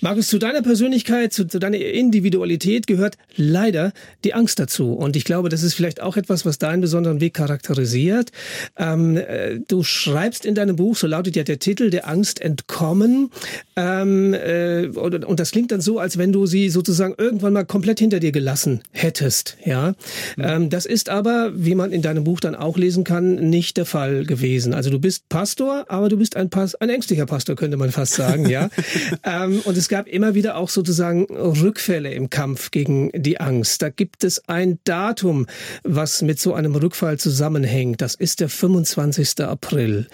Markus, 0.00 0.28
zu 0.28 0.38
deiner 0.38 0.62
Persönlichkeit, 0.62 1.32
zu, 1.32 1.46
zu 1.46 1.58
deiner 1.58 1.78
Individualität 1.78 2.86
gehört 2.86 3.18
leider 3.36 3.92
die 4.24 4.32
Angst 4.32 4.58
dazu. 4.58 4.94
Und 4.94 5.14
ich 5.14 5.24
glaube, 5.24 5.50
das 5.50 5.62
ist 5.62 5.74
vielleicht 5.74 6.00
auch 6.00 6.16
etwas, 6.16 6.46
was 6.46 6.58
deinen 6.58 6.80
besonderen 6.80 7.20
Weg 7.20 7.34
charakterisiert. 7.34 8.30
Ähm, 8.78 9.18
äh, 9.18 9.60
du 9.68 9.82
schreibst 9.82 10.46
in 10.46 10.54
deinem 10.54 10.76
Buch, 10.76 10.96
so 10.96 11.06
lautet 11.06 11.36
ja 11.36 11.44
der 11.44 11.58
Titel, 11.58 11.90
der 11.90 12.08
Angst 12.08 12.40
entkommen. 12.40 13.30
Ähm, 13.76 14.32
äh, 14.32 14.88
oder 14.88 15.17
und 15.24 15.40
das 15.40 15.50
klingt 15.50 15.72
dann 15.72 15.80
so, 15.80 15.98
als 15.98 16.18
wenn 16.18 16.32
du 16.32 16.46
sie 16.46 16.68
sozusagen 16.68 17.14
irgendwann 17.16 17.52
mal 17.52 17.64
komplett 17.64 17.98
hinter 17.98 18.20
dir 18.20 18.32
gelassen 18.32 18.80
hättest. 18.92 19.56
Ja, 19.64 19.94
mhm. 20.36 20.44
ähm, 20.44 20.70
das 20.70 20.86
ist 20.86 21.08
aber, 21.08 21.52
wie 21.54 21.74
man 21.74 21.92
in 21.92 22.02
deinem 22.02 22.24
Buch 22.24 22.40
dann 22.40 22.54
auch 22.54 22.76
lesen 22.76 23.04
kann, 23.04 23.34
nicht 23.50 23.76
der 23.76 23.86
Fall 23.86 24.24
gewesen. 24.24 24.74
Also 24.74 24.90
du 24.90 24.98
bist 24.98 25.28
Pastor, 25.28 25.86
aber 25.88 26.08
du 26.08 26.16
bist 26.16 26.36
ein, 26.36 26.50
Pas 26.50 26.74
ein 26.74 26.90
ängstlicher 26.90 27.26
Pastor, 27.26 27.56
könnte 27.56 27.76
man 27.76 27.90
fast 27.90 28.14
sagen. 28.14 28.48
ja, 28.48 28.68
ähm, 29.24 29.60
und 29.64 29.76
es 29.76 29.88
gab 29.88 30.08
immer 30.08 30.34
wieder 30.34 30.56
auch 30.56 30.68
sozusagen 30.68 31.24
Rückfälle 31.24 32.12
im 32.12 32.30
Kampf 32.30 32.70
gegen 32.70 33.10
die 33.14 33.40
Angst. 33.40 33.82
Da 33.82 33.88
gibt 33.88 34.24
es 34.24 34.48
ein 34.48 34.78
Datum, 34.84 35.46
was 35.84 36.22
mit 36.22 36.40
so 36.40 36.54
einem 36.54 36.74
Rückfall 36.74 37.18
zusammenhängt. 37.18 38.00
Das 38.00 38.14
ist 38.14 38.40
der 38.40 38.48
25. 38.48 39.40
April. 39.40 40.06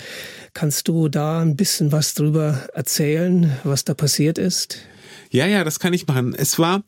Kannst 0.52 0.88
du 0.88 1.08
da 1.08 1.40
ein 1.40 1.56
bisschen 1.56 1.92
was 1.92 2.14
drüber 2.14 2.68
erzählen, 2.74 3.52
was 3.64 3.84
da 3.84 3.94
passiert 3.94 4.38
ist? 4.38 4.78
Ja, 5.34 5.46
ja, 5.46 5.64
das 5.64 5.80
kann 5.80 5.92
ich 5.92 6.06
machen. 6.06 6.32
Es 6.32 6.60
war, 6.60 6.84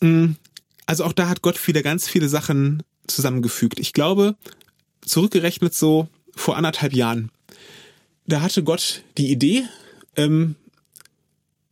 mh, 0.00 0.08
mm, 0.08 0.36
also 0.84 1.04
auch 1.04 1.14
da 1.14 1.30
hat 1.30 1.40
Gott 1.40 1.66
wieder 1.66 1.82
ganz 1.82 2.06
viele 2.06 2.28
Sachen 2.28 2.82
zusammengefügt. 3.06 3.80
Ich 3.80 3.94
glaube, 3.94 4.36
zurückgerechnet 5.00 5.74
so 5.74 6.08
vor 6.36 6.58
anderthalb 6.58 6.92
Jahren, 6.92 7.30
da 8.26 8.42
hatte 8.42 8.62
Gott 8.62 9.02
die 9.16 9.30
Idee, 9.30 9.64
ähm, 10.16 10.56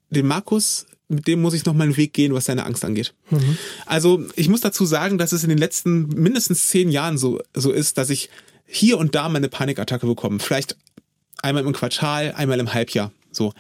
den 0.08 0.26
Markus, 0.26 0.86
mit 1.08 1.26
dem 1.26 1.42
muss 1.42 1.52
ich 1.52 1.66
noch 1.66 1.74
mal 1.74 1.84
einen 1.84 1.98
Weg 1.98 2.14
gehen, 2.14 2.32
was 2.32 2.46
seine 2.46 2.64
Angst 2.64 2.86
angeht. 2.86 3.12
Mhm. 3.28 3.58
Also 3.84 4.24
ich 4.34 4.48
muss 4.48 4.62
dazu 4.62 4.86
sagen, 4.86 5.18
dass 5.18 5.32
es 5.32 5.42
in 5.42 5.50
den 5.50 5.58
letzten 5.58 6.08
mindestens 6.08 6.68
zehn 6.68 6.90
Jahren 6.90 7.18
so, 7.18 7.38
so 7.52 7.70
ist, 7.70 7.98
dass 7.98 8.08
ich 8.08 8.30
hier 8.64 8.96
und 8.96 9.14
da 9.14 9.28
meine 9.28 9.50
Panikattacke 9.50 10.06
bekomme. 10.06 10.38
Vielleicht 10.38 10.74
einmal 11.42 11.66
im 11.66 11.74
Quartal, 11.74 12.32
einmal 12.32 12.60
im 12.60 12.72
Halbjahr. 12.72 13.12
So. 13.30 13.52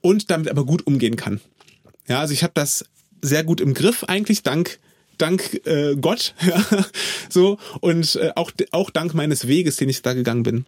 Und 0.00 0.30
damit 0.32 0.48
aber 0.48 0.64
gut 0.64 0.84
umgehen 0.84 1.14
kann. 1.14 1.40
Ja, 2.08 2.20
also 2.20 2.32
ich 2.32 2.42
habe 2.42 2.52
das 2.54 2.84
sehr 3.22 3.44
gut 3.44 3.60
im 3.60 3.74
Griff 3.74 4.04
eigentlich 4.04 4.42
dank 4.42 4.78
dank 5.18 5.66
äh, 5.66 5.96
Gott, 5.96 6.34
ja, 6.46 6.64
so 7.28 7.58
und 7.80 8.16
äh, 8.16 8.32
auch 8.36 8.52
auch 8.70 8.90
dank 8.90 9.14
meines 9.14 9.46
Weges, 9.46 9.76
den 9.76 9.88
ich 9.88 10.02
da 10.02 10.14
gegangen 10.14 10.42
bin. 10.42 10.66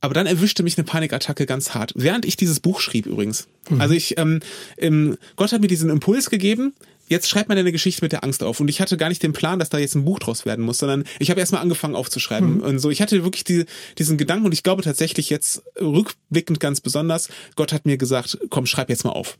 Aber 0.00 0.14
dann 0.14 0.26
erwischte 0.26 0.62
mich 0.62 0.76
eine 0.76 0.84
Panikattacke 0.84 1.46
ganz 1.46 1.74
hart, 1.74 1.92
während 1.96 2.24
ich 2.24 2.36
dieses 2.36 2.60
Buch 2.60 2.80
schrieb 2.80 3.06
übrigens. 3.06 3.48
Mhm. 3.70 3.80
Also 3.80 3.94
ich, 3.94 4.18
ähm, 4.18 4.40
ähm, 4.76 5.16
Gott 5.36 5.52
hat 5.52 5.60
mir 5.60 5.68
diesen 5.68 5.90
Impuls 5.90 6.28
gegeben, 6.28 6.74
jetzt 7.08 7.28
schreibt 7.28 7.48
man 7.48 7.56
eine 7.56 7.72
Geschichte 7.72 8.04
mit 8.04 8.12
der 8.12 8.22
Angst 8.22 8.42
auf. 8.42 8.60
Und 8.60 8.68
ich 8.68 8.80
hatte 8.80 8.96
gar 8.96 9.08
nicht 9.08 9.22
den 9.22 9.32
Plan, 9.32 9.58
dass 9.58 9.70
da 9.70 9.78
jetzt 9.78 9.94
ein 9.94 10.04
Buch 10.04 10.18
draus 10.18 10.44
werden 10.44 10.64
muss, 10.64 10.78
sondern 10.78 11.04
ich 11.18 11.30
habe 11.30 11.40
erstmal 11.40 11.62
angefangen 11.62 11.94
aufzuschreiben. 11.94 12.56
Mhm. 12.56 12.60
Und 12.60 12.78
so, 12.78 12.90
ich 12.90 13.00
hatte 13.00 13.24
wirklich 13.24 13.44
die, 13.44 13.64
diesen 13.98 14.18
Gedanken 14.18 14.46
und 14.46 14.52
ich 14.52 14.62
glaube 14.62 14.82
tatsächlich 14.82 15.30
jetzt 15.30 15.62
rückblickend 15.80 16.60
ganz 16.60 16.80
besonders, 16.80 17.28
Gott 17.54 17.72
hat 17.72 17.86
mir 17.86 17.96
gesagt, 17.96 18.38
komm, 18.50 18.66
schreib 18.66 18.90
jetzt 18.90 19.04
mal 19.04 19.10
auf. 19.10 19.38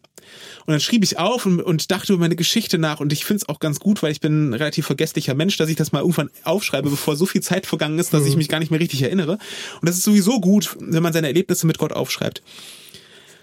Und 0.67 0.73
dann 0.73 0.81
schrieb 0.81 1.05
ich 1.05 1.19
auf 1.19 1.47
und, 1.47 1.61
und 1.61 1.91
dachte 1.91 2.13
über 2.13 2.21
meine 2.21 2.37
Geschichte 2.37 2.79
nach 2.79 3.01
und 3.01 3.13
ich 3.13 3.25
finde 3.25 3.43
es 3.43 3.49
auch 3.49 3.61
ganz 3.61 3.81
gut, 3.81 4.03
weil 4.03 4.13
ich 4.13 4.21
bin 4.21 4.51
ein 4.51 4.55
relativ 4.55 4.87
vergesslicher 4.87 5.35
Mensch, 5.35 5.57
dass 5.57 5.69
ich 5.69 5.77
das 5.77 5.93
mal 5.93 6.01
irgendwann 6.01 6.31
aufschreibe, 6.45 6.91
bevor 6.91 7.17
so 7.17 7.27
viel 7.27 7.43
Zeit 7.43 7.67
vergangen 7.67 7.99
ist, 7.99 8.13
dass 8.13 8.23
mhm. 8.23 8.29
ich 8.29 8.37
mich 8.37 8.49
gar 8.49 8.59
nicht 8.59 8.71
mehr 8.71 8.81
richtig 8.81 9.03
erinnere. 9.03 9.39
Und 9.81 9.89
das 9.89 9.97
ist 9.97 10.05
sowieso 10.05 10.41
gut, 10.41 10.77
wenn 10.81 11.03
man 11.03 11.13
seine 11.13 11.29
Erlebnisse 11.29 11.67
mit 11.67 11.79
Gott 11.79 11.93
aufschreibt. 11.93 12.43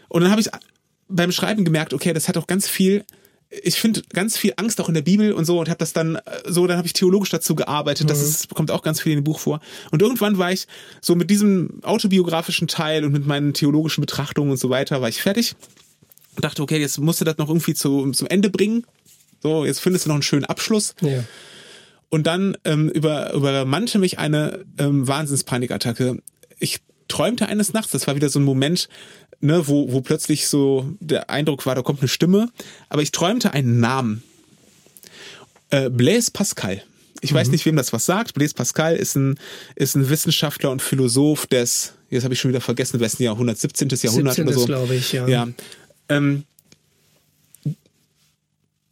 Und 0.09 0.21
dann 0.21 0.31
habe 0.31 0.41
ich 0.41 0.49
beim 1.07 1.31
Schreiben 1.31 1.65
gemerkt, 1.65 1.93
okay, 1.93 2.13
das 2.13 2.27
hat 2.27 2.37
auch 2.37 2.47
ganz 2.47 2.67
viel 2.67 3.03
ich 3.61 3.79
finde 3.79 4.01
ganz 4.13 4.37
viel 4.37 4.53
Angst 4.57 4.81
auch 4.81 4.87
in 4.87 4.95
der 4.95 5.01
Bibel 5.01 5.33
und 5.33 5.45
so 5.45 5.59
und 5.59 5.69
habe 5.69 5.77
das 5.77 5.93
dann 5.93 6.17
so, 6.45 6.65
dann 6.65 6.77
habe 6.77 6.87
ich 6.87 6.93
theologisch 6.93 7.29
dazu 7.29 7.55
gearbeitet. 7.55 8.09
Das 8.09 8.19
mhm. 8.19 8.25
ist, 8.25 8.49
kommt 8.49 8.71
auch 8.71 8.81
ganz 8.81 9.01
viel 9.01 9.11
in 9.11 9.19
dem 9.19 9.23
Buch 9.23 9.39
vor. 9.39 9.59
Und 9.91 10.01
irgendwann 10.01 10.37
war 10.37 10.51
ich 10.51 10.67
so 11.01 11.15
mit 11.15 11.29
diesem 11.29 11.83
autobiografischen 11.83 12.67
Teil 12.67 13.05
und 13.05 13.11
mit 13.11 13.27
meinen 13.27 13.53
theologischen 13.53 14.01
Betrachtungen 14.01 14.51
und 14.51 14.57
so 14.57 14.69
weiter, 14.69 15.01
war 15.01 15.09
ich 15.09 15.21
fertig. 15.21 15.55
Und 16.35 16.43
dachte, 16.43 16.61
okay, 16.61 16.79
jetzt 16.79 16.99
musst 16.99 17.21
du 17.21 17.25
das 17.25 17.37
noch 17.37 17.47
irgendwie 17.47 17.73
zu, 17.73 18.11
zum 18.11 18.27
Ende 18.27 18.49
bringen. 18.49 18.85
So, 19.41 19.65
jetzt 19.65 19.79
findest 19.79 20.05
du 20.05 20.09
noch 20.09 20.15
einen 20.15 20.23
schönen 20.23 20.45
Abschluss. 20.45 20.95
Ja. 21.01 21.23
Und 22.09 22.27
dann 22.27 22.55
ähm, 22.63 22.89
über, 22.89 23.33
übermannte 23.33 23.99
mich 23.99 24.19
eine 24.19 24.65
ähm, 24.77 25.07
Wahnsinnspanikattacke. 25.07 26.21
Ich 26.59 26.79
träumte 27.07 27.47
eines 27.47 27.73
Nachts, 27.73 27.91
das 27.91 28.07
war 28.07 28.15
wieder 28.15 28.29
so 28.29 28.39
ein 28.39 28.43
Moment, 28.43 28.87
ne, 29.41 29.67
wo, 29.67 29.91
wo 29.91 30.01
plötzlich 30.01 30.47
so 30.47 30.85
der 30.99 31.29
Eindruck 31.29 31.65
war, 31.65 31.75
da 31.75 31.81
kommt 31.81 31.99
eine 31.99 32.07
Stimme. 32.07 32.49
Aber 32.89 33.01
ich 33.01 33.11
träumte 33.11 33.51
einen 33.53 33.79
Namen. 33.79 34.23
Äh, 35.69 35.89
Blaise 35.89 36.31
Pascal. 36.31 36.83
Ich 37.21 37.31
mhm. 37.31 37.35
weiß 37.35 37.49
nicht, 37.49 37.65
wem 37.65 37.75
das 37.75 37.93
was 37.93 38.05
sagt. 38.05 38.33
Blaise 38.33 38.53
Pascal 38.53 38.95
ist 38.95 39.15
ein, 39.15 39.39
ist 39.75 39.95
ein 39.95 40.09
Wissenschaftler 40.09 40.71
und 40.71 40.81
Philosoph 40.81 41.47
des, 41.47 41.93
jetzt 42.09 42.23
habe 42.23 42.33
ich 42.33 42.39
schon 42.39 42.49
wieder 42.49 42.61
vergessen, 42.61 42.99
wessen 42.99 43.23
Jahrhundert, 43.23 43.57
17. 43.57 43.89
Jahrhundert 43.89 44.35
17. 44.35 44.47
oder 44.47 44.59
so. 44.59 44.65
glaube 44.65 44.95
ich, 44.95 45.13
ja. 45.13 45.27
ja. 45.27 45.47
Ähm, 46.09 46.43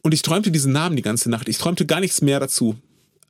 und 0.02 0.12
ich 0.12 0.22
träumte 0.22 0.50
diesen 0.50 0.72
Namen 0.72 0.96
die 0.96 1.02
ganze 1.02 1.30
Nacht. 1.30 1.48
Ich 1.48 1.58
träumte 1.58 1.86
gar 1.86 2.00
nichts 2.00 2.22
mehr 2.22 2.40
dazu. 2.40 2.76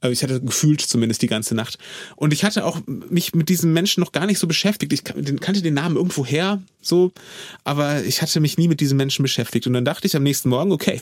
Also 0.00 0.12
ich 0.12 0.22
hatte 0.24 0.40
gefühlt 0.40 0.80
zumindest 0.80 1.22
die 1.22 1.28
ganze 1.28 1.54
Nacht. 1.54 1.78
Und 2.16 2.32
ich 2.32 2.42
hatte 2.42 2.64
auch 2.64 2.80
mich 2.86 3.34
mit 3.34 3.48
diesem 3.48 3.72
Menschen 3.72 4.00
noch 4.00 4.10
gar 4.10 4.26
nicht 4.26 4.38
so 4.38 4.48
beschäftigt. 4.48 4.92
Ich 4.92 5.04
kannte 5.04 5.62
den 5.62 5.74
Namen 5.74 5.96
irgendwo 5.96 6.26
her, 6.26 6.60
so, 6.80 7.12
aber 7.62 8.02
ich 8.02 8.20
hatte 8.20 8.40
mich 8.40 8.58
nie 8.58 8.66
mit 8.66 8.80
diesem 8.80 8.96
Menschen 8.96 9.22
beschäftigt. 9.22 9.66
Und 9.66 9.74
dann 9.74 9.84
dachte 9.84 10.08
ich 10.08 10.16
am 10.16 10.24
nächsten 10.24 10.48
Morgen, 10.48 10.72
okay, 10.72 11.00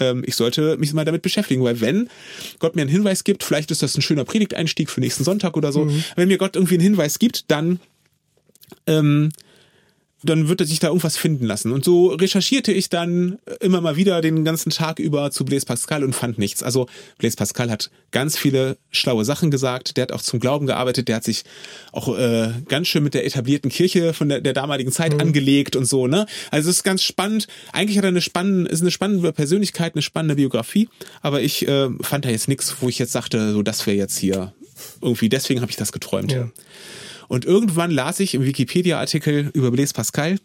ähm, 0.00 0.22
ich 0.26 0.36
sollte 0.36 0.76
mich 0.76 0.92
mal 0.92 1.06
damit 1.06 1.22
beschäftigen, 1.22 1.64
weil 1.64 1.80
wenn 1.80 2.10
Gott 2.58 2.76
mir 2.76 2.82
einen 2.82 2.90
Hinweis 2.90 3.24
gibt, 3.24 3.42
vielleicht 3.42 3.70
ist 3.70 3.82
das 3.82 3.96
ein 3.96 4.02
schöner 4.02 4.24
Predigteinstieg 4.24 4.90
für 4.90 5.00
nächsten 5.00 5.24
Sonntag 5.24 5.56
oder 5.56 5.72
so, 5.72 5.86
mhm. 5.86 6.04
wenn 6.16 6.28
mir 6.28 6.36
Gott 6.36 6.54
irgendwie 6.54 6.74
einen 6.74 6.82
Hinweis 6.82 7.18
gibt, 7.18 7.50
dann 7.50 7.80
ähm, 8.86 9.30
dann 10.22 10.48
wird 10.48 10.60
er 10.60 10.66
sich 10.66 10.78
da 10.78 10.88
irgendwas 10.88 11.16
finden 11.16 11.46
lassen. 11.46 11.72
Und 11.72 11.84
so 11.84 12.08
recherchierte 12.08 12.72
ich 12.72 12.88
dann 12.88 13.38
immer 13.60 13.80
mal 13.80 13.96
wieder 13.96 14.20
den 14.20 14.44
ganzen 14.44 14.70
Tag 14.70 14.98
über 14.98 15.30
zu 15.30 15.44
Blaise 15.44 15.66
Pascal 15.66 16.04
und 16.04 16.14
fand 16.14 16.38
nichts. 16.38 16.62
Also 16.62 16.86
Blaise 17.18 17.36
Pascal 17.36 17.70
hat 17.70 17.90
ganz 18.10 18.38
viele 18.38 18.76
schlaue 18.90 19.24
Sachen 19.24 19.50
gesagt, 19.50 19.96
der 19.96 20.02
hat 20.02 20.12
auch 20.12 20.22
zum 20.22 20.40
Glauben 20.40 20.66
gearbeitet, 20.66 21.08
der 21.08 21.16
hat 21.16 21.24
sich 21.24 21.44
auch 21.92 22.16
äh, 22.16 22.50
ganz 22.68 22.88
schön 22.88 23.02
mit 23.02 23.14
der 23.14 23.26
etablierten 23.26 23.70
Kirche 23.70 24.12
von 24.12 24.28
der, 24.28 24.40
der 24.40 24.52
damaligen 24.52 24.92
Zeit 24.92 25.14
mhm. 25.14 25.20
angelegt 25.20 25.76
und 25.76 25.86
so, 25.86 26.06
ne? 26.06 26.26
Also 26.50 26.70
es 26.70 26.76
ist 26.76 26.82
ganz 26.84 27.02
spannend. 27.02 27.46
Eigentlich 27.72 27.98
hat 27.98 28.04
er 28.04 28.08
eine 28.08 28.20
spannende, 28.20 28.70
ist 28.70 28.82
eine 28.82 28.90
spannende 28.90 29.32
Persönlichkeit, 29.32 29.94
eine 29.94 30.02
spannende 30.02 30.36
Biografie, 30.36 30.88
aber 31.20 31.40
ich 31.40 31.66
äh, 31.66 31.88
fand 32.00 32.24
da 32.24 32.30
jetzt 32.30 32.48
nichts, 32.48 32.76
wo 32.80 32.88
ich 32.88 32.98
jetzt 32.98 33.12
sagte, 33.12 33.52
so 33.52 33.62
das 33.62 33.86
wäre 33.86 33.96
jetzt 33.96 34.18
hier 34.18 34.52
irgendwie, 35.00 35.28
deswegen 35.28 35.60
habe 35.60 35.70
ich 35.70 35.76
das 35.76 35.92
geträumt. 35.92 36.32
Ja. 36.32 36.48
Und 37.32 37.46
irgendwann 37.46 37.90
las 37.90 38.20
ich 38.20 38.34
im 38.34 38.44
Wikipedia-Artikel 38.44 39.50
über 39.54 39.70
Blaise 39.70 39.94
Pascal, 39.94 40.38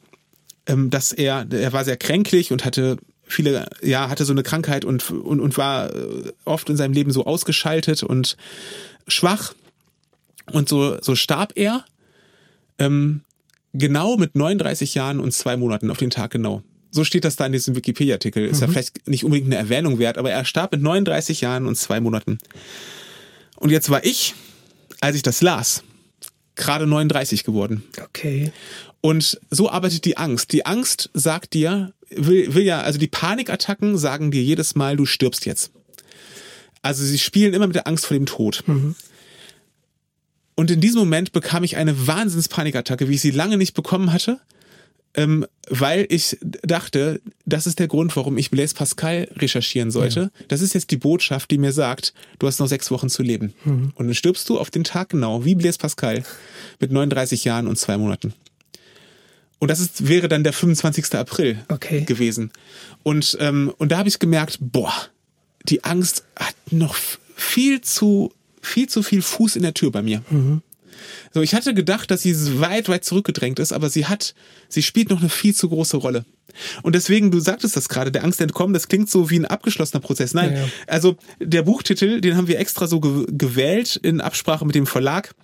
ähm, 0.68 0.90
dass 0.90 1.12
er, 1.12 1.46
er 1.52 1.74
war 1.74 1.84
sehr 1.84 1.98
kränklich 1.98 2.54
und 2.54 2.64
hatte 2.64 2.96
viele, 3.26 3.68
ja, 3.82 4.10
hatte 4.10 4.24
so 4.24 4.32
eine 4.32 4.42
Krankheit 4.42 4.86
und, 4.86 5.12
und, 5.12 5.42
und 5.42 5.58
war 5.58 5.94
äh, 5.94 6.32
oft 6.46 6.70
in 6.70 6.78
seinem 6.78 6.94
Leben 6.94 7.12
so 7.12 7.26
ausgeschaltet 7.26 8.04
und 8.04 8.38
schwach. 9.06 9.54
Und 10.54 10.70
so, 10.70 10.98
so 11.02 11.16
starb 11.16 11.52
er 11.56 11.84
ähm, 12.80 13.20
genau 13.74 14.16
mit 14.16 14.36
39 14.36 14.96
Jahren 14.96 15.20
und 15.20 15.34
zwei 15.34 15.58
Monaten 15.58 15.92
auf 15.92 15.98
den 15.98 16.10
Tag 16.10 16.32
genau. 16.32 16.64
So 16.90 17.04
steht 17.04 17.26
das 17.26 17.36
da 17.36 17.48
in 17.48 17.52
diesem 17.52 17.76
Wikipedia-Artikel. 17.76 18.46
Ist 18.46 18.62
mhm. 18.62 18.68
ja 18.68 18.68
vielleicht 18.70 19.10
nicht 19.10 19.26
unbedingt 19.26 19.48
eine 19.48 19.58
Erwähnung 19.58 20.00
wert, 20.00 20.18
aber 20.18 20.32
er 20.32 20.46
starb 20.46 20.72
mit 20.72 20.82
39 20.82 21.42
Jahren 21.42 21.66
und 21.66 21.76
zwei 21.76 22.00
Monaten. 22.00 22.38
Und 23.58 23.72
jetzt 23.72 23.90
war 23.90 24.06
ich, 24.06 24.36
als 25.02 25.18
ich 25.18 25.22
das 25.22 25.42
las, 25.42 25.84
gerade 26.58 26.86
39 26.86 27.44
geworden. 27.44 27.84
Okay. 28.02 28.52
Und 29.00 29.40
so 29.50 29.70
arbeitet 29.70 30.04
die 30.04 30.18
Angst. 30.18 30.52
Die 30.52 30.66
Angst 30.66 31.10
sagt 31.14 31.54
dir, 31.54 31.94
will, 32.10 32.54
will 32.54 32.64
ja, 32.64 32.82
also 32.82 33.00
die 33.00 33.08
Panikattacken 33.08 33.98
sagen 33.98 34.32
dir 34.32 34.44
jedes 34.44 34.76
Mal, 34.76 34.98
du 34.98 35.06
stirbst 35.06 35.46
jetzt. 35.46 35.72
Also 36.82 37.04
sie 37.04 37.20
spielen 37.20 37.54
immer 37.54 37.68
mit 37.68 37.76
der 37.76 37.88
Angst 37.88 38.06
vor 38.06 38.18
dem 38.18 38.26
Tod. 38.26 38.64
Mhm. 38.68 38.96
Und 40.56 40.72
in 40.72 40.82
diesem 40.82 41.00
Moment 41.00 41.32
bekam 41.32 41.64
ich 41.64 41.78
eine 41.78 42.08
Wahnsinnspanikattacke, 42.08 43.08
wie 43.08 43.16
ich 43.16 43.22
sie 43.22 43.32
lange 43.32 43.58
nicht 43.58 43.74
bekommen 43.74 44.12
hatte 44.12 44.40
ähm, 45.18 45.46
weil 45.68 46.06
ich 46.10 46.38
dachte, 46.42 47.20
das 47.46 47.68
ist 47.68 47.80
der 47.80 47.88
Grund, 47.88 48.16
warum 48.16 48.38
ich 48.38 48.52
Blaise 48.52 48.76
Pascal 48.76 49.28
recherchieren 49.36 49.92
sollte. 49.92 50.20
Ja. 50.20 50.46
Das 50.48 50.62
ist 50.62 50.74
jetzt 50.74 50.92
die 50.92 50.98
Botschaft, 50.98 51.52
die 51.52 51.58
mir 51.58 51.74
sagt, 51.74 52.14
du 52.40 52.48
hast 52.48 52.60
noch 52.60 52.68
sechs 52.68 52.92
Wochen 52.92 53.10
zu 53.10 53.24
leben. 53.24 53.54
Mhm. 53.66 53.92
Und 53.96 54.06
dann 54.06 54.14
stirbst 54.14 54.48
du 54.48 54.60
auf 54.60 54.70
den 54.70 54.84
Tag 54.84 55.10
genau, 55.10 55.44
wie 55.44 55.56
Blaise 55.56 55.80
Pascal, 55.80 56.24
mit 56.80 56.92
39 56.92 57.44
Jahren 57.44 57.68
und 57.68 57.78
zwei 57.78 57.98
Monaten. 57.98 58.34
Und 59.60 59.70
das 59.70 59.80
ist, 59.80 60.08
wäre 60.08 60.28
dann 60.28 60.44
der 60.44 60.54
25. 60.54 61.16
April 61.16 61.58
okay. 61.68 62.02
gewesen. 62.02 62.52
Und, 63.02 63.36
ähm, 63.42 63.74
und 63.78 63.92
da 63.92 63.98
habe 63.98 64.08
ich 64.08 64.20
gemerkt, 64.20 64.60
boah, 64.62 64.94
die 65.64 65.84
Angst 65.84 66.26
hat 66.36 66.56
noch 66.70 66.96
viel 67.36 67.82
zu, 67.82 68.32
viel 68.62 68.88
zu 68.88 69.02
viel 69.02 69.24
Fuß 69.24 69.56
in 69.56 69.64
der 69.64 69.74
Tür 69.74 69.92
bei 69.92 70.04
mir. 70.04 70.22
Mhm. 70.30 70.62
So, 71.34 71.42
ich 71.42 71.54
hatte 71.54 71.74
gedacht, 71.74 72.12
dass 72.12 72.22
sie 72.22 72.60
weit, 72.60 72.90
weit 72.90 73.06
zurückgedrängt 73.06 73.60
ist, 73.60 73.74
aber 73.74 73.90
sie 73.90 74.06
hat, 74.06 74.34
sie 74.70 74.84
spielt 74.84 75.10
noch 75.10 75.20
eine 75.20 75.30
viel 75.30 75.56
zu 75.56 75.70
große 75.70 75.98
Rolle. 75.98 76.26
Und 76.82 76.96
deswegen, 76.96 77.30
du 77.32 77.40
sagtest 77.40 77.76
das 77.76 77.90
gerade, 77.90 78.12
der 78.12 78.24
Angst 78.24 78.42
entkommen, 78.42 78.74
das 78.74 78.88
klingt 78.88 79.10
so 79.10 79.30
wie 79.30 79.38
ein 79.38 79.46
abgeschlossener 79.46 80.02
Prozess. 80.02 80.34
Nein, 80.34 80.54
ja, 80.54 80.60
ja. 80.60 80.68
also 80.88 81.18
der 81.40 81.64
Buchtitel, 81.64 82.22
den 82.22 82.36
haben 82.36 82.48
wir 82.48 82.60
extra 82.60 82.88
so 82.88 83.00
gewählt 83.00 84.00
in 84.02 84.22
Absprache 84.22 84.66
mit 84.66 84.76
dem 84.76 84.88
Verlag, 84.88 85.36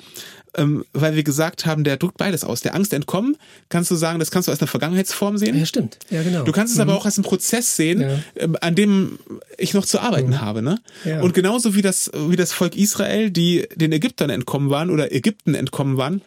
ähm, 0.56 0.86
weil 0.94 1.16
wir 1.16 1.24
gesagt 1.24 1.66
haben, 1.66 1.84
der 1.84 1.98
drückt 1.98 2.18
beides 2.18 2.44
aus. 2.44 2.62
Der 2.62 2.76
Angst 2.76 2.94
entkommen, 2.94 3.38
kannst 3.70 3.89
du 3.92 3.96
sagen, 3.96 4.20
das 4.20 4.32
kannst 4.32 4.48
du 4.48 4.52
als 4.52 4.62
eine 4.62 4.68
Vergangenheitsform 4.68 5.38
sehen. 5.38 5.58
Ja, 5.58 5.66
stimmt. 5.66 5.98
Ja, 6.10 6.24
genau. 6.24 6.44
Du 6.44 6.52
kannst 6.52 6.74
es 6.74 6.78
mhm. 6.78 6.89
aber 6.89 6.98
auch 6.98 7.06
als 7.06 7.18
einen 7.18 7.26
Prozess 7.26 7.76
sehen, 7.76 8.02
ja. 8.02 8.20
ähm, 8.36 8.58
an 8.62 8.76
dem 8.76 9.20
ich 9.58 9.74
noch 9.74 9.86
zu 9.86 10.00
arbeiten 10.00 10.30
mhm. 10.30 10.42
habe. 10.42 10.62
Ne? 10.62 10.80
Ja. 11.06 11.22
Und 11.22 11.34
genauso 11.34 11.76
wie 11.76 11.82
das, 11.82 12.12
wie 12.13 12.36
das 12.36 12.54
Volk 12.54 12.76
Israel, 12.76 13.32
die 13.32 13.68
den 13.76 13.92
Ägyptern 13.92 14.30
entkommen 14.30 14.70
waren 14.70 14.89
oder 14.89 15.12
Ägypten 15.12 15.56
entkommen 15.56 15.98
waren, 15.98 16.22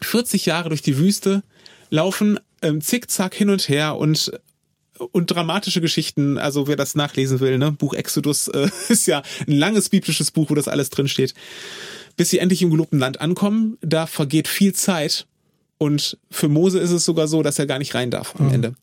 40 0.00 0.46
Jahre 0.46 0.68
durch 0.68 0.82
die 0.82 0.98
Wüste 0.98 1.42
laufen, 1.90 2.40
ähm, 2.62 2.80
zickzack 2.80 3.34
hin 3.34 3.50
und 3.50 3.68
her 3.68 3.96
und 3.96 4.32
und 5.10 5.26
dramatische 5.26 5.80
Geschichten, 5.80 6.38
also 6.38 6.68
wer 6.68 6.76
das 6.76 6.94
nachlesen 6.94 7.40
will, 7.40 7.58
ne, 7.58 7.72
Buch 7.72 7.94
Exodus 7.94 8.46
äh, 8.46 8.68
ist 8.88 9.06
ja 9.06 9.24
ein 9.46 9.52
langes 9.52 9.88
biblisches 9.88 10.30
Buch, 10.30 10.50
wo 10.50 10.54
das 10.54 10.68
alles 10.68 10.88
drin 10.88 11.08
steht 11.08 11.34
bis 12.16 12.30
sie 12.30 12.38
endlich 12.38 12.62
im 12.62 12.70
gelobten 12.70 12.98
Land 12.98 13.20
ankommen. 13.20 13.78
Da 13.80 14.06
vergeht 14.06 14.48
viel 14.48 14.72
Zeit. 14.72 15.26
Und 15.78 16.18
für 16.30 16.48
Mose 16.48 16.78
ist 16.78 16.92
es 16.92 17.04
sogar 17.04 17.28
so, 17.28 17.42
dass 17.42 17.58
er 17.58 17.66
gar 17.66 17.78
nicht 17.78 17.94
rein 17.94 18.10
darf 18.10 18.34
am 18.38 18.46
mhm. 18.46 18.54
Ende. 18.54 18.74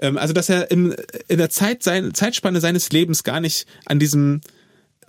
Ähm, 0.00 0.18
also, 0.18 0.32
dass 0.32 0.48
er 0.48 0.70
im, 0.70 0.94
in 1.28 1.38
der 1.38 1.50
Zeit 1.50 1.82
sein, 1.82 2.14
Zeitspanne 2.14 2.60
seines 2.60 2.90
Lebens 2.90 3.24
gar 3.24 3.40
nicht 3.40 3.66
an 3.86 3.98
diesem 3.98 4.40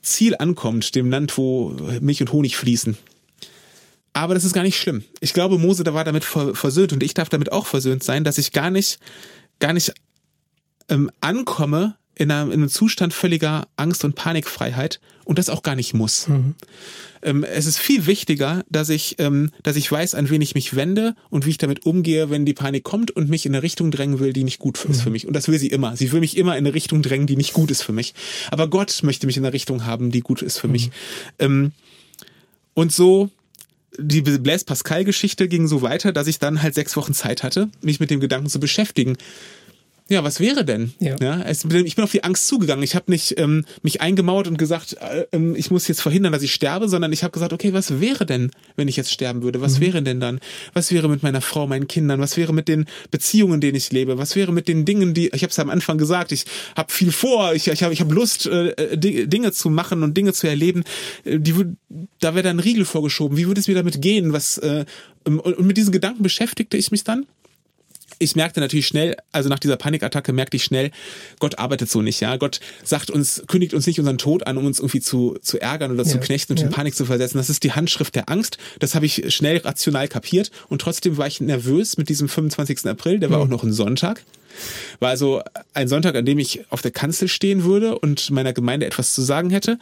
Ziel 0.02 0.36
ankommt, 0.38 0.96
dem 0.96 1.10
Land, 1.10 1.38
wo 1.38 1.76
Milch 2.02 2.22
und 2.22 2.32
Honig 2.32 2.58
fließen. 2.58 2.98
Aber 4.14 4.34
das 4.34 4.44
ist 4.44 4.54
gar 4.54 4.64
nicht 4.64 4.78
schlimm. 4.78 5.04
Ich 5.22 5.34
glaube, 5.34 5.58
Mose 5.58 5.84
da 5.84 5.94
war 5.94 6.04
damit 6.04 6.26
versöhnt 6.26 6.92
und 6.92 7.02
ich 7.02 7.14
darf 7.14 7.30
damit 7.30 7.52
auch 7.52 7.66
versöhnt 7.66 8.04
sein, 8.04 8.24
dass 8.24 8.38
ich 8.38 8.52
gar 8.52 8.70
nicht, 8.70 9.00
gar 9.60 9.74
nicht 9.74 9.94
ähm, 10.90 11.10
ankomme 11.22 11.96
in 12.22 12.30
einem, 12.30 12.52
in 12.52 12.60
einem 12.60 12.70
Zustand 12.70 13.16
völliger 13.16 13.68
Angst 13.78 14.06
und 14.06 14.14
Panikfreiheit 14.14 15.00
und 15.26 15.40
das 15.40 15.50
auch 15.50 15.64
gar 15.64 15.76
nicht 15.76 15.96
muss. 15.96 16.28
Mhm. 16.28 16.54
Ähm, 17.24 17.44
es 17.44 17.66
ist 17.66 17.80
viel 17.80 18.06
wichtiger, 18.06 18.64
dass 18.70 18.90
ich, 18.90 19.16
ähm, 19.18 19.50
dass 19.64 19.76
ich 19.76 19.92
weiß, 19.92 20.14
an 20.14 20.30
wen 20.30 20.42
ich 20.42 20.54
mich 20.54 20.76
wende 20.76 21.16
und 21.32 21.48
wie 21.48 21.50
ich 21.50 21.58
damit 21.58 21.84
umgehe, 21.84 22.30
wenn 22.30 22.46
die 22.46 22.54
Panik 22.54 22.84
kommt 22.84 23.10
und 23.10 23.28
mich 23.28 23.48
in 23.48 23.56
eine 23.56 23.64
Richtung 23.64 23.90
drängen 23.90 24.20
will, 24.20 24.34
die 24.34 24.44
nicht 24.44 24.60
gut 24.60 24.86
ist 24.86 25.00
mhm. 25.00 25.02
für 25.02 25.10
mich. 25.10 25.26
Und 25.26 25.34
das 25.34 25.48
will 25.48 25.58
sie 25.58 25.68
immer. 25.68 25.98
Sie 25.98 26.12
will 26.12 26.20
mich 26.20 26.38
immer 26.38 26.58
in 26.58 26.66
eine 26.66 26.76
Richtung 26.76 27.02
drängen, 27.02 27.26
die 27.26 27.38
nicht 27.38 27.54
gut 27.54 27.72
ist 27.72 27.82
für 27.82 27.92
mich. 27.92 28.14
Aber 28.52 28.68
Gott 28.68 29.00
möchte 29.02 29.26
mich 29.26 29.38
in 29.38 29.44
eine 29.44 29.54
Richtung 29.54 29.86
haben, 29.86 30.12
die 30.12 30.22
gut 30.22 30.44
ist 30.44 30.60
für 30.60 30.68
mhm. 30.68 30.74
mich. 30.74 30.92
Ähm, 31.40 31.72
und 32.76 32.92
so 32.92 33.32
die 33.98 34.22
Blaise 34.22 34.64
Pascal 34.64 35.04
Geschichte 35.04 35.50
ging 35.50 35.68
so 35.68 35.82
weiter, 35.82 36.14
dass 36.14 36.28
ich 36.28 36.40
dann 36.40 36.62
halt 36.62 36.76
sechs 36.76 36.96
Wochen 36.96 37.14
Zeit 37.14 37.44
hatte, 37.44 37.68
mich 37.82 38.00
mit 38.00 38.10
dem 38.10 38.22
Gedanken 38.22 38.48
zu 38.48 38.60
beschäftigen 38.60 39.18
ja, 40.12 40.24
was 40.26 40.40
wäre 40.42 40.66
denn? 40.66 40.94
Ja. 41.00 41.16
ja 41.22 41.42
es, 41.44 41.64
ich 41.64 41.96
bin 41.96 42.04
auf 42.04 42.12
die 42.12 42.24
Angst 42.24 42.48
zugegangen. 42.48 42.84
Ich 42.84 42.96
habe 42.96 43.10
nicht 43.10 43.40
ähm, 43.40 43.66
mich 43.82 44.02
eingemauert 44.02 44.48
und 44.48 44.58
gesagt, 44.58 44.98
äh, 45.00 45.26
ähm, 45.32 45.56
ich 45.56 45.72
muss 45.72 45.88
jetzt 45.88 46.02
verhindern, 46.02 46.34
dass 46.34 46.44
ich 46.44 46.54
sterbe, 46.54 46.90
sondern 46.90 47.14
ich 47.14 47.24
habe 47.24 47.32
gesagt, 47.32 47.54
okay, 47.54 47.72
was 47.74 48.02
wäre 48.02 48.26
denn, 48.26 48.52
wenn 48.76 48.90
ich 48.90 48.98
jetzt 48.98 49.12
sterben 49.12 49.42
würde? 49.42 49.62
Was 49.62 49.78
mhm. 49.78 49.82
wäre 49.82 50.04
denn 50.04 50.20
dann? 50.20 50.40
Was 50.74 50.92
wäre 50.92 51.08
mit 51.08 51.24
meiner 51.24 51.40
Frau, 51.40 51.66
meinen 51.66 51.88
Kindern? 51.88 52.20
Was 52.20 52.36
wäre 52.36 52.54
mit 52.54 52.68
den 52.68 52.86
Beziehungen, 53.10 53.56
in 53.56 53.62
denen 53.62 53.78
ich 53.78 53.92
lebe? 53.92 54.18
Was 54.18 54.36
wäre 54.36 54.52
mit 54.52 54.68
den 54.68 54.84
Dingen, 54.84 55.14
die 55.14 55.30
ich 55.34 55.44
habe 55.44 55.52
es 55.52 55.60
am 55.60 55.70
Anfang 55.70 55.98
gesagt, 55.98 56.34
ich 56.34 56.46
habe 56.76 56.92
viel 56.92 57.12
vor, 57.12 57.54
ich, 57.54 57.68
ich 57.70 57.84
habe 57.84 57.94
ich 57.94 58.02
hab 58.02 58.12
Lust, 58.12 58.48
äh, 58.48 58.98
Dinge 58.98 59.54
zu 59.54 59.70
machen 59.70 60.04
und 60.04 60.18
Dinge 60.18 60.34
zu 60.34 60.48
erleben. 60.48 60.84
Äh, 61.24 61.40
die, 61.40 61.56
da 62.20 62.36
wäre 62.36 62.44
dann 62.44 62.58
ein 62.58 62.60
Riegel 62.60 62.84
vorgeschoben. 62.84 63.38
Wie 63.38 63.48
würde 63.48 63.62
es 63.62 63.68
mir 63.70 63.76
damit 63.76 64.02
gehen? 64.02 64.34
Was 64.34 64.58
äh, 64.58 64.84
und 65.24 65.62
mit 65.62 65.78
diesen 65.78 65.92
Gedanken 65.92 66.24
beschäftigte 66.24 66.78
ich 66.78 66.92
mich 66.92 67.04
dann 67.04 67.28
ich 68.22 68.36
merkte 68.36 68.60
natürlich 68.60 68.88
schnell, 68.88 69.18
also 69.32 69.50
nach 69.50 69.60
dieser 69.60 69.78
Panikattacke 69.78 70.32
merkte 70.32 70.58
ich 70.58 70.64
schnell, 70.64 70.92
Gott 71.40 71.58
arbeitet 71.58 71.90
so 71.90 72.02
nicht, 72.02 72.20
ja. 72.20 72.38
Gott 72.38 72.60
sagt 72.84 73.10
uns, 73.10 73.44
kündigt 73.48 73.74
uns 73.74 73.88
nicht 73.88 74.00
unseren 74.00 74.18
Tod 74.18 74.46
an, 74.46 74.58
um 74.58 74.66
uns 74.66 74.80
irgendwie 74.80 75.02
zu, 75.02 75.38
zu 75.42 75.60
ärgern 75.60 75.92
oder 75.92 76.04
ja, 76.04 76.10
zu 76.10 76.20
knechten 76.20 76.54
und 76.54 76.60
ja. 76.60 76.68
in 76.68 76.72
Panik 76.72 76.96
zu 76.96 77.06
versetzen. 77.06 77.38
Das 77.38 77.50
ist 77.50 77.64
die 77.64 77.72
Handschrift 77.72 78.16
der 78.16 78.30
Angst. 78.30 78.58
Das 78.80 78.96
habe 78.96 79.06
ich 79.06 79.34
schnell 79.34 79.58
rational 79.58 80.08
kapiert 80.08 80.52
und 80.70 80.82
trotzdem 80.82 81.18
war 81.18 81.28
ich 81.28 81.42
nervös 81.42 81.98
mit 81.98 82.10
diesem 82.10 82.30
25. 82.30 82.86
April, 82.86 83.20
der 83.20 83.32
war 83.32 83.40
mhm. 83.40 83.44
auch 83.46 83.50
noch 83.50 83.64
ein 83.64 83.74
Sonntag. 83.74 84.24
War 85.00 85.10
also 85.10 85.42
ein 85.74 85.88
Sonntag, 85.88 86.16
an 86.16 86.26
dem 86.26 86.38
ich 86.38 86.66
auf 86.70 86.82
der 86.82 86.92
Kanzel 86.92 87.28
stehen 87.28 87.64
würde 87.64 87.98
und 87.98 88.30
meiner 88.32 88.54
Gemeinde 88.54 88.86
etwas 88.86 89.16
zu 89.16 89.22
sagen 89.22 89.50
hätte. 89.50 89.80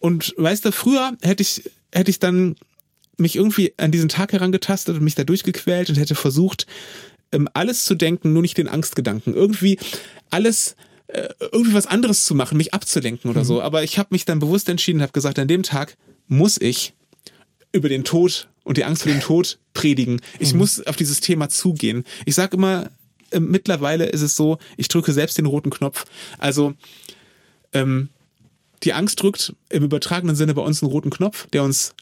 Und 0.00 0.34
weißt 0.36 0.64
du, 0.64 0.72
früher 0.72 1.12
hätte 1.22 1.42
ich, 1.42 1.70
hätte 1.92 2.10
ich 2.10 2.18
dann 2.18 2.56
mich 3.20 3.36
irgendwie 3.36 3.74
an 3.76 3.92
diesen 3.92 4.08
Tag 4.08 4.32
herangetastet 4.32 4.96
und 4.96 5.04
mich 5.04 5.14
da 5.14 5.24
durchgequält 5.24 5.90
und 5.90 5.96
hätte 5.96 6.14
versucht, 6.14 6.66
ähm, 7.32 7.48
alles 7.54 7.84
zu 7.84 7.94
denken, 7.94 8.32
nur 8.32 8.42
nicht 8.42 8.58
den 8.58 8.68
Angstgedanken. 8.68 9.34
Irgendwie 9.34 9.78
alles 10.30 10.76
äh, 11.08 11.28
irgendwie 11.52 11.74
was 11.74 11.86
anderes 11.86 12.24
zu 12.24 12.34
machen, 12.34 12.56
mich 12.56 12.74
abzulenken 12.74 13.30
oder 13.30 13.40
mhm. 13.40 13.46
so. 13.46 13.62
Aber 13.62 13.82
ich 13.82 13.98
habe 13.98 14.08
mich 14.12 14.24
dann 14.24 14.38
bewusst 14.38 14.68
entschieden, 14.68 15.02
habe 15.02 15.12
gesagt, 15.12 15.38
an 15.38 15.48
dem 15.48 15.62
Tag 15.62 15.96
muss 16.28 16.60
ich 16.60 16.94
über 17.72 17.88
den 17.88 18.04
Tod 18.04 18.48
und 18.64 18.76
die 18.76 18.84
Angst 18.84 19.02
vor 19.02 19.12
dem 19.12 19.20
Tod 19.20 19.58
predigen. 19.72 20.20
Ich 20.38 20.52
mhm. 20.52 20.60
muss 20.60 20.86
auf 20.86 20.96
dieses 20.96 21.20
Thema 21.20 21.48
zugehen. 21.48 22.04
Ich 22.26 22.34
sage 22.34 22.56
immer, 22.56 22.90
äh, 23.30 23.40
mittlerweile 23.40 24.06
ist 24.06 24.22
es 24.22 24.36
so, 24.36 24.58
ich 24.76 24.88
drücke 24.88 25.12
selbst 25.12 25.38
den 25.38 25.46
roten 25.46 25.70
Knopf. 25.70 26.04
Also 26.38 26.74
ähm, 27.72 28.08
die 28.82 28.92
Angst 28.92 29.22
drückt 29.22 29.54
im 29.68 29.84
übertragenen 29.84 30.36
Sinne 30.36 30.54
bei 30.54 30.62
uns 30.62 30.82
einen 30.82 30.90
roten 30.90 31.10
Knopf, 31.10 31.46
der 31.48 31.64
uns 31.64 31.94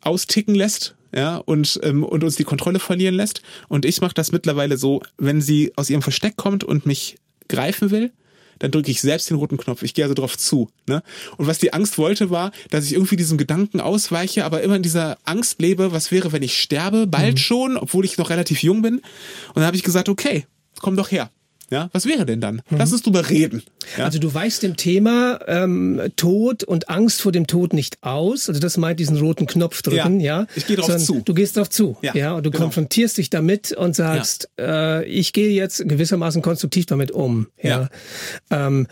austicken 0.00 0.54
lässt 0.54 0.94
ja, 1.14 1.36
und, 1.36 1.80
ähm, 1.82 2.04
und 2.04 2.24
uns 2.24 2.36
die 2.36 2.44
Kontrolle 2.44 2.78
verlieren 2.78 3.14
lässt. 3.14 3.42
Und 3.68 3.84
ich 3.84 4.00
mache 4.00 4.14
das 4.14 4.32
mittlerweile 4.32 4.76
so, 4.76 5.02
wenn 5.18 5.40
sie 5.40 5.72
aus 5.76 5.90
ihrem 5.90 6.02
Versteck 6.02 6.36
kommt 6.36 6.64
und 6.64 6.86
mich 6.86 7.16
greifen 7.48 7.90
will, 7.90 8.12
dann 8.58 8.70
drücke 8.70 8.90
ich 8.90 9.00
selbst 9.00 9.28
den 9.28 9.36
roten 9.36 9.56
Knopf. 9.56 9.82
Ich 9.82 9.92
gehe 9.92 10.04
also 10.04 10.14
drauf 10.14 10.38
zu. 10.38 10.70
Ne? 10.88 11.02
Und 11.36 11.48
was 11.48 11.58
die 11.58 11.72
Angst 11.72 11.98
wollte, 11.98 12.30
war, 12.30 12.52
dass 12.70 12.84
ich 12.84 12.92
irgendwie 12.92 13.16
diesem 13.16 13.36
Gedanken 13.36 13.80
ausweiche, 13.80 14.44
aber 14.44 14.62
immer 14.62 14.76
in 14.76 14.82
dieser 14.82 15.18
Angst 15.24 15.60
lebe, 15.60 15.92
was 15.92 16.12
wäre, 16.12 16.32
wenn 16.32 16.42
ich 16.42 16.60
sterbe, 16.60 17.06
bald 17.06 17.34
mhm. 17.34 17.38
schon, 17.38 17.76
obwohl 17.76 18.04
ich 18.04 18.18
noch 18.18 18.30
relativ 18.30 18.62
jung 18.62 18.80
bin. 18.80 18.98
Und 18.98 19.56
dann 19.56 19.64
habe 19.64 19.76
ich 19.76 19.82
gesagt, 19.82 20.08
okay, 20.08 20.46
komm 20.78 20.96
doch 20.96 21.10
her. 21.10 21.30
Ja, 21.72 21.88
was 21.92 22.04
wäre 22.04 22.26
denn 22.26 22.42
dann? 22.42 22.56
Mhm. 22.68 22.76
Lass 22.76 22.92
uns 22.92 23.00
drüber 23.02 23.30
reden. 23.30 23.62
Ja? 23.96 24.04
Also 24.04 24.18
du 24.18 24.34
weichst 24.34 24.62
dem 24.62 24.76
Thema 24.76 25.40
ähm, 25.46 26.02
Tod 26.16 26.64
und 26.64 26.90
Angst 26.90 27.22
vor 27.22 27.32
dem 27.32 27.46
Tod 27.46 27.72
nicht 27.72 28.02
aus. 28.02 28.50
Also 28.50 28.60
das 28.60 28.76
meint 28.76 29.00
diesen 29.00 29.16
roten 29.16 29.46
Knopf 29.46 29.80
drücken, 29.80 30.20
ja. 30.20 30.40
ja? 30.40 30.46
Ich 30.54 30.66
gehe 30.66 30.76
drauf 30.76 30.98
zu. 30.98 31.22
Du 31.24 31.32
gehst 31.32 31.56
drauf 31.56 31.70
zu, 31.70 31.96
ja. 32.02 32.14
ja? 32.14 32.34
Und 32.34 32.44
du 32.44 32.50
genau. 32.50 32.64
konfrontierst 32.64 33.16
dich 33.16 33.30
damit 33.30 33.72
und 33.72 33.96
sagst, 33.96 34.50
äh, 34.60 35.06
ich 35.06 35.32
gehe 35.32 35.48
jetzt 35.48 35.88
gewissermaßen 35.88 36.42
konstruktiv 36.42 36.84
damit 36.84 37.10
um. 37.10 37.46
Ja. 37.62 37.88
ja. 38.50 38.66
Ähm, 38.66 38.86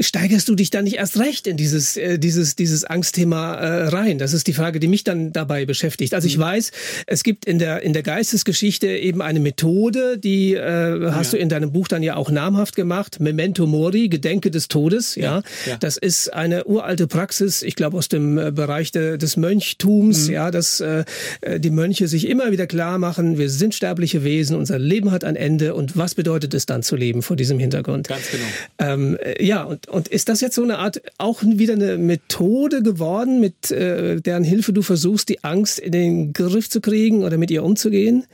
steigerst 0.00 0.48
du 0.48 0.54
dich 0.54 0.70
dann 0.70 0.84
nicht 0.84 0.96
erst 0.96 1.18
recht 1.18 1.46
in 1.46 1.56
dieses, 1.56 1.96
äh, 1.96 2.18
dieses, 2.18 2.56
dieses 2.56 2.84
Angstthema 2.84 3.54
äh, 3.54 3.88
rein? 3.88 4.18
Das 4.18 4.32
ist 4.32 4.46
die 4.46 4.52
Frage, 4.52 4.80
die 4.80 4.88
mich 4.88 5.04
dann 5.04 5.32
dabei 5.32 5.64
beschäftigt. 5.64 6.14
Also 6.14 6.26
ich 6.26 6.38
mhm. 6.38 6.42
weiß, 6.42 6.70
es 7.06 7.22
gibt 7.22 7.44
in 7.44 7.58
der, 7.58 7.82
in 7.82 7.92
der 7.92 8.02
Geistesgeschichte 8.02 8.88
eben 8.88 9.22
eine 9.22 9.40
Methode, 9.40 10.18
die 10.18 10.54
äh, 10.54 11.10
hast 11.10 11.32
ja. 11.32 11.38
du 11.38 11.42
in 11.42 11.48
deinem 11.48 11.72
Buch 11.72 11.88
dann 11.88 12.02
ja 12.02 12.16
auch 12.16 12.30
namhaft 12.30 12.76
gemacht. 12.76 13.20
Memento 13.20 13.66
Mori, 13.66 14.08
Gedenke 14.08 14.50
des 14.50 14.68
Todes. 14.68 15.14
Ja, 15.14 15.42
ja. 15.66 15.76
das 15.78 15.96
ist 15.96 16.32
eine 16.32 16.64
uralte 16.64 17.06
Praxis, 17.06 17.62
ich 17.62 17.76
glaube 17.76 17.96
aus 17.96 18.08
dem 18.08 18.38
äh, 18.38 18.50
Bereich 18.50 18.92
de, 18.92 19.18
des 19.18 19.36
Mönchtums. 19.36 20.28
Mhm. 20.28 20.34
Ja, 20.34 20.50
dass 20.50 20.80
äh, 20.80 21.04
äh, 21.40 21.60
die 21.60 21.70
Mönche 21.70 22.08
sich 22.08 22.28
immer 22.28 22.50
wieder 22.50 22.66
klar 22.66 22.98
machen, 22.98 23.38
wir 23.38 23.50
sind 23.50 23.74
sterbliche 23.74 24.24
Wesen, 24.24 24.56
unser 24.56 24.78
Leben 24.78 25.10
hat 25.10 25.24
ein 25.24 25.36
Ende 25.36 25.74
und 25.74 25.96
was 25.96 26.14
bedeutet 26.14 26.54
es 26.54 26.66
dann 26.66 26.82
zu 26.82 26.96
leben 26.96 27.22
vor 27.22 27.36
diesem 27.36 27.58
Hintergrund? 27.58 28.08
Ganz 28.08 28.30
genau. 28.30 28.44
Ähm, 28.78 29.16
äh, 29.16 29.44
ja, 29.44 29.62
und, 29.62 29.83
und 29.88 30.08
ist 30.08 30.28
das 30.28 30.40
jetzt 30.40 30.54
so 30.54 30.62
eine 30.62 30.78
Art 30.78 31.02
auch 31.18 31.42
wieder 31.42 31.74
eine 31.74 31.98
Methode 31.98 32.82
geworden, 32.82 33.40
mit 33.40 33.70
äh, 33.70 34.20
deren 34.20 34.44
Hilfe 34.44 34.72
du 34.72 34.82
versuchst, 34.82 35.28
die 35.28 35.42
Angst 35.44 35.78
in 35.78 35.92
den 35.92 36.32
Griff 36.32 36.68
zu 36.68 36.80
kriegen 36.80 37.24
oder 37.24 37.38
mit 37.38 37.50
ihr 37.50 37.62
umzugehen? 37.62 38.26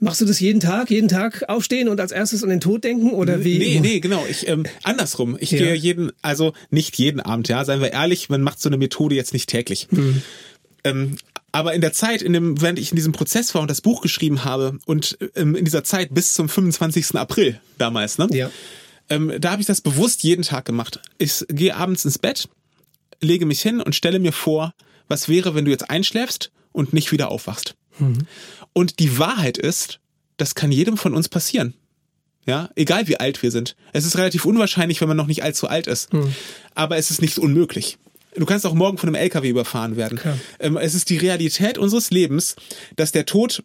Machst 0.00 0.20
du 0.20 0.24
das 0.24 0.40
jeden 0.40 0.60
Tag, 0.60 0.90
jeden 0.90 1.08
Tag 1.08 1.44
aufstehen 1.48 1.88
und 1.88 2.00
als 2.00 2.12
erstes 2.12 2.42
an 2.42 2.50
den 2.50 2.60
Tod 2.60 2.84
denken 2.84 3.10
oder 3.10 3.44
wie? 3.44 3.58
Nee, 3.58 3.80
nee, 3.80 4.00
genau. 4.00 4.24
Ich 4.28 4.46
ähm, 4.48 4.66
andersrum. 4.82 5.36
Ich 5.40 5.52
ja. 5.52 5.58
gehe 5.58 5.74
jeden, 5.74 6.12
also 6.20 6.52
nicht 6.70 6.98
jeden 6.98 7.20
Abend, 7.20 7.48
ja, 7.48 7.64
seien 7.64 7.80
wir 7.80 7.92
ehrlich, 7.92 8.28
man 8.28 8.42
macht 8.42 8.60
so 8.60 8.68
eine 8.68 8.76
Methode 8.76 9.14
jetzt 9.14 9.32
nicht 9.32 9.48
täglich. 9.48 9.88
Mhm. 9.90 10.22
Ähm, 10.82 11.16
aber 11.52 11.72
in 11.72 11.80
der 11.80 11.92
Zeit, 11.92 12.20
in 12.20 12.32
dem, 12.32 12.60
während 12.60 12.80
ich 12.80 12.90
in 12.90 12.96
diesem 12.96 13.12
Prozess 13.12 13.54
war 13.54 13.62
und 13.62 13.70
das 13.70 13.80
Buch 13.80 14.02
geschrieben 14.02 14.44
habe 14.44 14.78
und 14.86 15.16
ähm, 15.36 15.54
in 15.54 15.64
dieser 15.64 15.84
Zeit 15.84 16.12
bis 16.12 16.34
zum 16.34 16.48
25. 16.48 17.14
April 17.14 17.60
damals, 17.78 18.18
ne? 18.18 18.26
Ja. 18.32 18.50
Ähm, 19.08 19.32
da 19.38 19.52
habe 19.52 19.60
ich 19.60 19.66
das 19.66 19.80
bewusst 19.80 20.22
jeden 20.22 20.42
Tag 20.42 20.64
gemacht. 20.64 21.00
Ich 21.18 21.44
gehe 21.48 21.76
abends 21.76 22.04
ins 22.04 22.18
Bett, 22.18 22.48
lege 23.20 23.46
mich 23.46 23.60
hin 23.60 23.80
und 23.80 23.94
stelle 23.94 24.18
mir 24.18 24.32
vor, 24.32 24.74
was 25.08 25.28
wäre, 25.28 25.54
wenn 25.54 25.64
du 25.64 25.70
jetzt 25.70 25.90
einschläfst 25.90 26.50
und 26.72 26.92
nicht 26.92 27.12
wieder 27.12 27.30
aufwachst. 27.30 27.74
Mhm. 27.98 28.26
Und 28.72 28.98
die 28.98 29.18
Wahrheit 29.18 29.58
ist, 29.58 30.00
das 30.36 30.54
kann 30.54 30.72
jedem 30.72 30.96
von 30.96 31.14
uns 31.14 31.28
passieren. 31.28 31.74
Ja, 32.46 32.68
egal 32.76 33.08
wie 33.08 33.18
alt 33.18 33.42
wir 33.42 33.50
sind. 33.50 33.74
Es 33.92 34.04
ist 34.04 34.18
relativ 34.18 34.44
unwahrscheinlich, 34.44 35.00
wenn 35.00 35.08
man 35.08 35.16
noch 35.16 35.26
nicht 35.26 35.42
allzu 35.42 35.66
alt 35.68 35.86
ist. 35.86 36.12
Mhm. 36.12 36.34
Aber 36.74 36.96
es 36.96 37.10
ist 37.10 37.22
nicht 37.22 37.38
unmöglich. 37.38 37.96
Du 38.36 38.44
kannst 38.44 38.66
auch 38.66 38.74
morgen 38.74 38.98
von 38.98 39.08
einem 39.08 39.14
LKW 39.14 39.48
überfahren 39.48 39.96
werden. 39.96 40.18
Okay. 40.18 40.34
Ähm, 40.58 40.76
es 40.76 40.94
ist 40.94 41.08
die 41.08 41.16
Realität 41.16 41.78
unseres 41.78 42.10
Lebens, 42.10 42.56
dass 42.96 43.12
der 43.12 43.26
Tod 43.26 43.62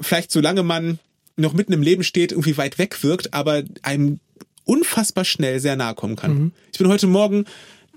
vielleicht 0.00 0.30
solange 0.30 0.62
man 0.62 0.98
noch 1.36 1.52
mitten 1.52 1.72
im 1.72 1.82
Leben 1.82 2.02
steht, 2.02 2.32
irgendwie 2.32 2.56
weit 2.56 2.78
weg 2.78 3.02
wirkt, 3.02 3.34
aber 3.34 3.62
einem 3.82 4.20
unfassbar 4.66 5.24
schnell 5.24 5.60
sehr 5.60 5.76
nahe 5.76 5.94
kommen 5.94 6.16
kann. 6.16 6.34
Mhm. 6.34 6.52
Ich 6.72 6.78
bin 6.78 6.88
heute 6.88 7.06
Morgen 7.06 7.46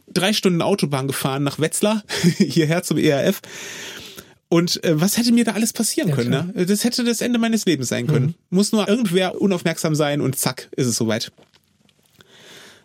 drei 0.07 0.31
Stunden 0.31 0.61
Autobahn 0.61 1.07
gefahren 1.07 1.43
nach 1.43 1.59
Wetzlar, 1.59 2.03
hierher 2.37 2.83
zum 2.83 2.97
ERF. 2.97 3.41
Und 4.47 4.83
äh, 4.83 4.99
was 4.99 5.17
hätte 5.17 5.31
mir 5.31 5.43
da 5.43 5.51
alles 5.51 5.73
passieren 5.73 6.09
ja, 6.09 6.15
können? 6.15 6.53
Ne? 6.55 6.65
Das 6.65 6.83
hätte 6.83 7.03
das 7.03 7.21
Ende 7.21 7.37
meines 7.37 7.65
Lebens 7.65 7.89
sein 7.89 8.07
können. 8.07 8.27
Mhm. 8.27 8.35
Muss 8.49 8.71
nur 8.71 8.87
irgendwer 8.87 9.39
unaufmerksam 9.39 9.93
sein 9.93 10.21
und 10.21 10.37
zack, 10.37 10.69
ist 10.75 10.87
es 10.87 10.95
soweit. 10.95 11.31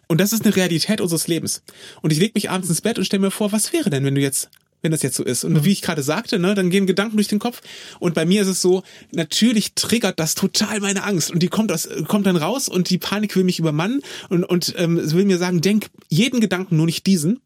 Und 0.07 0.21
das 0.21 0.35
ist 0.35 0.45
eine 0.45 0.55
Realität 0.55 1.01
unseres 1.01 1.29
Lebens. 1.29 1.63
Und 2.03 2.13
ich 2.13 2.19
lege 2.19 2.33
mich 2.35 2.51
abends 2.51 2.69
ins 2.69 2.83
Bett 2.83 2.99
und 2.99 3.05
stelle 3.05 3.23
mir 3.23 3.31
vor, 3.31 3.53
was 3.53 3.73
wäre 3.73 3.89
denn, 3.89 4.05
wenn 4.05 4.15
du 4.15 4.21
jetzt 4.21 4.51
wenn 4.85 4.93
das 4.93 5.03
jetzt 5.03 5.17
so 5.17 5.25
ist. 5.25 5.45
Und 5.45 5.55
mhm. 5.55 5.65
wie 5.65 5.73
ich 5.73 5.81
gerade 5.81 6.03
sagte, 6.03 6.39
ne, 6.39 6.55
dann 6.55 6.69
gehen 6.69 6.87
Gedanken 6.87 7.17
durch 7.17 7.27
den 7.27 7.39
Kopf. 7.39 7.63
Und 8.01 8.15
bei 8.15 8.27
mir 8.27 8.43
ist 8.43 8.49
es 8.49 8.61
so, 8.61 8.83
natürlich 9.13 9.75
triggert 9.75 10.21
das 10.21 10.35
total 10.35 10.81
meine 10.81 11.05
Angst. 11.05 11.31
Und 11.31 11.43
die 11.43 11.49
kommt, 11.49 11.73
aus, 11.73 11.89
kommt 12.07 12.27
dann 12.27 12.37
raus 12.37 12.69
und 12.69 12.91
die 12.91 12.99
Panik 12.99 13.35
will 13.35 13.45
mich 13.45 13.59
übermannen 13.59 14.03
und, 14.29 14.45
und 14.45 14.75
ähm, 14.77 15.01
will 15.13 15.25
mir 15.25 15.39
sagen, 15.39 15.63
denk 15.63 15.87
jeden 16.11 16.41
Gedanken, 16.41 16.77
nur 16.77 16.85
nicht 16.85 17.07
diesen. 17.07 17.41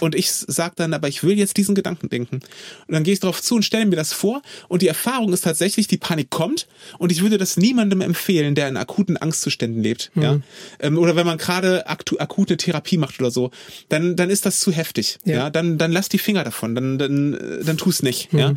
Und 0.00 0.14
ich 0.14 0.30
sage 0.30 0.74
dann, 0.76 0.92
aber 0.92 1.08
ich 1.08 1.22
will 1.22 1.38
jetzt 1.38 1.56
diesen 1.56 1.74
Gedanken 1.74 2.08
denken. 2.08 2.36
Und 2.36 2.94
dann 2.94 3.02
gehe 3.02 3.14
ich 3.14 3.20
darauf 3.20 3.40
zu 3.40 3.56
und 3.56 3.64
stelle 3.64 3.86
mir 3.86 3.96
das 3.96 4.12
vor. 4.12 4.42
Und 4.68 4.82
die 4.82 4.88
Erfahrung 4.88 5.32
ist 5.32 5.42
tatsächlich, 5.42 5.88
die 5.88 5.96
Panik 5.96 6.30
kommt. 6.30 6.66
Und 6.98 7.12
ich 7.12 7.22
würde 7.22 7.38
das 7.38 7.56
niemandem 7.56 8.02
empfehlen, 8.02 8.54
der 8.54 8.68
in 8.68 8.76
akuten 8.76 9.16
Angstzuständen 9.16 9.82
lebt. 9.82 10.10
Mhm. 10.14 10.22
Ja? 10.22 10.40
Ähm, 10.80 10.98
oder 10.98 11.16
wenn 11.16 11.26
man 11.26 11.38
gerade 11.38 11.86
akute 11.88 12.56
Therapie 12.56 12.98
macht 12.98 13.18
oder 13.20 13.30
so, 13.30 13.50
dann, 13.88 14.16
dann 14.16 14.28
ist 14.28 14.44
das 14.44 14.60
zu 14.60 14.70
heftig. 14.70 15.18
Ja. 15.24 15.34
ja? 15.34 15.50
Dann, 15.50 15.78
dann 15.78 15.92
lass 15.92 16.08
die 16.08 16.18
Finger 16.18 16.44
davon. 16.44 16.74
Dann, 16.74 16.98
dann, 16.98 17.60
dann 17.64 17.78
tu 17.78 17.88
es 17.88 18.02
nicht. 18.02 18.32
Mhm. 18.32 18.38
Ja? 18.38 18.54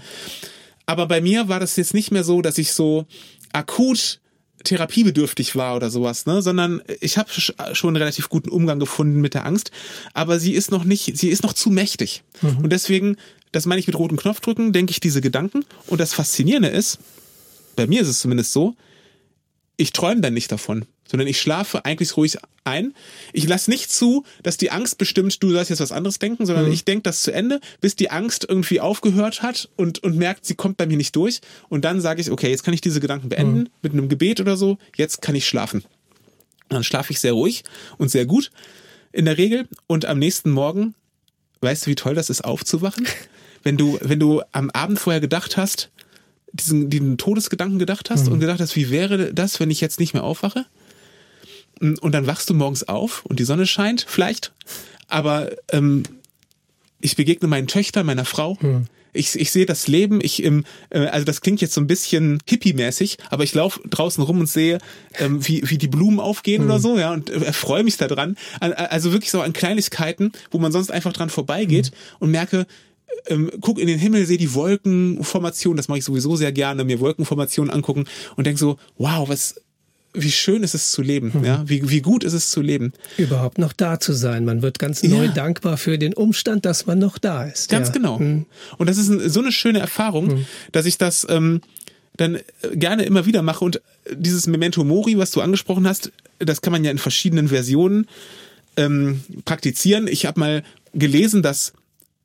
Aber 0.85 1.05
bei 1.05 1.21
mir 1.21 1.47
war 1.47 1.59
das 1.59 1.75
jetzt 1.75 1.93
nicht 1.93 2.11
mehr 2.11 2.23
so, 2.23 2.41
dass 2.41 2.57
ich 2.57 2.73
so 2.73 3.05
akut 3.53 4.19
therapiebedürftig 4.63 5.55
war 5.55 5.75
oder 5.75 5.89
sowas, 5.89 6.25
ne, 6.25 6.41
sondern 6.41 6.81
ich 6.99 7.17
habe 7.17 7.29
schon 7.31 7.89
einen 7.89 7.95
relativ 7.97 8.29
guten 8.29 8.49
Umgang 8.49 8.79
gefunden 8.79 9.21
mit 9.21 9.33
der 9.33 9.45
Angst, 9.45 9.71
aber 10.13 10.39
sie 10.39 10.53
ist 10.53 10.71
noch 10.71 10.83
nicht, 10.83 11.17
sie 11.17 11.29
ist 11.29 11.43
noch 11.43 11.53
zu 11.53 11.69
mächtig. 11.69 12.23
Mhm. 12.41 12.57
Und 12.63 12.69
deswegen, 12.71 13.17
das 13.51 13.65
meine 13.65 13.79
ich 13.79 13.87
mit 13.87 13.97
roten 13.97 14.17
Knopfdrücken, 14.17 14.73
denke 14.73 14.91
ich 14.91 14.99
diese 14.99 15.21
Gedanken 15.21 15.65
und 15.87 15.99
das 15.99 16.13
faszinierende 16.13 16.69
ist, 16.69 16.99
bei 17.75 17.87
mir 17.87 18.01
ist 18.01 18.09
es 18.09 18.19
zumindest 18.19 18.51
so, 18.51 18.75
ich 19.79 19.93
träume 19.93 20.21
dann 20.21 20.33
nicht 20.33 20.51
davon 20.51 20.85
sondern 21.09 21.27
ich 21.27 21.41
schlafe 21.41 21.85
eigentlich 21.85 22.15
ruhig 22.17 22.37
ein. 22.63 22.93
Ich 23.33 23.47
lasse 23.47 23.71
nicht 23.71 23.91
zu, 23.91 24.23
dass 24.43 24.57
die 24.57 24.69
Angst 24.69 24.99
bestimmt, 24.99 25.41
du 25.41 25.51
sollst 25.51 25.71
jetzt 25.71 25.79
was 25.79 25.91
anderes 25.91 26.19
denken, 26.19 26.45
sondern 26.45 26.67
mhm. 26.67 26.71
ich 26.71 26.85
denke 26.85 27.03
das 27.03 27.23
zu 27.23 27.33
Ende, 27.33 27.59
bis 27.81 27.95
die 27.95 28.11
Angst 28.11 28.45
irgendwie 28.47 28.79
aufgehört 28.79 29.41
hat 29.41 29.69
und, 29.75 30.03
und 30.03 30.17
merkt, 30.17 30.45
sie 30.45 30.53
kommt 30.53 30.77
bei 30.77 30.85
mir 30.85 30.97
nicht 30.97 31.15
durch. 31.15 31.41
Und 31.67 31.83
dann 31.83 31.99
sage 31.99 32.21
ich, 32.21 32.29
okay, 32.29 32.49
jetzt 32.49 32.63
kann 32.63 32.75
ich 32.75 32.81
diese 32.81 32.99
Gedanken 32.99 33.29
beenden 33.29 33.59
mhm. 33.59 33.69
mit 33.81 33.93
einem 33.93 34.07
Gebet 34.07 34.39
oder 34.39 34.55
so, 34.55 34.77
jetzt 34.95 35.21
kann 35.21 35.33
ich 35.33 35.47
schlafen. 35.47 35.83
Dann 36.69 36.83
schlafe 36.83 37.11
ich 37.11 37.19
sehr 37.19 37.33
ruhig 37.33 37.63
und 37.97 38.11
sehr 38.11 38.27
gut 38.27 38.51
in 39.11 39.25
der 39.25 39.39
Regel. 39.39 39.67
Und 39.87 40.05
am 40.05 40.19
nächsten 40.19 40.51
Morgen, 40.51 40.93
weißt 41.61 41.87
du, 41.87 41.89
wie 41.89 41.95
toll 41.95 42.13
das 42.13 42.29
ist, 42.29 42.45
aufzuwachen? 42.45 43.07
Wenn 43.61 43.75
du, 43.75 43.99
wenn 44.01 44.21
du 44.21 44.41
am 44.53 44.69
Abend 44.69 44.99
vorher 44.99 45.19
gedacht 45.19 45.57
hast, 45.57 45.89
diesen, 46.53 46.89
diesen 46.89 47.17
Todesgedanken 47.17 47.79
gedacht 47.79 48.09
hast 48.09 48.27
mhm. 48.27 48.33
und 48.33 48.39
gedacht 48.39 48.59
hast, 48.59 48.75
wie 48.75 48.89
wäre 48.89 49.33
das, 49.33 49.59
wenn 49.59 49.71
ich 49.71 49.81
jetzt 49.81 49.99
nicht 49.99 50.13
mehr 50.13 50.23
aufwache? 50.23 50.65
Und 51.79 52.11
dann 52.11 52.27
wachst 52.27 52.49
du 52.49 52.53
morgens 52.53 52.87
auf 52.87 53.25
und 53.25 53.39
die 53.39 53.45
Sonne 53.45 53.65
scheint, 53.65 54.05
vielleicht. 54.07 54.51
Aber 55.07 55.49
ähm, 55.71 56.03
ich 56.99 57.15
begegne 57.15 57.47
meinen 57.47 57.67
Töchtern, 57.67 58.05
meiner 58.05 58.25
Frau. 58.25 58.57
Hm. 58.59 58.85
Ich, 59.11 59.39
ich 59.39 59.51
sehe 59.51 59.65
das 59.65 59.87
Leben, 59.87 60.19
ich 60.21 60.43
im, 60.43 60.65
äh, 60.91 60.99
also 61.05 61.25
das 61.25 61.41
klingt 61.41 61.61
jetzt 61.61 61.73
so 61.73 61.81
ein 61.81 61.87
bisschen 61.87 62.39
hippie-mäßig, 62.47 63.17
aber 63.29 63.43
ich 63.43 63.55
laufe 63.55 63.79
draußen 63.89 64.23
rum 64.23 64.41
und 64.41 64.47
sehe, 64.47 64.77
ähm, 65.17 65.47
wie, 65.47 65.67
wie 65.67 65.77
die 65.77 65.87
Blumen 65.87 66.19
aufgehen 66.19 66.63
hm. 66.63 66.69
oder 66.69 66.79
so, 66.79 66.99
ja, 66.99 67.13
und 67.13 67.29
äh, 67.29 67.53
freue 67.53 67.83
mich 67.83 67.97
daran. 67.97 68.35
Also 68.59 69.11
wirklich 69.11 69.31
so 69.31 69.41
an 69.41 69.53
Kleinigkeiten, 69.53 70.31
wo 70.51 70.59
man 70.59 70.71
sonst 70.71 70.91
einfach 70.91 71.13
dran 71.13 71.29
vorbeigeht 71.29 71.87
hm. 71.87 71.93
und 72.19 72.31
merke, 72.31 72.67
ähm, 73.27 73.51
guck 73.61 73.79
in 73.79 73.87
den 73.87 73.99
Himmel, 73.99 74.25
sehe 74.25 74.37
die 74.37 74.53
Wolkenformation, 74.53 75.77
das 75.77 75.87
mache 75.87 75.99
ich 75.99 76.05
sowieso 76.05 76.35
sehr 76.35 76.51
gerne, 76.51 76.83
mir 76.83 76.99
Wolkenformationen 76.99 77.73
angucken 77.73 78.05
und 78.35 78.45
denk 78.45 78.57
so, 78.57 78.77
wow, 78.97 79.27
was, 79.29 79.55
wie 80.13 80.31
schön 80.31 80.63
ist 80.63 80.73
es 80.73 80.91
zu 80.91 81.01
leben, 81.01 81.31
mhm. 81.33 81.45
ja, 81.45 81.63
wie, 81.67 81.89
wie 81.89 82.01
gut 82.01 82.23
ist 82.23 82.33
es 82.33 82.49
zu 82.49 82.61
leben. 82.61 82.93
Überhaupt 83.17 83.57
noch 83.57 83.73
da 83.73 83.99
zu 83.99 84.13
sein. 84.13 84.45
Man 84.45 84.61
wird 84.61 84.79
ganz 84.79 85.03
neu 85.03 85.25
ja. 85.25 85.31
dankbar 85.31 85.77
für 85.77 85.97
den 85.97 86.13
Umstand, 86.13 86.65
dass 86.65 86.85
man 86.87 86.99
noch 86.99 87.17
da 87.17 87.45
ist. 87.45 87.69
Ganz 87.69 87.89
ja. 87.89 87.93
genau. 87.93 88.19
Mhm. 88.19 88.45
Und 88.77 88.89
das 88.89 88.97
ist 88.97 89.09
ein, 89.09 89.29
so 89.29 89.39
eine 89.39 89.51
schöne 89.51 89.79
Erfahrung, 89.79 90.27
mhm. 90.27 90.45
dass 90.71 90.85
ich 90.85 90.97
das 90.97 91.27
ähm, 91.29 91.61
dann 92.17 92.35
äh, 92.35 92.41
gerne 92.73 93.03
immer 93.03 93.25
wieder 93.25 93.41
mache. 93.41 93.63
Und 93.63 93.81
dieses 94.11 94.47
Memento 94.47 94.83
Mori, 94.83 95.17
was 95.17 95.31
du 95.31 95.41
angesprochen 95.41 95.87
hast, 95.87 96.11
das 96.39 96.61
kann 96.61 96.71
man 96.71 96.83
ja 96.83 96.91
in 96.91 96.97
verschiedenen 96.97 97.49
Versionen 97.49 98.07
ähm, 98.77 99.21
praktizieren. 99.45 100.07
Ich 100.07 100.25
habe 100.25 100.39
mal 100.39 100.63
gelesen, 100.93 101.43
dass 101.43 101.73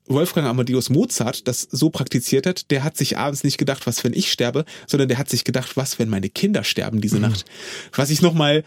Wolfgang 0.07 0.47
Amadeus 0.47 0.89
Mozart 0.89 1.47
das 1.47 1.61
so 1.61 1.89
praktiziert 1.89 2.45
hat, 2.45 2.69
der 2.71 2.83
hat 2.83 2.95
sich 2.97 3.17
abends 3.17 3.43
nicht 3.43 3.57
gedacht, 3.57 3.87
was 3.87 4.03
wenn 4.03 4.13
ich 4.13 4.31
sterbe, 4.31 4.65
sondern 4.87 5.09
der 5.09 5.17
hat 5.17 5.29
sich 5.29 5.43
gedacht, 5.43 5.77
was 5.77 5.97
wenn 5.99 6.09
meine 6.09 6.29
Kinder 6.29 6.63
sterben 6.63 7.01
diese 7.01 7.15
mhm. 7.15 7.23
Nacht. 7.23 7.45
Was 7.93 8.09
ich 8.09 8.21
nochmal 8.21 8.63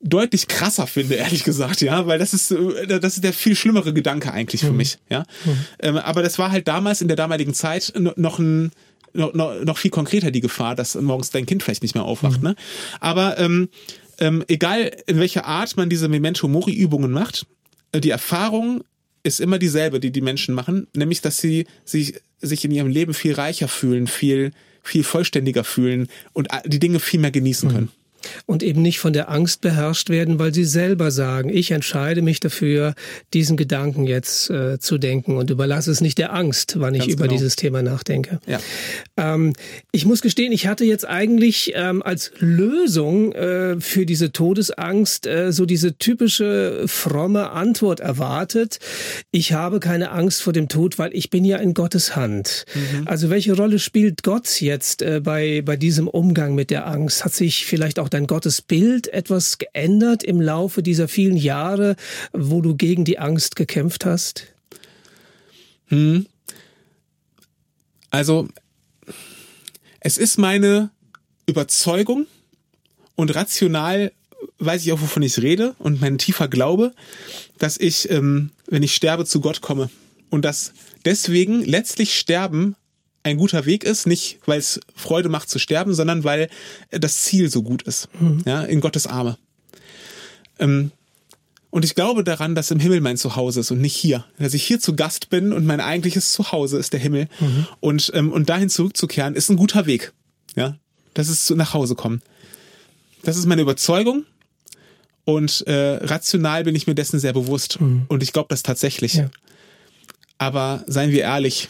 deutlich 0.00 0.46
krasser 0.46 0.86
finde, 0.86 1.14
ehrlich 1.14 1.42
gesagt, 1.42 1.80
ja, 1.80 2.06
weil 2.06 2.18
das 2.18 2.34
ist, 2.34 2.50
äh, 2.50 2.86
das 2.86 3.14
ist 3.14 3.24
der 3.24 3.32
viel 3.32 3.56
schlimmere 3.56 3.92
Gedanke 3.92 4.32
eigentlich 4.32 4.60
für 4.60 4.70
mhm. 4.70 4.76
mich, 4.76 4.98
ja. 5.10 5.24
Mhm. 5.44 5.58
Ähm, 5.80 5.96
aber 5.96 6.22
das 6.22 6.38
war 6.38 6.50
halt 6.50 6.68
damals 6.68 7.00
in 7.00 7.08
der 7.08 7.16
damaligen 7.16 7.54
Zeit 7.54 7.92
noch 7.96 8.38
ein, 8.38 8.70
noch, 9.14 9.32
noch, 9.32 9.78
viel 9.78 9.90
konkreter 9.90 10.30
die 10.30 10.40
Gefahr, 10.40 10.74
dass 10.74 10.94
morgens 10.94 11.30
dein 11.30 11.46
Kind 11.46 11.62
vielleicht 11.62 11.82
nicht 11.82 11.94
mehr 11.94 12.04
aufwacht, 12.04 12.42
mhm. 12.42 12.48
ne? 12.48 12.56
Aber 13.00 13.38
ähm, 13.38 13.68
ähm, 14.18 14.44
egal 14.48 14.92
in 15.06 15.18
welcher 15.18 15.46
Art 15.46 15.76
man 15.76 15.88
diese 15.88 16.08
Memento 16.08 16.48
Mori 16.48 16.74
Übungen 16.74 17.12
macht, 17.12 17.46
äh, 17.92 18.00
die 18.00 18.10
Erfahrung 18.10 18.84
ist 19.26 19.40
immer 19.40 19.58
dieselbe, 19.58 19.98
die 20.00 20.12
die 20.12 20.20
Menschen 20.20 20.54
machen, 20.54 20.86
nämlich 20.94 21.20
dass 21.20 21.38
sie 21.38 21.66
sich, 21.84 22.14
sich 22.40 22.64
in 22.64 22.70
ihrem 22.70 22.88
Leben 22.88 23.12
viel 23.12 23.34
reicher 23.34 23.66
fühlen, 23.68 24.06
viel, 24.06 24.52
viel 24.82 25.02
vollständiger 25.02 25.64
fühlen 25.64 26.08
und 26.32 26.48
die 26.64 26.78
Dinge 26.78 27.00
viel 27.00 27.20
mehr 27.20 27.32
genießen 27.32 27.70
können. 27.70 27.90
Und 28.46 28.62
eben 28.62 28.82
nicht 28.82 28.98
von 28.98 29.12
der 29.12 29.30
Angst 29.30 29.60
beherrscht 29.60 30.10
werden, 30.10 30.38
weil 30.38 30.52
sie 30.54 30.64
selber 30.64 31.10
sagen, 31.10 31.48
ich 31.48 31.70
entscheide 31.70 32.22
mich 32.22 32.40
dafür, 32.40 32.94
diesen 33.32 33.56
Gedanken 33.56 34.06
jetzt 34.06 34.50
äh, 34.50 34.78
zu 34.78 34.98
denken 34.98 35.36
und 35.36 35.50
überlasse 35.50 35.90
es 35.90 36.00
nicht 36.00 36.18
der 36.18 36.32
Angst, 36.32 36.76
wann 36.78 36.94
ich 36.94 37.08
über 37.08 37.24
genau. 37.24 37.34
dieses 37.34 37.56
Thema 37.56 37.82
nachdenke. 37.82 38.40
Ja. 38.46 38.60
Ähm, 39.16 39.52
ich 39.92 40.04
muss 40.04 40.22
gestehen, 40.22 40.52
ich 40.52 40.66
hatte 40.66 40.84
jetzt 40.84 41.06
eigentlich 41.06 41.72
ähm, 41.74 42.02
als 42.02 42.32
Lösung 42.38 43.32
äh, 43.32 43.80
für 43.80 44.06
diese 44.06 44.32
Todesangst 44.32 45.26
äh, 45.26 45.52
so 45.52 45.66
diese 45.66 45.98
typische 45.98 46.84
fromme 46.86 47.50
Antwort 47.50 48.00
erwartet. 48.00 48.78
Ich 49.30 49.52
habe 49.52 49.80
keine 49.80 50.10
Angst 50.10 50.42
vor 50.42 50.52
dem 50.52 50.68
Tod, 50.68 50.98
weil 50.98 51.14
ich 51.14 51.30
bin 51.30 51.44
ja 51.44 51.58
in 51.58 51.74
Gottes 51.74 52.16
Hand. 52.16 52.64
Mhm. 52.74 53.06
Also 53.06 53.30
welche 53.30 53.54
Rolle 53.54 53.78
spielt 53.78 54.22
Gott 54.22 54.60
jetzt 54.60 55.02
äh, 55.02 55.20
bei, 55.22 55.62
bei 55.62 55.76
diesem 55.76 56.08
Umgang 56.08 56.54
mit 56.54 56.70
der 56.70 56.86
Angst? 56.86 57.24
Hat 57.24 57.34
sich 57.34 57.66
vielleicht 57.66 57.98
auch 57.98 58.08
dein 58.16 58.26
Gottesbild 58.26 59.08
etwas 59.08 59.58
geändert 59.58 60.22
im 60.22 60.40
Laufe 60.40 60.82
dieser 60.82 61.06
vielen 61.06 61.36
Jahre, 61.36 61.96
wo 62.32 62.62
du 62.62 62.74
gegen 62.74 63.04
die 63.04 63.18
Angst 63.18 63.56
gekämpft 63.56 64.06
hast? 64.06 64.46
Hm. 65.88 66.26
Also, 68.10 68.48
es 70.00 70.16
ist 70.16 70.38
meine 70.38 70.90
Überzeugung 71.46 72.26
und 73.16 73.34
rational 73.34 74.12
weiß 74.58 74.84
ich 74.84 74.92
auch, 74.92 75.00
wovon 75.00 75.22
ich 75.22 75.38
rede 75.42 75.74
und 75.78 76.00
mein 76.00 76.16
tiefer 76.16 76.48
Glaube, 76.48 76.94
dass 77.58 77.76
ich, 77.76 78.10
ähm, 78.10 78.50
wenn 78.66 78.82
ich 78.82 78.94
sterbe, 78.94 79.26
zu 79.26 79.40
Gott 79.40 79.60
komme. 79.60 79.90
Und 80.30 80.44
dass 80.44 80.72
deswegen 81.04 81.62
letztlich 81.62 82.18
Sterben 82.18 82.76
ein 83.26 83.36
guter 83.38 83.66
Weg 83.66 83.82
ist, 83.82 84.06
nicht 84.06 84.38
weil 84.46 84.60
es 84.60 84.80
Freude 84.94 85.28
macht 85.28 85.50
zu 85.50 85.58
sterben, 85.58 85.94
sondern 85.94 86.22
weil 86.22 86.48
das 86.90 87.22
Ziel 87.22 87.50
so 87.50 87.62
gut 87.62 87.82
ist, 87.82 88.08
mhm. 88.20 88.42
ja, 88.46 88.62
in 88.62 88.80
Gottes 88.80 89.06
Arme. 89.08 89.36
Ähm, 90.60 90.92
und 91.70 91.84
ich 91.84 91.96
glaube 91.96 92.22
daran, 92.22 92.54
dass 92.54 92.70
im 92.70 92.78
Himmel 92.78 93.00
mein 93.00 93.16
Zuhause 93.16 93.60
ist 93.60 93.72
und 93.72 93.80
nicht 93.80 93.96
hier. 93.96 94.24
Dass 94.38 94.54
ich 94.54 94.62
hier 94.64 94.78
zu 94.78 94.94
Gast 94.94 95.28
bin 95.28 95.52
und 95.52 95.66
mein 95.66 95.80
eigentliches 95.80 96.32
Zuhause 96.32 96.78
ist 96.78 96.92
der 96.92 97.00
Himmel. 97.00 97.28
Mhm. 97.40 97.66
Und, 97.80 98.12
ähm, 98.14 98.32
und 98.32 98.48
dahin 98.48 98.70
zurückzukehren, 98.70 99.34
ist 99.34 99.50
ein 99.50 99.56
guter 99.56 99.86
Weg. 99.86 100.12
Ja, 100.54 100.78
das 101.12 101.28
ist 101.28 101.50
nach 101.50 101.74
Hause 101.74 101.96
kommen. 101.96 102.22
Das 103.24 103.36
ist 103.36 103.46
meine 103.46 103.62
Überzeugung. 103.62 104.24
Und 105.24 105.66
äh, 105.66 105.96
rational 105.96 106.62
bin 106.62 106.76
ich 106.76 106.86
mir 106.86 106.94
dessen 106.94 107.18
sehr 107.18 107.32
bewusst. 107.32 107.80
Mhm. 107.80 108.04
Und 108.06 108.22
ich 108.22 108.32
glaube 108.32 108.46
das 108.48 108.62
tatsächlich. 108.62 109.14
Ja. 109.14 109.30
Aber 110.38 110.84
seien 110.86 111.10
wir 111.10 111.22
ehrlich, 111.22 111.68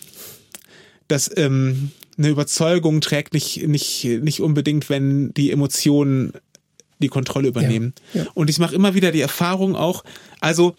dass 1.09 1.31
ähm, 1.37 1.91
eine 2.19 2.29
Überzeugung 2.29 3.01
trägt 3.01 3.35
nicht, 3.35 3.67
nicht, 3.67 4.05
nicht 4.05 4.41
unbedingt, 4.41 4.89
wenn 4.89 5.33
die 5.35 5.51
Emotionen 5.51 6.33
die 6.99 7.09
Kontrolle 7.09 7.49
übernehmen. 7.49 7.95
Ja, 8.15 8.23
ja. 8.23 8.31
Und 8.35 8.49
ich 8.49 8.59
mache 8.59 8.75
immer 8.75 8.95
wieder 8.95 9.13
die 9.13 9.21
Erfahrung 9.21 9.77
auch, 9.77 10.05
also 10.41 10.77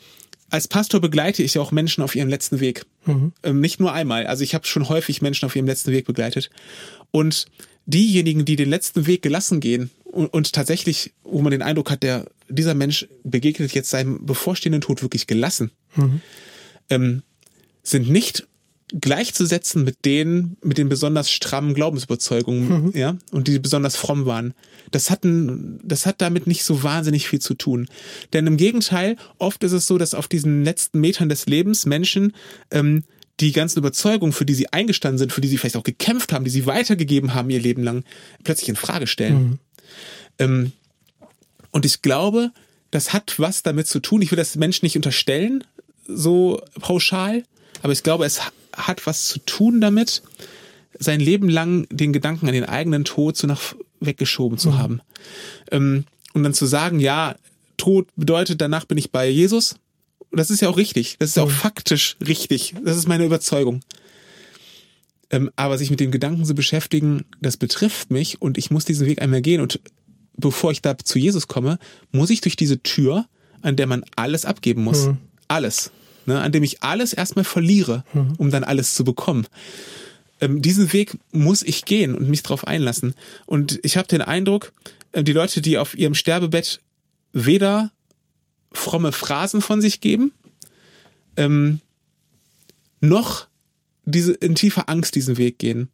als 0.49 0.67
Pastor 0.67 1.01
begleite 1.01 1.43
ich 1.43 1.59
auch 1.59 1.71
Menschen 1.71 2.03
auf 2.03 2.15
ihrem 2.15 2.29
letzten 2.29 2.59
Weg. 2.59 2.85
Mhm. 3.05 3.33
Ähm, 3.43 3.59
nicht 3.59 3.79
nur 3.79 3.93
einmal. 3.93 4.25
Also 4.27 4.43
ich 4.43 4.55
habe 4.55 4.65
schon 4.65 4.87
häufig 4.89 5.21
Menschen 5.21 5.45
auf 5.45 5.55
ihrem 5.55 5.67
letzten 5.67 5.91
Weg 5.91 6.05
begleitet. 6.05 6.49
Und 7.11 7.47
diejenigen, 7.85 8.45
die 8.45 8.55
den 8.55 8.69
letzten 8.69 9.07
Weg 9.07 9.21
gelassen 9.21 9.59
gehen 9.59 9.89
und, 10.05 10.27
und 10.27 10.53
tatsächlich, 10.53 11.13
wo 11.23 11.41
man 11.41 11.51
den 11.51 11.61
Eindruck 11.61 11.91
hat, 11.91 12.03
der, 12.03 12.25
dieser 12.49 12.73
Mensch 12.73 13.07
begegnet 13.23 13.73
jetzt 13.73 13.89
seinem 13.89 14.25
bevorstehenden 14.25 14.81
Tod 14.81 15.01
wirklich 15.01 15.27
gelassen, 15.27 15.71
mhm. 15.95 16.21
ähm, 16.89 17.23
sind 17.83 18.09
nicht 18.09 18.47
gleichzusetzen 18.93 19.83
mit 19.83 20.05
denen, 20.05 20.57
mit 20.63 20.77
den 20.77 20.87
besonders 20.87 21.29
strammen 21.29 21.73
Glaubensüberzeugungen, 21.73 22.85
mhm. 22.85 22.91
ja, 22.95 23.17
und 23.31 23.47
die 23.47 23.59
besonders 23.59 23.97
fromm 23.97 24.25
waren. 24.25 24.53
Das 24.91 25.09
hatten, 25.09 25.79
das 25.83 26.05
hat 26.05 26.21
damit 26.21 26.47
nicht 26.47 26.63
so 26.63 26.83
wahnsinnig 26.83 27.27
viel 27.27 27.39
zu 27.39 27.53
tun. 27.53 27.87
Denn 28.31 28.47
im 28.47 28.55
Gegenteil, 28.55 29.17
oft 29.39 29.63
ist 29.63 29.73
es 29.73 29.87
so, 29.87 29.97
dass 29.97 30.13
auf 30.13 30.27
diesen 30.27 30.63
letzten 30.63 31.01
Metern 31.01 31.27
des 31.27 31.47
Lebens 31.47 31.85
Menschen 31.85 32.33
ähm, 32.71 33.03
die 33.39 33.51
ganzen 33.51 33.79
Überzeugungen, 33.79 34.31
für 34.31 34.45
die 34.45 34.55
sie 34.55 34.71
eingestanden 34.71 35.17
sind, 35.17 35.33
für 35.33 35.41
die 35.41 35.47
sie 35.47 35.57
vielleicht 35.57 35.77
auch 35.77 35.83
gekämpft 35.83 36.31
haben, 36.31 36.45
die 36.45 36.51
sie 36.51 36.65
weitergegeben 36.65 37.33
haben 37.33 37.49
ihr 37.49 37.59
Leben 37.59 37.83
lang, 37.83 38.03
plötzlich 38.43 38.69
in 38.69 38.75
Frage 38.75 39.05
stellen. 39.05 39.37
Mhm. 39.37 39.59
Ähm, 40.39 40.71
und 41.71 41.85
ich 41.85 42.01
glaube, 42.01 42.51
das 42.91 43.11
hat 43.11 43.37
was 43.37 43.63
damit 43.63 43.87
zu 43.87 43.99
tun. 43.99 44.21
Ich 44.21 44.31
will 44.31 44.37
das 44.37 44.55
Menschen 44.55 44.85
nicht 44.85 44.95
unterstellen, 44.95 45.65
so 46.07 46.61
pauschal, 46.79 47.43
aber 47.83 47.93
ich 47.93 48.01
glaube, 48.01 48.25
es 48.25 48.41
hat 48.77 49.05
was 49.05 49.25
zu 49.25 49.39
tun 49.39 49.81
damit, 49.81 50.21
sein 50.99 51.19
Leben 51.19 51.49
lang 51.49 51.87
den 51.89 52.13
Gedanken 52.13 52.47
an 52.47 52.53
den 52.53 52.65
eigenen 52.65 53.03
Tod 53.03 53.35
so 53.35 53.47
nach 53.47 53.75
weggeschoben 53.99 54.57
zu 54.57 54.69
mhm. 54.69 54.77
haben. 54.77 55.01
Ähm, 55.71 56.05
und 56.33 56.43
dann 56.43 56.53
zu 56.53 56.65
sagen, 56.65 56.99
ja, 56.99 57.35
Tod 57.77 58.07
bedeutet, 58.15 58.61
danach 58.61 58.85
bin 58.85 58.97
ich 58.97 59.11
bei 59.11 59.27
Jesus. 59.27 59.75
Das 60.31 60.49
ist 60.49 60.61
ja 60.61 60.69
auch 60.69 60.77
richtig. 60.77 61.17
Das 61.19 61.29
ist 61.29 61.37
mhm. 61.37 61.43
auch 61.43 61.51
faktisch 61.51 62.17
richtig. 62.25 62.75
Das 62.83 62.97
ist 62.97 63.07
meine 63.07 63.25
Überzeugung. 63.25 63.81
Ähm, 65.29 65.51
aber 65.55 65.77
sich 65.77 65.89
mit 65.89 65.99
dem 65.99 66.11
Gedanken 66.11 66.45
zu 66.45 66.55
beschäftigen, 66.55 67.25
das 67.41 67.57
betrifft 67.57 68.11
mich 68.11 68.41
und 68.41 68.57
ich 68.57 68.71
muss 68.71 68.85
diesen 68.85 69.07
Weg 69.07 69.21
einmal 69.21 69.41
gehen. 69.41 69.61
Und 69.61 69.79
bevor 70.35 70.71
ich 70.71 70.81
da 70.81 70.97
zu 70.97 71.19
Jesus 71.19 71.47
komme, 71.47 71.79
muss 72.11 72.29
ich 72.29 72.41
durch 72.41 72.55
diese 72.55 72.81
Tür, 72.81 73.25
an 73.61 73.75
der 73.75 73.87
man 73.87 74.05
alles 74.15 74.45
abgeben 74.45 74.83
muss. 74.83 75.07
Mhm. 75.07 75.17
Alles 75.47 75.91
ne, 76.27 76.39
an 76.41 76.51
dem 76.51 76.63
ich 76.63 76.83
alles 76.83 77.13
erstmal 77.13 77.45
verliere, 77.45 78.03
mhm. 78.13 78.33
um 78.37 78.51
dann 78.51 78.63
alles 78.63 78.93
zu 78.93 79.03
bekommen. 79.03 79.47
Ähm, 80.39 80.61
diesen 80.61 80.93
Weg 80.93 81.17
muss 81.31 81.63
ich 81.63 81.85
gehen 81.85 82.13
und 82.13 82.29
mich 82.29 82.43
darauf 82.43 82.67
einlassen. 82.67 83.15
Und 83.45 83.79
ich 83.83 83.97
habe 83.97 84.07
den 84.07 84.21
Eindruck, 84.21 84.73
äh, 85.13 85.23
die 85.23 85.33
Leute, 85.33 85.61
die 85.61 85.77
auf 85.77 85.97
ihrem 85.97 86.13
Sterbebett 86.13 86.81
weder 87.33 87.91
fromme 88.71 89.11
Phrasen 89.11 89.61
von 89.61 89.81
sich 89.81 90.01
geben, 90.01 90.31
ähm, 91.37 91.79
noch 92.99 93.47
diese 94.05 94.33
in 94.33 94.55
tiefer 94.55 94.89
Angst 94.89 95.15
diesen 95.15 95.37
Weg 95.37 95.57
gehen 95.59 95.89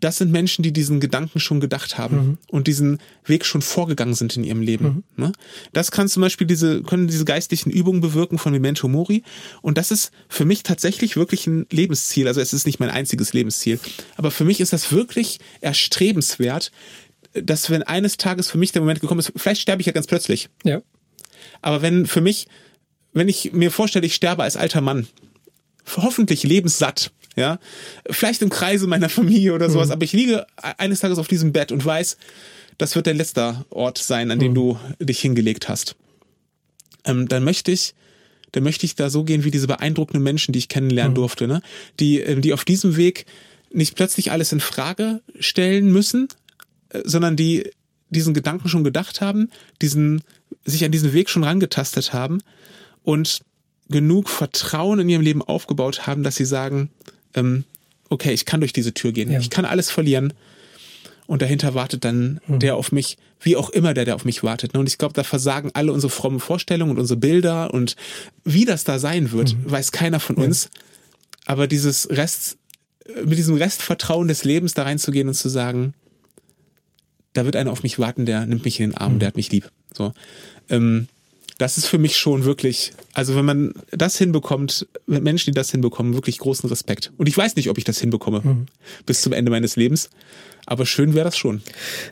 das 0.00 0.16
sind 0.18 0.30
Menschen, 0.30 0.62
die 0.62 0.72
diesen 0.72 1.00
Gedanken 1.00 1.40
schon 1.40 1.60
gedacht 1.60 1.98
haben 1.98 2.16
mhm. 2.16 2.38
und 2.48 2.66
diesen 2.66 2.98
Weg 3.24 3.44
schon 3.44 3.62
vorgegangen 3.62 4.14
sind 4.14 4.36
in 4.36 4.44
ihrem 4.44 4.60
Leben. 4.60 5.04
Mhm. 5.16 5.24
Ne? 5.24 5.32
Das 5.72 5.90
kann 5.90 6.08
zum 6.08 6.20
Beispiel 6.20 6.46
diese, 6.46 6.82
können 6.82 7.08
diese 7.08 7.24
geistlichen 7.24 7.70
Übungen 7.70 8.00
bewirken 8.00 8.38
von 8.38 8.52
Memento 8.52 8.88
Mori. 8.88 9.22
Und 9.62 9.78
das 9.78 9.90
ist 9.90 10.12
für 10.28 10.44
mich 10.44 10.62
tatsächlich 10.62 11.16
wirklich 11.16 11.46
ein 11.46 11.66
Lebensziel. 11.70 12.28
Also 12.28 12.40
es 12.40 12.52
ist 12.52 12.66
nicht 12.66 12.80
mein 12.80 12.90
einziges 12.90 13.32
Lebensziel. 13.32 13.80
Aber 14.16 14.30
für 14.30 14.44
mich 14.44 14.60
ist 14.60 14.72
das 14.72 14.92
wirklich 14.92 15.40
erstrebenswert, 15.60 16.70
dass 17.34 17.70
wenn 17.70 17.82
eines 17.82 18.16
Tages 18.16 18.50
für 18.50 18.58
mich 18.58 18.72
der 18.72 18.82
Moment 18.82 19.00
gekommen 19.00 19.20
ist, 19.20 19.32
vielleicht 19.36 19.60
sterbe 19.60 19.80
ich 19.80 19.86
ja 19.86 19.92
ganz 19.92 20.06
plötzlich. 20.06 20.48
Ja. 20.64 20.80
Aber 21.60 21.82
wenn 21.82 22.06
für 22.06 22.20
mich, 22.20 22.46
wenn 23.12 23.28
ich 23.28 23.52
mir 23.52 23.70
vorstelle, 23.70 24.06
ich 24.06 24.14
sterbe 24.14 24.42
als 24.42 24.56
alter 24.56 24.80
Mann, 24.80 25.06
hoffentlich 25.96 26.42
lebenssatt, 26.42 27.10
ja, 27.36 27.58
vielleicht 28.10 28.42
im 28.42 28.50
Kreise 28.50 28.86
meiner 28.86 29.08
Familie 29.08 29.54
oder 29.54 29.70
sowas, 29.70 29.88
mhm. 29.88 29.92
aber 29.92 30.04
ich 30.04 30.12
liege 30.12 30.46
eines 30.56 31.00
Tages 31.00 31.18
auf 31.18 31.28
diesem 31.28 31.52
Bett 31.52 31.72
und 31.72 31.84
weiß, 31.84 32.16
das 32.78 32.94
wird 32.94 33.06
der 33.06 33.14
letzte 33.14 33.64
Ort 33.70 33.98
sein, 33.98 34.30
an 34.30 34.38
dem 34.38 34.52
mhm. 34.52 34.56
du 34.56 34.78
dich 35.00 35.20
hingelegt 35.20 35.68
hast. 35.68 35.96
Ähm, 37.04 37.28
dann 37.28 37.44
möchte 37.44 37.70
ich, 37.72 37.94
dann 38.52 38.62
möchte 38.62 38.86
ich 38.86 38.94
da 38.94 39.10
so 39.10 39.24
gehen 39.24 39.44
wie 39.44 39.50
diese 39.50 39.66
beeindruckenden 39.66 40.22
Menschen, 40.22 40.52
die 40.52 40.58
ich 40.58 40.68
kennenlernen 40.68 41.12
mhm. 41.12 41.16
durfte, 41.16 41.48
ne? 41.48 41.60
die, 42.00 42.20
ähm, 42.20 42.40
die 42.40 42.52
auf 42.52 42.64
diesem 42.64 42.96
Weg 42.96 43.26
nicht 43.70 43.96
plötzlich 43.96 44.30
alles 44.30 44.52
in 44.52 44.60
Frage 44.60 45.20
stellen 45.38 45.92
müssen, 45.92 46.28
äh, 46.90 47.02
sondern 47.04 47.36
die 47.36 47.70
diesen 48.10 48.34
Gedanken 48.34 48.68
schon 48.68 48.84
gedacht 48.84 49.20
haben, 49.20 49.50
diesen, 49.82 50.22
sich 50.64 50.84
an 50.84 50.92
diesen 50.92 51.12
Weg 51.12 51.28
schon 51.28 51.44
rangetastet 51.44 52.12
haben 52.12 52.40
und 53.02 53.40
genug 53.90 54.28
Vertrauen 54.28 55.00
in 55.00 55.08
ihrem 55.08 55.22
Leben 55.22 55.42
aufgebaut 55.42 56.06
haben, 56.06 56.22
dass 56.22 56.36
sie 56.36 56.44
sagen, 56.44 56.90
ähm, 57.34 57.64
okay, 58.08 58.32
ich 58.32 58.44
kann 58.44 58.60
durch 58.60 58.72
diese 58.72 58.94
Tür 58.94 59.12
gehen, 59.12 59.30
ja. 59.30 59.38
ich 59.38 59.50
kann 59.50 59.64
alles 59.64 59.90
verlieren 59.90 60.32
und 61.26 61.42
dahinter 61.42 61.74
wartet 61.74 62.04
dann 62.04 62.40
mhm. 62.46 62.58
der 62.58 62.76
auf 62.76 62.90
mich, 62.90 63.18
wie 63.40 63.56
auch 63.56 63.68
immer 63.70 63.92
der, 63.94 64.06
der 64.06 64.14
auf 64.14 64.24
mich 64.24 64.42
wartet. 64.42 64.74
Und 64.74 64.88
ich 64.88 64.96
glaube, 64.96 65.12
da 65.12 65.24
versagen 65.24 65.70
alle 65.74 65.92
unsere 65.92 66.10
frommen 66.10 66.40
Vorstellungen 66.40 66.92
und 66.92 66.98
unsere 66.98 67.18
Bilder 67.18 67.72
und 67.74 67.96
wie 68.44 68.64
das 68.64 68.84
da 68.84 68.98
sein 68.98 69.30
wird, 69.30 69.54
mhm. 69.54 69.70
weiß 69.70 69.92
keiner 69.92 70.20
von 70.20 70.36
uns. 70.36 70.70
Aber 71.44 71.66
dieses 71.66 72.08
Rest, 72.10 72.56
mit 73.24 73.36
diesem 73.36 73.56
Restvertrauen 73.56 74.26
des 74.26 74.44
Lebens 74.44 74.74
da 74.74 74.84
reinzugehen 74.84 75.28
und 75.28 75.34
zu 75.34 75.50
sagen, 75.50 75.92
da 77.34 77.44
wird 77.44 77.56
einer 77.56 77.72
auf 77.72 77.82
mich 77.82 77.98
warten, 77.98 78.24
der 78.24 78.46
nimmt 78.46 78.64
mich 78.64 78.80
in 78.80 78.90
den 78.90 78.96
Arm, 78.96 79.14
mhm. 79.14 79.18
der 79.18 79.28
hat 79.28 79.36
mich 79.36 79.52
lieb. 79.52 79.70
So. 79.94 80.14
Ähm, 80.70 81.08
das 81.58 81.76
ist 81.76 81.86
für 81.86 81.98
mich 81.98 82.16
schon 82.16 82.44
wirklich, 82.44 82.92
also 83.14 83.34
wenn 83.34 83.44
man 83.44 83.74
das 83.90 84.16
hinbekommt, 84.16 84.86
mit 85.06 85.24
Menschen, 85.24 85.52
die 85.52 85.56
das 85.56 85.72
hinbekommen, 85.72 86.14
wirklich 86.14 86.38
großen 86.38 86.68
Respekt. 86.68 87.12
Und 87.18 87.28
ich 87.28 87.36
weiß 87.36 87.56
nicht, 87.56 87.68
ob 87.68 87.78
ich 87.78 87.84
das 87.84 87.98
hinbekomme 87.98 88.40
mhm. 88.42 88.66
bis 89.06 89.22
zum 89.22 89.32
Ende 89.32 89.50
meines 89.50 89.74
Lebens. 89.76 90.08
Aber 90.66 90.86
schön 90.86 91.14
wäre 91.14 91.24
das 91.24 91.36
schon. 91.36 91.62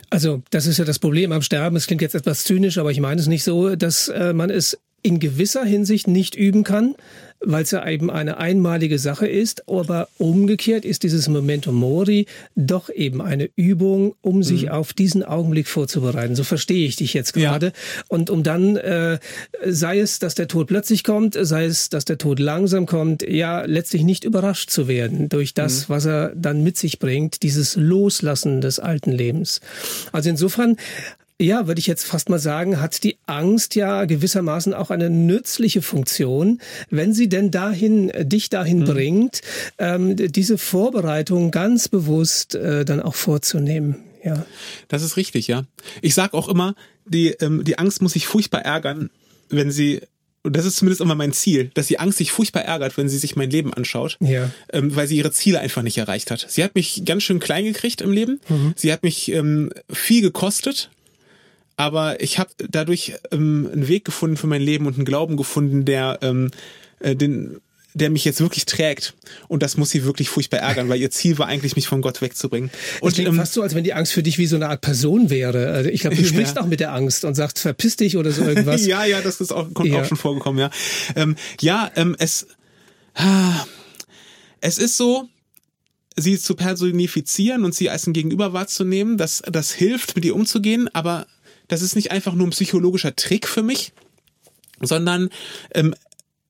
Also, 0.09 0.41
das 0.49 0.65
ist 0.65 0.79
ja 0.79 0.85
das 0.85 0.99
Problem 0.99 1.31
am 1.31 1.43
Sterben. 1.43 1.75
Es 1.75 1.85
klingt 1.85 2.01
jetzt 2.01 2.15
etwas 2.15 2.43
zynisch, 2.43 2.77
aber 2.77 2.91
ich 2.91 2.99
meine 2.99 3.21
es 3.21 3.27
nicht 3.27 3.43
so, 3.43 3.75
dass 3.75 4.07
äh, 4.09 4.33
man 4.33 4.49
es 4.49 4.79
in 5.03 5.19
gewisser 5.19 5.63
Hinsicht 5.63 6.07
nicht 6.07 6.35
üben 6.35 6.63
kann, 6.63 6.95
weil 7.39 7.63
es 7.63 7.71
ja 7.71 7.87
eben 7.87 8.09
eine 8.09 8.37
einmalige 8.37 8.97
Sache 8.97 9.27
ist. 9.27 9.69
Aber 9.69 10.07
umgekehrt 10.17 10.85
ist 10.85 11.03
dieses 11.03 11.27
Momentum 11.27 11.75
Mori 11.75 12.25
doch 12.55 12.89
eben 12.89 13.21
eine 13.21 13.49
Übung, 13.55 14.15
um 14.21 14.43
sich 14.43 14.63
mhm. 14.63 14.69
auf 14.69 14.93
diesen 14.93 15.23
Augenblick 15.23 15.67
vorzubereiten. 15.67 16.35
So 16.35 16.43
verstehe 16.43 16.87
ich 16.87 16.95
dich 16.95 17.13
jetzt 17.13 17.33
gerade. 17.33 17.67
Ja. 17.67 17.71
Und 18.07 18.29
um 18.29 18.43
dann, 18.43 18.75
äh, 18.77 19.19
sei 19.65 19.99
es, 19.99 20.19
dass 20.19 20.35
der 20.35 20.47
Tod 20.47 20.67
plötzlich 20.67 21.03
kommt, 21.03 21.37
sei 21.39 21.65
es, 21.65 21.89
dass 21.89 22.05
der 22.05 22.17
Tod 22.17 22.39
langsam 22.39 22.85
kommt, 22.85 23.21
ja, 23.27 23.63
letztlich 23.65 24.03
nicht 24.03 24.23
überrascht 24.23 24.71
zu 24.71 24.87
werden 24.87 25.29
durch 25.29 25.53
das, 25.53 25.87
mhm. 25.87 25.93
was 25.93 26.05
er 26.05 26.33
dann 26.35 26.63
mit 26.63 26.77
sich 26.77 26.99
bringt, 26.99 27.43
dieses 27.43 27.75
Loslassen 27.75 28.61
des 28.61 28.79
alten 28.79 29.11
Lebens. 29.11 29.61
Also 30.11 30.29
insofern 30.29 30.77
ja, 31.39 31.67
würde 31.67 31.79
ich 31.79 31.87
jetzt 31.87 32.05
fast 32.05 32.29
mal 32.29 32.39
sagen, 32.39 32.81
hat 32.81 33.03
die 33.03 33.17
Angst 33.27 33.75
ja 33.75 34.05
gewissermaßen 34.05 34.73
auch 34.73 34.89
eine 34.89 35.09
nützliche 35.09 35.81
Funktion, 35.81 36.59
wenn 36.89 37.13
sie 37.13 37.29
denn 37.29 37.51
dahin, 37.51 38.09
äh, 38.09 38.25
dich 38.25 38.49
dahin 38.49 38.79
mhm. 38.79 38.85
bringt, 38.85 39.41
ähm, 39.77 40.15
diese 40.15 40.57
Vorbereitung 40.57 41.51
ganz 41.51 41.89
bewusst 41.89 42.55
äh, 42.55 42.85
dann 42.85 43.01
auch 43.01 43.15
vorzunehmen. 43.15 43.97
Ja. 44.23 44.45
Das 44.87 45.03
ist 45.03 45.15
richtig, 45.15 45.47
ja. 45.47 45.63
Ich 46.01 46.15
sage 46.15 46.33
auch 46.33 46.49
immer, 46.49 46.75
die, 47.05 47.29
ähm, 47.39 47.63
die 47.63 47.77
Angst 47.77 48.01
muss 48.01 48.13
sich 48.13 48.25
furchtbar 48.25 48.61
ärgern, 48.61 49.09
wenn 49.49 49.71
sie 49.71 50.01
und 50.43 50.55
das 50.55 50.65
ist 50.65 50.77
zumindest 50.77 51.01
immer 51.01 51.15
mein 51.15 51.33
Ziel, 51.33 51.71
dass 51.73 51.87
die 51.87 51.99
Angst 51.99 52.19
sich 52.19 52.31
furchtbar 52.31 52.61
ärgert, 52.61 52.95
wenn 52.95 53.09
sie 53.09 53.17
sich 53.17 53.35
mein 53.35 53.49
Leben 53.49 53.73
anschaut, 53.73 54.17
ja. 54.21 54.49
ähm, 54.71 54.95
weil 54.95 55.05
sie 55.05 55.17
ihre 55.17 55.31
Ziele 55.31 55.59
einfach 55.59 55.81
nicht 55.81 55.97
erreicht 55.97 56.31
hat. 56.31 56.45
Sie 56.47 56.63
hat 56.63 56.73
mich 56.73 57.03
ganz 57.03 57.23
schön 57.23 57.39
klein 57.39 57.65
gekriegt 57.65 57.99
im 57.99 58.13
Leben. 58.13 58.39
Mhm. 58.47 58.73
Sie 58.77 58.93
hat 58.93 59.03
mich 59.03 59.29
ähm, 59.29 59.71
viel 59.91 60.21
gekostet 60.21 60.89
aber 61.77 62.21
ich 62.21 62.39
habe 62.39 62.49
dadurch 62.57 63.13
ähm, 63.31 63.69
einen 63.71 63.87
Weg 63.87 64.03
gefunden 64.03 64.35
für 64.35 64.47
mein 64.47 64.61
Leben 64.61 64.87
und 64.87 64.95
einen 64.95 65.05
Glauben 65.05 65.37
gefunden, 65.37 65.85
der 65.85 66.19
ähm, 66.21 66.51
äh, 66.99 67.15
den 67.15 67.61
der 67.97 68.09
mich 68.09 68.25
jetzt 68.25 68.41
wirklich 68.41 68.65
trägt. 68.65 69.15
Und 69.47 69.63
das 69.63 69.77
muss 69.77 69.89
sie 69.89 70.03
wirklich 70.03 70.29
furchtbar 70.29 70.59
ärgern, 70.59 70.87
weil 70.89 70.99
ihr 70.99 71.09
Ziel 71.09 71.37
war 71.37 71.47
eigentlich, 71.47 71.75
mich 71.75 71.87
von 71.87 72.01
Gott 72.01 72.21
wegzubringen. 72.21 72.69
Und 73.01 73.09
es 73.09 73.15
klingt 73.15 73.29
ähm, 73.29 73.35
fast 73.35 73.53
so, 73.53 73.61
als 73.61 73.75
wenn 73.75 73.83
die 73.83 73.93
Angst 73.93 74.13
für 74.13 74.23
dich 74.23 74.37
wie 74.37 74.45
so 74.45 74.55
eine 74.55 74.69
Art 74.69 74.81
Person 74.81 75.29
wäre. 75.29 75.71
Also 75.71 75.89
ich 75.89 76.01
glaube, 76.01 76.15
du 76.15 76.25
sprichst 76.25 76.55
ja. 76.55 76.61
auch 76.61 76.67
mit 76.67 76.79
der 76.79 76.93
Angst 76.93 77.25
und 77.25 77.33
sagst, 77.33 77.59
verpiss 77.59 77.95
dich 77.95 78.17
oder 78.17 78.31
so 78.31 78.43
irgendwas. 78.43 78.85
ja, 78.85 79.05
ja, 79.05 79.21
das 79.21 79.41
ist 79.41 79.51
auch, 79.51 79.73
kommt 79.73 79.89
ja. 79.89 80.01
auch 80.01 80.05
schon 80.05 80.17
vorgekommen, 80.17 80.59
ja. 80.59 80.69
Ähm, 81.15 81.35
ja, 81.59 81.91
ähm, 81.95 82.15
es, 82.19 82.47
ah, 83.15 83.65
es 84.61 84.77
ist 84.77 84.97
so, 84.97 85.27
sie 86.15 86.37
zu 86.37 86.55
personifizieren 86.55 87.65
und 87.65 87.73
sie 87.73 87.89
als 87.89 88.07
ein 88.07 88.13
Gegenüber 88.13 88.53
wahrzunehmen, 88.53 89.17
das, 89.17 89.43
das 89.51 89.71
hilft, 89.71 90.15
mit 90.15 90.25
ihr 90.25 90.35
umzugehen, 90.35 90.89
aber 90.93 91.27
das 91.67 91.81
ist 91.81 91.95
nicht 91.95 92.11
einfach 92.11 92.33
nur 92.33 92.47
ein 92.47 92.51
psychologischer 92.51 93.15
Trick 93.15 93.47
für 93.47 93.63
mich, 93.63 93.93
sondern 94.81 95.29
ähm, 95.73 95.93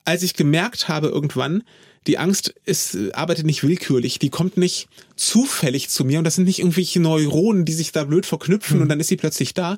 als 0.06 0.24
ich 0.24 0.36
gemerkt 0.36 0.88
habe 0.88 1.08
irgendwann, 1.08 1.64
die 2.08 2.18
Angst 2.18 2.54
ist, 2.64 2.98
arbeitet 3.14 3.46
nicht 3.46 3.64
willkürlich, 3.64 4.18
die 4.20 4.30
kommt 4.30 4.56
nicht 4.56 4.88
zufällig 5.18 5.90
zu 5.90 6.06
mir 6.06 6.20
und 6.20 6.24
das 6.24 6.36
sind 6.36 6.46
nicht 6.46 6.60
irgendwelche 6.60 7.02
Neuronen, 7.02 7.66
die 7.66 7.74
sich 7.74 7.92
da 7.92 8.06
blöd 8.06 8.26
verknüpfen 8.26 8.78
mhm. 8.78 8.84
und 8.84 8.90
dann 8.90 9.00
ist 9.00 9.08
sie 9.08 9.18
plötzlich 9.18 9.54
da, 9.54 9.78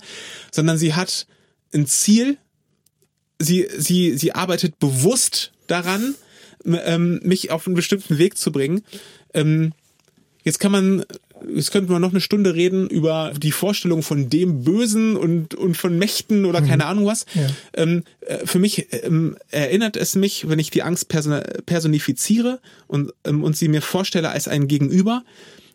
sondern 0.51 0.77
sie 0.77 0.93
hat 0.93 1.25
ein 1.73 1.87
Ziel, 1.87 2.37
sie, 3.39 3.67
sie, 3.75 4.15
sie 4.17 4.33
arbeitet 4.33 4.77
bewusst 4.79 5.51
daran, 5.65 6.15
ähm, 6.65 7.19
mich 7.23 7.51
auf 7.51 7.65
einen 7.65 7.75
bestimmten 7.75 8.17
Weg 8.17 8.37
zu 8.37 8.51
bringen. 8.51 8.83
Ähm, 9.33 9.73
jetzt 10.43 10.59
kann 10.59 10.71
man 10.71 11.05
jetzt 11.53 11.71
könnten 11.71 11.89
wir 11.89 11.99
noch 11.99 12.11
eine 12.11 12.21
Stunde 12.21 12.55
reden 12.55 12.89
über 12.89 13.33
die 13.37 13.51
Vorstellung 13.51 14.03
von 14.03 14.29
dem 14.29 14.63
Bösen 14.63 15.15
und, 15.15 15.55
und 15.55 15.75
von 15.75 15.97
Mächten 15.97 16.45
oder 16.45 16.61
mhm. 16.61 16.67
keine 16.67 16.85
Ahnung 16.85 17.05
was. 17.05 17.25
Ja. 17.33 17.47
Ähm, 17.73 18.03
äh, 18.21 18.45
für 18.45 18.59
mich 18.59 18.87
ähm, 18.91 19.37
erinnert 19.49 19.97
es 19.97 20.15
mich, 20.15 20.47
wenn 20.49 20.59
ich 20.59 20.69
die 20.71 20.83
Angst 20.83 21.07
personifiziere 21.09 22.59
und, 22.87 23.13
ähm, 23.25 23.43
und 23.43 23.57
sie 23.57 23.67
mir 23.67 23.81
vorstelle 23.81 24.29
als 24.29 24.47
ein 24.47 24.67
Gegenüber, 24.67 25.23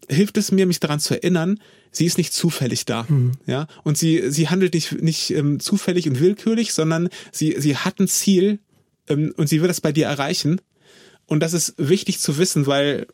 hilft 0.09 0.37
es 0.37 0.53
mir, 0.53 0.67
mich 0.67 0.81
daran 0.81 1.01
zu 1.01 1.15
erinnern, 1.15 1.59
sie 1.91 2.07
ist 2.07 2.19
nicht 2.19 2.33
zufällig 2.33 2.85
da, 2.85 3.07
mhm. 3.09 3.33
ja, 3.47 3.67
und 3.85 3.97
sie 3.97 4.31
sie 4.31 4.49
handelt 4.49 4.75
nicht 4.75 5.01
nicht 5.01 5.31
ähm, 5.31 5.61
zufällig 5.61 6.09
und 6.09 6.21
willkürlich, 6.21 6.75
sondern 6.75 7.09
sie 7.33 7.55
sie 7.59 7.77
hat 7.77 8.01
ein 8.01 8.09
Ziel 8.09 8.59
ähm, 9.09 9.33
und 9.37 9.49
sie 9.49 9.61
wird 9.61 9.71
das 9.71 9.81
bei 9.81 9.93
dir 9.93 10.07
erreichen. 10.07 10.61
Und 11.27 11.41
das 11.41 11.55
ist 11.55 11.75
wichtig 11.79 12.19
zu 12.19 12.37
wissen, 12.37 12.67
weil 12.67 13.07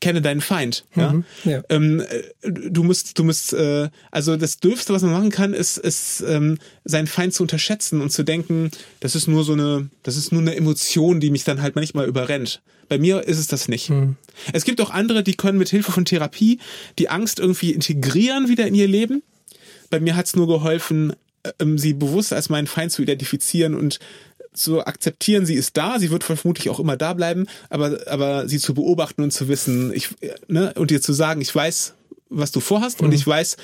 kenne 0.00 0.22
deinen 0.22 0.40
Feind. 0.40 0.84
Ja? 0.94 1.12
Mhm, 1.12 1.24
ja. 1.44 1.62
Ähm, 1.68 2.00
äh, 2.00 2.50
du 2.50 2.82
musst, 2.82 3.18
du 3.18 3.24
musst, 3.24 3.52
äh, 3.52 3.88
also 4.10 4.36
das 4.36 4.58
Dürfste, 4.58 4.92
was 4.92 5.02
man 5.02 5.12
machen 5.12 5.30
kann, 5.30 5.54
ist, 5.54 5.78
ist 5.78 6.22
ähm, 6.26 6.58
seinen 6.84 7.06
Feind 7.06 7.34
zu 7.34 7.42
unterschätzen 7.42 8.00
und 8.00 8.10
zu 8.10 8.22
denken, 8.22 8.70
das 9.00 9.14
ist 9.14 9.28
nur 9.28 9.44
so 9.44 9.52
eine, 9.52 9.88
das 10.02 10.16
ist 10.16 10.32
nur 10.32 10.42
eine 10.42 10.56
Emotion, 10.56 11.20
die 11.20 11.30
mich 11.30 11.44
dann 11.44 11.62
halt 11.62 11.74
manchmal 11.74 12.06
überrennt. 12.06 12.62
Bei 12.88 12.98
mir 12.98 13.26
ist 13.26 13.38
es 13.38 13.46
das 13.46 13.68
nicht. 13.68 13.90
Mhm. 13.90 14.16
Es 14.52 14.64
gibt 14.64 14.80
auch 14.80 14.90
andere, 14.90 15.22
die 15.22 15.34
können 15.34 15.58
mit 15.58 15.70
Hilfe 15.70 15.92
von 15.92 16.04
Therapie 16.04 16.58
die 16.98 17.08
Angst 17.08 17.38
irgendwie 17.38 17.72
integrieren 17.72 18.48
wieder 18.48 18.66
in 18.66 18.74
ihr 18.74 18.88
Leben. 18.88 19.22
Bei 19.90 20.00
mir 20.00 20.16
hat 20.16 20.26
es 20.26 20.36
nur 20.36 20.46
geholfen, 20.46 21.14
äh, 21.44 21.52
ähm, 21.60 21.78
sie 21.78 21.94
bewusst 21.94 22.32
als 22.32 22.48
meinen 22.48 22.66
Feind 22.66 22.92
zu 22.92 23.02
identifizieren 23.02 23.74
und 23.74 23.98
zu 24.54 24.86
akzeptieren, 24.86 25.46
sie 25.46 25.54
ist 25.54 25.76
da, 25.76 25.98
sie 25.98 26.10
wird 26.10 26.24
vermutlich 26.24 26.70
auch 26.70 26.80
immer 26.80 26.96
da 26.96 27.12
bleiben, 27.12 27.46
aber, 27.68 28.00
aber 28.06 28.48
sie 28.48 28.58
zu 28.58 28.74
beobachten 28.74 29.22
und 29.22 29.32
zu 29.32 29.48
wissen, 29.48 29.92
ich, 29.92 30.10
ne, 30.48 30.72
und 30.76 30.90
dir 30.90 31.02
zu 31.02 31.12
sagen, 31.12 31.40
ich 31.40 31.54
weiß, 31.54 31.94
was 32.30 32.52
du 32.52 32.60
vorhast 32.60 33.00
mhm. 33.00 33.08
und 33.08 33.12
ich 33.12 33.26
weiß, 33.26 33.56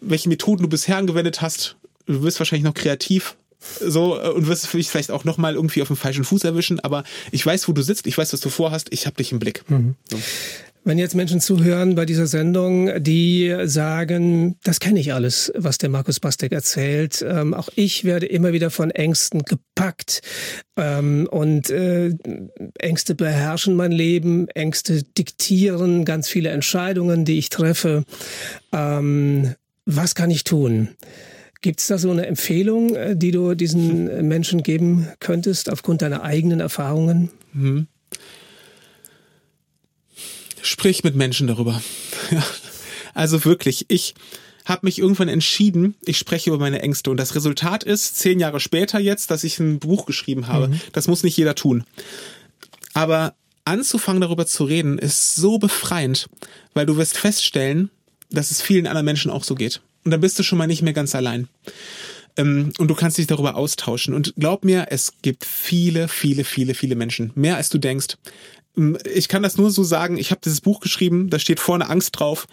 welche 0.00 0.28
Methoden 0.28 0.62
du 0.62 0.68
bisher 0.68 0.96
angewendet 0.96 1.42
hast. 1.42 1.76
Du 2.06 2.22
wirst 2.22 2.40
wahrscheinlich 2.40 2.64
noch 2.64 2.74
kreativ 2.74 3.36
so 3.80 4.20
und 4.20 4.46
wirst 4.46 4.72
dich 4.72 4.88
vielleicht 4.88 5.10
auch 5.10 5.24
nochmal 5.24 5.54
irgendwie 5.54 5.82
auf 5.82 5.88
dem 5.88 5.96
falschen 5.96 6.24
Fuß 6.24 6.44
erwischen, 6.44 6.80
aber 6.80 7.04
ich 7.30 7.44
weiß, 7.44 7.68
wo 7.68 7.72
du 7.72 7.82
sitzt, 7.82 8.06
ich 8.06 8.16
weiß, 8.16 8.32
was 8.32 8.40
du 8.40 8.48
vorhast, 8.48 8.88
ich 8.90 9.06
habe 9.06 9.16
dich 9.16 9.32
im 9.32 9.38
Blick. 9.38 9.68
Mhm. 9.68 9.94
So. 10.10 10.18
Wenn 10.84 10.98
jetzt 10.98 11.14
Menschen 11.14 11.40
zuhören 11.40 11.94
bei 11.94 12.04
dieser 12.06 12.26
Sendung, 12.26 12.90
die 13.00 13.54
sagen, 13.64 14.56
das 14.64 14.80
kenne 14.80 14.98
ich 14.98 15.12
alles, 15.14 15.52
was 15.54 15.78
der 15.78 15.90
Markus 15.90 16.18
Bastek 16.18 16.50
erzählt. 16.50 17.24
Ähm, 17.26 17.54
auch 17.54 17.68
ich 17.76 18.04
werde 18.04 18.26
immer 18.26 18.52
wieder 18.52 18.68
von 18.68 18.90
Ängsten 18.90 19.44
gepackt. 19.44 20.22
Ähm, 20.76 21.28
und 21.30 21.70
äh, 21.70 22.10
Ängste 22.80 23.14
beherrschen 23.14 23.76
mein 23.76 23.92
Leben, 23.92 24.48
Ängste 24.48 25.04
diktieren 25.04 26.04
ganz 26.04 26.28
viele 26.28 26.48
Entscheidungen, 26.48 27.24
die 27.24 27.38
ich 27.38 27.48
treffe. 27.48 28.02
Ähm, 28.72 29.54
was 29.86 30.16
kann 30.16 30.32
ich 30.32 30.42
tun? 30.42 30.88
Gibt 31.62 31.80
es 31.80 31.86
da 31.86 31.96
so 31.96 32.10
eine 32.10 32.26
Empfehlung, 32.26 32.94
äh, 32.94 33.16
die 33.16 33.30
du 33.30 33.54
diesen 33.54 34.28
Menschen 34.28 34.62
geben 34.62 35.08
könntest 35.20 35.70
aufgrund 35.70 36.02
deiner 36.02 36.22
eigenen 36.22 36.60
Erfahrungen? 36.60 37.30
Mhm 37.54 37.86
sprich 40.62 41.04
mit 41.04 41.14
Menschen 41.14 41.46
darüber. 41.46 41.82
also 43.14 43.44
wirklich, 43.44 43.86
ich 43.88 44.14
habe 44.64 44.86
mich 44.86 44.98
irgendwann 44.98 45.28
entschieden, 45.28 45.96
ich 46.04 46.18
spreche 46.18 46.50
über 46.50 46.58
meine 46.58 46.80
Ängste. 46.80 47.10
Und 47.10 47.18
das 47.18 47.34
Resultat 47.34 47.84
ist, 47.84 48.16
zehn 48.18 48.40
Jahre 48.40 48.60
später 48.60 48.98
jetzt, 48.98 49.30
dass 49.30 49.44
ich 49.44 49.58
ein 49.58 49.80
Buch 49.80 50.06
geschrieben 50.06 50.46
habe. 50.46 50.68
Mhm. 50.68 50.80
Das 50.92 51.08
muss 51.08 51.24
nicht 51.24 51.36
jeder 51.36 51.54
tun. 51.54 51.84
Aber 52.94 53.34
anzufangen 53.64 54.20
darüber 54.20 54.46
zu 54.46 54.64
reden, 54.64 54.98
ist 54.98 55.34
so 55.34 55.58
befreiend, 55.58 56.28
weil 56.74 56.86
du 56.86 56.96
wirst 56.96 57.18
feststellen, 57.18 57.90
dass 58.30 58.50
es 58.50 58.62
vielen 58.62 58.86
anderen 58.86 59.04
Menschen 59.04 59.30
auch 59.30 59.44
so 59.44 59.54
geht. 59.54 59.80
Und 60.04 60.10
dann 60.10 60.20
bist 60.20 60.38
du 60.38 60.42
schon 60.42 60.58
mal 60.58 60.66
nicht 60.66 60.82
mehr 60.82 60.92
ganz 60.92 61.14
allein. 61.14 61.48
Ähm, 62.36 62.72
und 62.78 62.88
du 62.88 62.94
kannst 62.94 63.18
dich 63.18 63.26
darüber 63.26 63.56
austauschen. 63.56 64.14
Und 64.14 64.34
glaub 64.36 64.64
mir, 64.64 64.86
es 64.90 65.14
gibt 65.22 65.44
viele, 65.44 66.08
viele, 66.08 66.44
viele, 66.44 66.74
viele 66.74 66.94
Menschen, 66.94 67.30
mehr 67.34 67.56
als 67.56 67.68
du 67.68 67.78
denkst, 67.78 68.16
ähm, 68.76 68.96
ich 69.12 69.28
kann 69.28 69.42
das 69.42 69.56
nur 69.56 69.70
so 69.70 69.82
sagen, 69.82 70.16
ich 70.16 70.30
habe 70.30 70.40
dieses 70.44 70.60
Buch 70.60 70.80
geschrieben, 70.80 71.30
da 71.30 71.38
steht 71.38 71.60
vorne 71.60 71.88
Angst 71.88 72.18
drauf. 72.18 72.46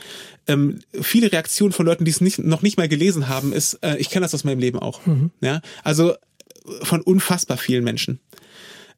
Ähm, 0.48 0.80
viele 1.00 1.32
Reaktionen 1.32 1.72
von 1.72 1.86
Leuten, 1.86 2.06
die 2.06 2.12
es 2.12 2.22
nicht, 2.22 2.40
noch 2.40 2.62
nicht 2.62 2.78
mal 2.78 2.90
gelesen 2.90 3.28
haben, 3.28 3.54
ist, 3.54 3.76
äh, 3.82 3.98
ich 3.98 4.10
kenne 4.10 4.26
das 4.26 4.34
aus 4.34 4.44
meinem 4.44 4.60
Leben 4.60 4.80
auch. 4.80 5.06
Mhm. 5.06 5.32
Ja, 5.42 5.62
also 5.84 6.16
von 6.84 7.02
unfassbar 7.02 7.58
vielen 7.58 7.84
Menschen. 7.84 8.20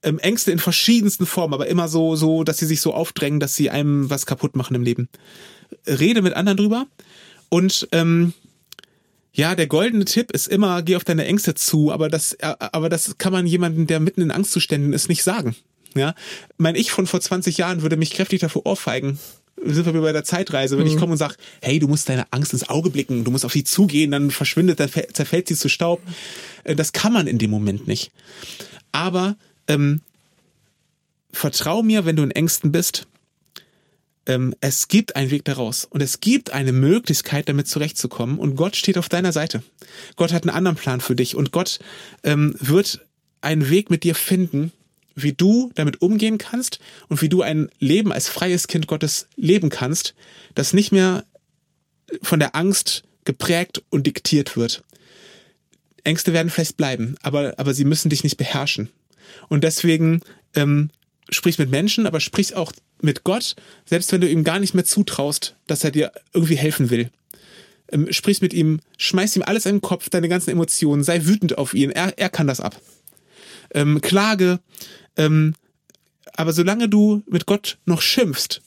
Ähm, 0.03 0.17
Ängste 0.19 0.51
in 0.51 0.59
verschiedensten 0.59 1.27
Formen, 1.27 1.53
aber 1.53 1.67
immer 1.67 1.87
so, 1.87 2.15
so, 2.15 2.43
dass 2.43 2.57
sie 2.57 2.65
sich 2.65 2.81
so 2.81 2.93
aufdrängen, 2.93 3.39
dass 3.39 3.55
sie 3.55 3.69
einem 3.69 4.09
was 4.09 4.25
kaputt 4.25 4.55
machen 4.55 4.75
im 4.75 4.83
Leben. 4.83 5.09
Rede 5.85 6.21
mit 6.21 6.33
anderen 6.33 6.57
drüber 6.57 6.87
und 7.49 7.87
ähm, 7.91 8.33
ja, 9.33 9.55
der 9.55 9.67
goldene 9.67 10.05
Tipp 10.05 10.31
ist 10.31 10.47
immer, 10.47 10.81
geh 10.81 10.95
auf 10.95 11.03
deine 11.03 11.25
Ängste 11.25 11.55
zu, 11.55 11.91
aber 11.91 12.09
das, 12.09 12.33
äh, 12.33 12.53
aber 12.59 12.89
das 12.89 13.17
kann 13.17 13.31
man 13.31 13.47
jemanden, 13.47 13.87
der 13.87 13.99
mitten 13.99 14.21
in 14.21 14.31
Angstzuständen 14.31 14.93
ist, 14.93 15.09
nicht 15.09 15.23
sagen. 15.23 15.55
Ja, 15.95 16.15
mein 16.57 16.75
Ich 16.75 16.91
von 16.91 17.07
vor 17.07 17.19
20 17.19 17.57
Jahren 17.57 17.81
würde 17.81 17.97
mich 17.97 18.11
kräftig 18.11 18.41
dafür 18.41 18.65
ohrfeigen. 18.65 19.19
Sind 19.63 19.85
wir 19.85 20.01
bei 20.01 20.13
der 20.13 20.23
Zeitreise, 20.23 20.77
wenn 20.77 20.85
mhm. 20.85 20.91
ich 20.91 20.97
komme 20.97 21.11
und 21.13 21.17
sage, 21.17 21.35
hey, 21.61 21.79
du 21.79 21.87
musst 21.87 22.09
deine 22.09 22.31
Angst 22.31 22.53
ins 22.53 22.69
Auge 22.69 22.89
blicken, 22.89 23.23
du 23.23 23.31
musst 23.31 23.45
auf 23.45 23.53
sie 23.53 23.63
zugehen, 23.63 24.11
dann 24.11 24.31
verschwindet, 24.31 24.79
dann 24.79 24.89
zerfällt 24.89 25.47
sie 25.47 25.55
zu 25.55 25.69
Staub. 25.69 26.01
Äh, 26.63 26.75
das 26.75 26.93
kann 26.93 27.13
man 27.13 27.27
in 27.27 27.37
dem 27.37 27.51
Moment 27.51 27.87
nicht. 27.87 28.11
Aber 28.91 29.35
ähm, 29.67 30.01
vertrau 31.31 31.83
mir, 31.83 32.05
wenn 32.05 32.15
du 32.15 32.23
in 32.23 32.31
Ängsten 32.31 32.71
bist, 32.71 33.07
ähm, 34.25 34.55
es 34.61 34.87
gibt 34.87 35.15
einen 35.15 35.31
Weg 35.31 35.45
daraus 35.45 35.85
und 35.85 36.01
es 36.01 36.19
gibt 36.19 36.51
eine 36.51 36.71
Möglichkeit, 36.71 37.49
damit 37.49 37.67
zurechtzukommen 37.67 38.37
und 38.39 38.55
Gott 38.55 38.75
steht 38.75 38.97
auf 38.97 39.09
deiner 39.09 39.31
Seite. 39.31 39.63
Gott 40.15 40.31
hat 40.31 40.43
einen 40.43 40.55
anderen 40.55 40.77
Plan 40.77 41.01
für 41.01 41.15
dich 41.15 41.35
und 41.35 41.51
Gott 41.51 41.79
ähm, 42.23 42.55
wird 42.59 43.05
einen 43.41 43.69
Weg 43.69 43.89
mit 43.89 44.03
dir 44.03 44.15
finden, 44.15 44.71
wie 45.15 45.33
du 45.33 45.71
damit 45.75 46.01
umgehen 46.01 46.37
kannst 46.37 46.79
und 47.09 47.21
wie 47.21 47.29
du 47.29 47.41
ein 47.41 47.69
Leben 47.79 48.11
als 48.11 48.29
freies 48.29 48.67
Kind 48.67 48.87
Gottes 48.87 49.27
leben 49.35 49.69
kannst, 49.69 50.13
das 50.55 50.73
nicht 50.73 50.91
mehr 50.91 51.25
von 52.21 52.39
der 52.39 52.55
Angst 52.55 53.03
geprägt 53.25 53.83
und 53.89 54.07
diktiert 54.07 54.55
wird. 54.55 54.83
Ängste 56.03 56.33
werden 56.33 56.49
vielleicht 56.49 56.77
bleiben, 56.77 57.15
aber, 57.21 57.55
aber 57.57 57.73
sie 57.73 57.85
müssen 57.85 58.09
dich 58.09 58.23
nicht 58.23 58.37
beherrschen. 58.37 58.89
Und 59.49 59.63
deswegen 59.63 60.21
ähm, 60.55 60.89
sprich 61.29 61.57
mit 61.57 61.69
Menschen, 61.69 62.07
aber 62.07 62.19
sprich 62.19 62.55
auch 62.55 62.73
mit 63.03 63.23
Gott, 63.23 63.55
selbst 63.85 64.11
wenn 64.11 64.21
du 64.21 64.29
ihm 64.29 64.43
gar 64.43 64.59
nicht 64.59 64.73
mehr 64.73 64.85
zutraust, 64.85 65.55
dass 65.67 65.83
er 65.83 65.91
dir 65.91 66.11
irgendwie 66.33 66.57
helfen 66.57 66.89
will. 66.89 67.09
Ähm, 67.91 68.11
sprich 68.11 68.41
mit 68.41 68.53
ihm, 68.53 68.79
schmeiß 68.97 69.35
ihm 69.35 69.43
alles 69.43 69.65
in 69.65 69.75
den 69.75 69.81
Kopf, 69.81 70.09
deine 70.09 70.29
ganzen 70.29 70.51
Emotionen, 70.51 71.03
sei 71.03 71.25
wütend 71.25 71.57
auf 71.57 71.73
ihn, 71.73 71.91
er, 71.91 72.17
er 72.17 72.29
kann 72.29 72.47
das 72.47 72.61
ab. 72.61 72.79
Ähm, 73.73 74.01
klage, 74.01 74.59
ähm, 75.17 75.53
aber 76.33 76.53
solange 76.53 76.87
du 76.87 77.23
mit 77.27 77.45
Gott 77.45 77.77
noch 77.85 78.01
schimpfst 78.01 78.61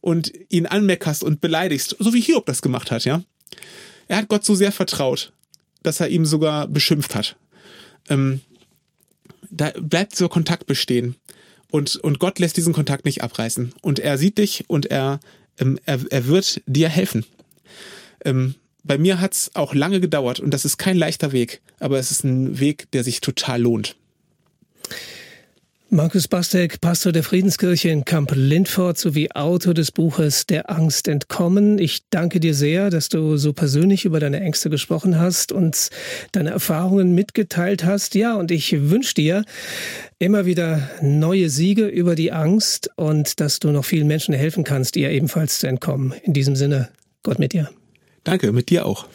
und 0.00 0.32
ihn 0.48 0.66
anmeckerst 0.66 1.22
und 1.22 1.40
beleidigst, 1.40 1.96
so 1.98 2.12
wie 2.12 2.20
Hiob 2.20 2.46
das 2.46 2.62
gemacht 2.62 2.90
hat, 2.90 3.04
ja, 3.04 3.22
er 4.08 4.18
hat 4.18 4.28
Gott 4.28 4.44
so 4.44 4.54
sehr 4.54 4.72
vertraut, 4.72 5.32
dass 5.82 6.00
er 6.00 6.08
ihm 6.08 6.26
sogar 6.26 6.66
beschimpft 6.66 7.14
hat. 7.14 7.36
Ähm, 8.08 8.40
da 9.50 9.72
bleibt 9.78 10.16
so 10.16 10.28
Kontakt 10.28 10.66
bestehen. 10.66 11.14
Und, 11.74 11.96
und 11.96 12.20
Gott 12.20 12.38
lässt 12.38 12.56
diesen 12.56 12.72
Kontakt 12.72 13.04
nicht 13.04 13.24
abreißen. 13.24 13.72
Und 13.82 13.98
er 13.98 14.16
sieht 14.16 14.38
dich 14.38 14.62
und 14.68 14.86
er, 14.86 15.18
ähm, 15.58 15.76
er, 15.84 15.98
er 16.08 16.28
wird 16.28 16.62
dir 16.66 16.88
helfen. 16.88 17.26
Ähm, 18.24 18.54
bei 18.84 18.96
mir 18.96 19.20
hat's 19.20 19.50
auch 19.54 19.74
lange 19.74 20.00
gedauert 20.00 20.38
und 20.38 20.54
das 20.54 20.64
ist 20.64 20.78
kein 20.78 20.96
leichter 20.96 21.32
Weg, 21.32 21.62
aber 21.80 21.98
es 21.98 22.12
ist 22.12 22.22
ein 22.22 22.60
Weg, 22.60 22.88
der 22.92 23.02
sich 23.02 23.20
total 23.20 23.60
lohnt. 23.60 23.96
Markus 25.94 26.26
Bastek, 26.26 26.80
Pastor 26.80 27.12
der 27.12 27.22
Friedenskirche 27.22 27.88
in 27.88 28.04
Kamp-Lindfort 28.04 28.98
sowie 28.98 29.30
Autor 29.30 29.74
des 29.74 29.92
Buches 29.92 30.44
Der 30.44 30.68
Angst 30.68 31.06
entkommen. 31.06 31.78
Ich 31.78 32.08
danke 32.10 32.40
dir 32.40 32.52
sehr, 32.52 32.90
dass 32.90 33.08
du 33.08 33.36
so 33.36 33.52
persönlich 33.52 34.04
über 34.04 34.18
deine 34.18 34.40
Ängste 34.40 34.70
gesprochen 34.70 35.20
hast 35.20 35.52
und 35.52 35.90
deine 36.32 36.50
Erfahrungen 36.50 37.14
mitgeteilt 37.14 37.84
hast. 37.84 38.16
Ja, 38.16 38.34
und 38.34 38.50
ich 38.50 38.90
wünsche 38.90 39.14
dir 39.14 39.44
immer 40.18 40.46
wieder 40.46 40.90
neue 41.00 41.48
Siege 41.48 41.86
über 41.86 42.16
die 42.16 42.32
Angst 42.32 42.90
und 42.96 43.38
dass 43.38 43.60
du 43.60 43.70
noch 43.70 43.84
vielen 43.84 44.08
Menschen 44.08 44.34
helfen 44.34 44.64
kannst, 44.64 44.96
ihr 44.96 45.10
ebenfalls 45.10 45.60
zu 45.60 45.68
entkommen. 45.68 46.12
In 46.24 46.32
diesem 46.32 46.56
Sinne, 46.56 46.88
Gott 47.22 47.38
mit 47.38 47.52
dir. 47.52 47.70
Danke, 48.24 48.52
mit 48.52 48.70
dir 48.70 48.86
auch. 48.86 49.06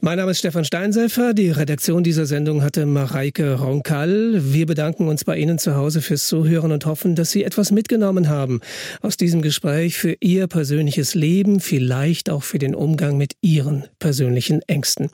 Mein 0.00 0.18
Name 0.18 0.32
ist 0.32 0.40
Stefan 0.40 0.66
Steinselfer. 0.66 1.32
Die 1.32 1.48
Redaktion 1.48 2.04
dieser 2.04 2.26
Sendung 2.26 2.62
hatte 2.62 2.84
Mareike 2.84 3.54
Ronkal. 3.54 4.38
Wir 4.52 4.66
bedanken 4.66 5.08
uns 5.08 5.24
bei 5.24 5.38
Ihnen 5.38 5.58
zu 5.58 5.76
Hause 5.76 6.02
fürs 6.02 6.26
Zuhören 6.26 6.72
und 6.72 6.84
hoffen, 6.84 7.14
dass 7.14 7.30
Sie 7.30 7.42
etwas 7.42 7.70
mitgenommen 7.70 8.28
haben 8.28 8.60
aus 9.00 9.16
diesem 9.16 9.40
Gespräch 9.40 9.96
für 9.96 10.14
Ihr 10.20 10.46
persönliches 10.46 11.14
Leben, 11.14 11.58
vielleicht 11.58 12.28
auch 12.28 12.42
für 12.42 12.58
den 12.58 12.74
Umgang 12.74 13.16
mit 13.16 13.32
Ihren 13.40 13.84
persönlichen 13.98 14.60
Ängsten. 14.66 15.08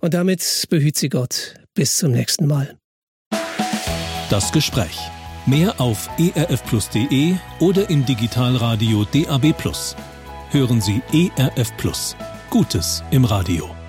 Und 0.00 0.14
damit 0.14 0.66
behüt 0.68 0.96
Sie 0.96 1.10
Gott. 1.10 1.54
Bis 1.74 1.98
zum 1.98 2.10
nächsten 2.10 2.48
Mal. 2.48 2.76
Das 4.30 4.50
Gespräch. 4.50 4.98
Mehr 5.46 5.80
auf 5.80 6.08
erfplus.de 6.34 7.34
oder 7.60 7.88
im 7.88 8.04
Digitalradio 8.04 9.04
DAB+. 9.12 9.54
Hören 10.50 10.80
Sie 10.80 11.02
ERF 11.12 11.76
Plus. 11.76 12.16
Gutes 12.54 13.02
im 13.10 13.24
Radio. 13.24 13.83